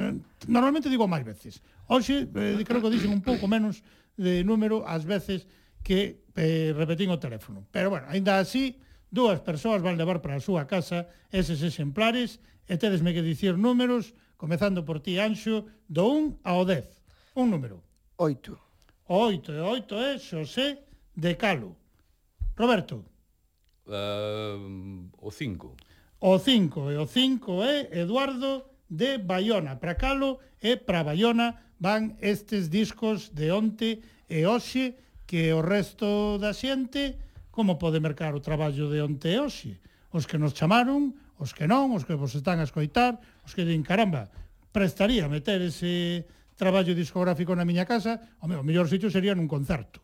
[0.49, 1.61] normalmente digo máis veces.
[1.85, 3.85] Hoxe eh, creo que dixen un pouco menos
[4.18, 5.45] de número as veces
[5.85, 7.61] que eh, repetín o teléfono.
[7.69, 8.81] Pero bueno, aínda así,
[9.11, 14.15] Dúas persoas van levar para a súa casa eses exemplares e tedesme que dicir números,
[14.39, 16.88] comezando por ti, Anxo, do 1 ao 10.
[17.35, 17.83] Un número.
[18.15, 18.55] 8.
[19.11, 21.75] O 8 e 8 é Xosé de Calo.
[22.55, 23.03] Roberto.
[23.83, 25.75] Uh, o 5.
[26.23, 29.75] O 5 e o 5 é Eduardo de Bayona.
[29.75, 34.95] Para Calo e para Bayona van estes discos de onte e hoxe
[35.27, 37.19] que o resto da xente
[37.51, 39.77] como pode mercar o traballo de onte e hoxe.
[40.11, 43.67] Os que nos chamaron, os que non, os que vos están a escoitar, os que
[43.67, 44.31] din, caramba,
[44.71, 46.25] prestaría meter ese
[46.55, 49.99] traballo discográfico na miña casa, o meu, o mellor sitio sería nun concerto.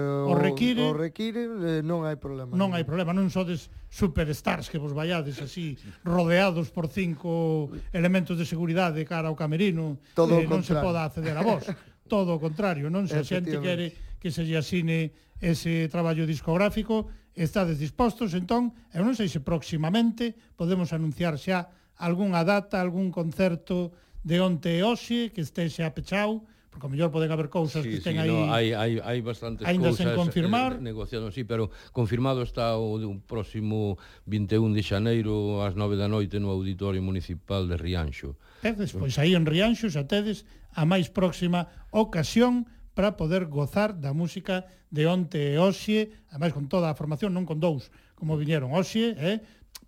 [0.00, 2.56] o, o require, o require eh, non hai problema.
[2.56, 8.48] Non hai problema, non sodes superstars que vos vaiades así rodeados por cinco elementos de
[8.48, 10.68] seguridade cara ao camerino, Todo eh, non contrario.
[10.68, 11.68] se poda acceder a vos.
[12.12, 15.12] Todo o contrario, non se a xente quere que se lle asine
[15.42, 21.68] ese traballo discográfico, estades dispostos, entón, eu non sei se próximamente podemos anunciar xa
[22.00, 23.92] algunha data, algún concerto
[24.24, 27.92] de onte e hoxe que este xa pechado, porque ao mellor poden haber cousas sí,
[27.92, 31.28] que ten sí, aí no, hai, hai, hai bastantes ainda cousas sen confirmar eh, negociando,
[31.28, 36.40] sí, pero confirmado está o de un próximo 21 de xaneiro ás 9 da noite
[36.40, 41.68] no Auditorio Municipal de Rianxo E despois aí en Rianxo xa tedes a máis próxima
[41.92, 42.64] ocasión
[42.96, 47.48] para poder gozar da música de onte e hoxe, ademais con toda a formación, non
[47.48, 49.40] con dous, como viñeron hoxe, eh?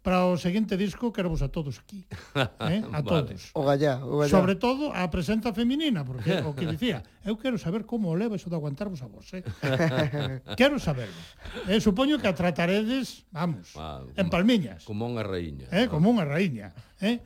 [0.05, 2.05] para o seguinte disco quero vos a todos aquí.
[2.69, 2.85] Eh?
[2.93, 3.49] A todos.
[3.57, 4.29] O gallá, o gallá.
[4.29, 8.37] Sobre todo a presenza feminina, porque o que dicía, eu quero saber como o leva
[8.37, 9.41] iso de aguantarvos a vos, eh?
[10.61, 11.17] quero saberlo.
[11.73, 14.85] Eh, supoño que a trataredes, vamos, ah, en palmiñas.
[14.85, 15.73] Como unha raíña.
[15.73, 17.25] Eh, como unha raíña, eh?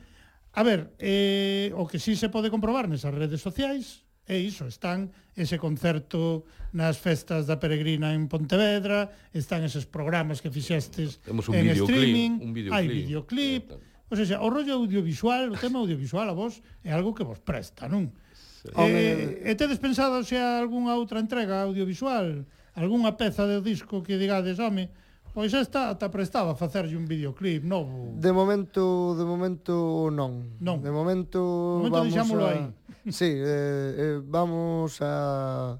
[0.55, 5.09] A ver, eh, o que sí se pode comprobar nesas redes sociais É iso, están
[5.33, 11.57] ese concerto nas festas da Peregrina en Pontevedra, están eses programas que fixestes Temos un
[11.57, 12.77] en videoclip, streaming, un videoclip.
[12.77, 13.63] hai videoclip,
[14.05, 17.89] o sea, o rollo audiovisual, o tema audiovisual a vos é algo que vos presta,
[17.89, 18.13] non?
[18.61, 18.69] Sí.
[18.77, 22.45] Eh, e tedes pensado se algunha outra entrega audiovisual,
[22.77, 24.93] algunha peza de disco que digades, home,
[25.29, 28.17] Pois esta ata prestaba facerlle un videoclip novo.
[28.17, 30.57] De momento, de momento non.
[30.57, 30.81] non.
[30.81, 32.49] De momento, de momento vamos a...
[32.49, 32.61] aí
[33.07, 35.79] sí, eh, eh, vamos a...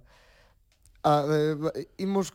[1.03, 2.31] a eh, imos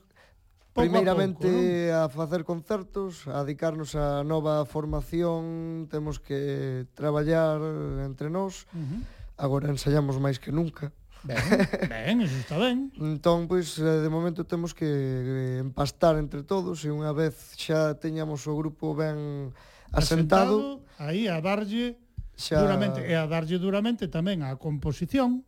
[0.74, 1.48] pouco primeiramente
[1.94, 7.62] a, pouco, a facer concertos, a dedicarnos a nova formación, temos que traballar
[8.02, 8.66] entre nós.
[8.74, 9.00] Uh -huh.
[9.38, 10.90] Agora ensaiamos máis que nunca.
[11.24, 11.40] Ben,
[11.88, 12.92] ben, iso está ben.
[13.00, 17.96] Entón, pois, eh, de momento temos que eh, empastar entre todos e unha vez xa
[17.96, 19.48] teñamos o grupo ben
[19.88, 21.96] asentado, asentado aí a darlle
[22.36, 22.60] xa...
[22.60, 25.42] duramente, e a darlle duramente tamén a composición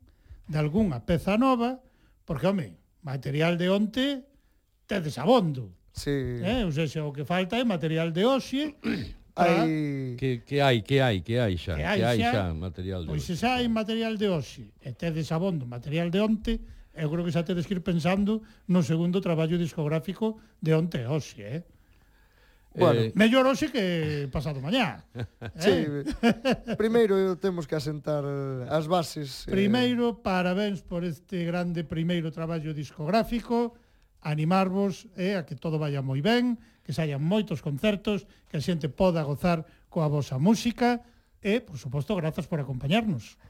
[0.46, 1.82] de algunha peza nova,
[2.24, 4.06] porque, home, material de onte
[4.86, 5.74] tedes abondo.
[5.92, 6.40] Sí.
[6.42, 6.62] Eh?
[6.62, 8.74] Ou seja, o que falta é material de hoxe,
[9.36, 9.62] para...
[9.62, 10.16] Hai...
[10.16, 13.00] Que, que hai, que hai, que hai xa, que hai, que hai xa, xa material
[13.04, 16.52] de Pois se xa hai material de hoxe e tedes abondo material de onte,
[16.96, 21.06] eu creo que xa tedes que ir pensando no segundo traballo discográfico de onte e
[21.06, 21.60] hoxe, eh?
[22.76, 23.12] Bueno, eh...
[23.16, 25.02] mellor hoxe que pasado mañá.
[25.40, 25.48] Eh?
[25.56, 25.72] Sí,
[26.76, 28.22] primeiro temos que asentar
[28.68, 29.48] as bases.
[29.48, 29.50] Eh.
[29.50, 30.16] Primeiro, eh...
[30.20, 33.72] parabéns por este grande primeiro traballo discográfico,
[34.20, 38.92] animarvos eh, a que todo vaya moi ben, que saian moitos concertos, que a xente
[38.92, 41.00] poda gozar coa vosa música
[41.40, 43.40] e, por suposto, grazas por acompañarnos.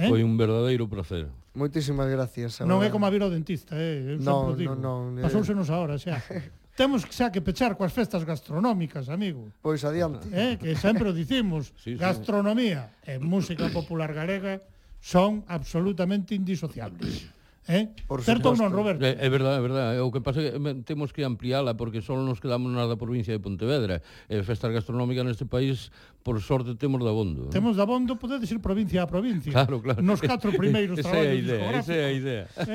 [0.00, 0.08] Eh?
[0.08, 1.28] Foi un verdadeiro placer.
[1.52, 2.62] Moitísimas gracias.
[2.62, 2.70] Ahora.
[2.70, 4.16] Non é como a vir ao dentista, eh?
[4.16, 5.00] Eu non, non, non, non.
[5.20, 5.24] Eh.
[5.26, 6.22] Pasouse nos ahora, xa.
[6.76, 9.50] Temos xa que pechar coas festas gastronómicas, amigo.
[9.60, 10.28] Pois adiante.
[10.32, 12.00] Eh, que sempre o dicimos, sí, sí.
[12.00, 14.62] gastronomía e música popular galega
[15.00, 17.28] son absolutamente indisociables.
[17.70, 17.94] Eh?
[18.10, 19.06] Por certo ou non, Roberto?
[19.06, 19.94] É, é verdade, é verdade.
[20.02, 23.30] O que pasa é que temos que ampliála porque só nos quedamos na da provincia
[23.30, 24.02] de Pontevedra.
[24.26, 25.94] E festa gastronómica neste país,
[26.26, 27.46] por sorte, temos da bondo.
[27.46, 27.54] Eh.
[27.54, 29.54] Temos da bondo, podedes ir provincia a provincia.
[29.54, 30.02] Claro, claro.
[30.02, 32.44] Nos catro primeiros esa é a idea, Esa é a idea.
[32.58, 32.74] Eh?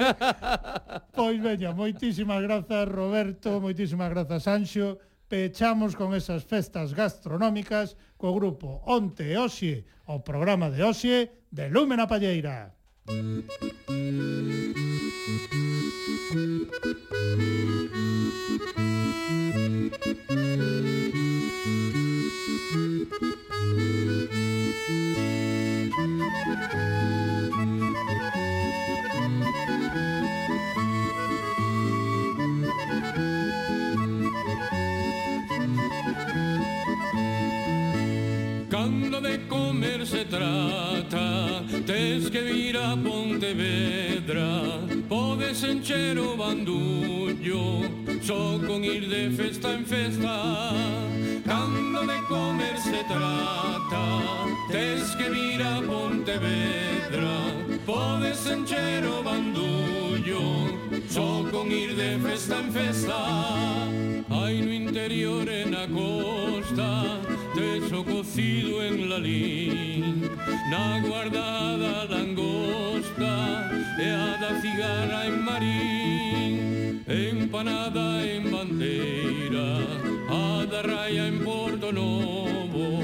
[1.11, 4.95] pois veña, moitísimas grazas, Roberto, moitísimas grazas, Anxo.
[5.27, 11.67] Pechamos con esas festas gastronómicas co grupo Onte e Oxe, o programa de Oxe de
[11.67, 12.71] Lúmena Palleira.
[13.07, 14.84] Música
[38.69, 44.94] Cuando de comer se trata, te escribirá Pontevedra.
[45.07, 47.81] Podes encher o bandullo
[48.21, 50.71] Só con ir de festa en festa.
[51.45, 54.05] Cando de comer se trata
[54.71, 57.37] Tes que vir a Pontevedra.
[57.85, 60.41] Podes encher o bandullo
[61.07, 63.85] Só con ir de festa en festa.
[64.29, 67.21] Hai no interior e na costa
[67.53, 70.29] Teso cocido en la lin
[70.71, 73.64] Na guardada langosta
[73.97, 79.77] e a da cigara en Marín, empanada en Bandeira,
[80.29, 83.01] a da raya en Porto Novo,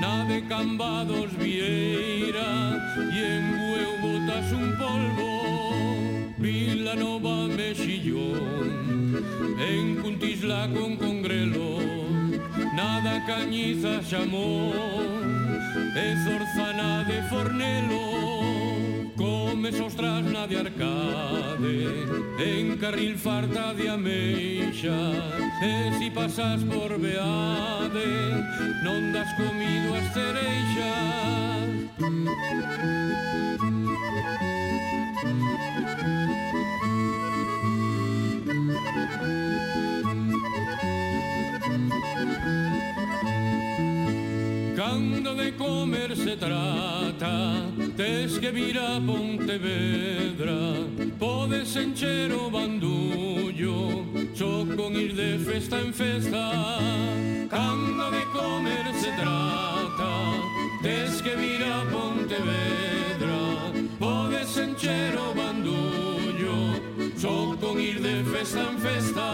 [0.00, 2.76] na de Cambados Vieira,
[3.12, 9.24] e en Bueu botas un polvo, Vila Nova Mexillón,
[9.58, 11.78] en Cuntisla con Congrelo,
[12.74, 14.74] nada cañiza chamou,
[15.96, 18.23] e Zorzana de Fornelo,
[19.64, 21.88] me ostras na de arcade.
[22.38, 25.00] En carril farta de ameixa
[25.62, 28.12] E si pasas por beade
[28.84, 31.44] Non das comido as cereixas.
[44.84, 50.60] Cando de comer se trata, tes que vir a Pontevedra,
[51.18, 54.04] podes encher o bandullo,
[54.34, 56.50] só con ir de festa en festa.
[57.48, 60.10] Cando de comer se trata,
[60.82, 63.40] tes que vir a Pontevedra,
[63.98, 66.56] podes encher o bandullo,
[67.16, 69.28] só con ir de festa en festa.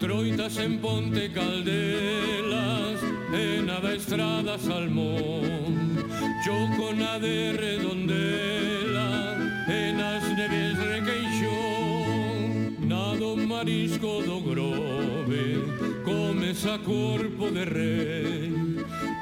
[0.00, 3.00] Troitas en Ponte Caldelas,
[3.32, 5.96] en nada estrada salmón,
[6.44, 9.36] chocona de redondela,
[9.68, 15.64] en as neves requeixón, nado marisco do grove,
[16.04, 18.52] comes a corpo de rei,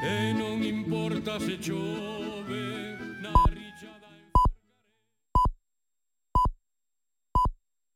[0.03, 2.98] e non importa se chove,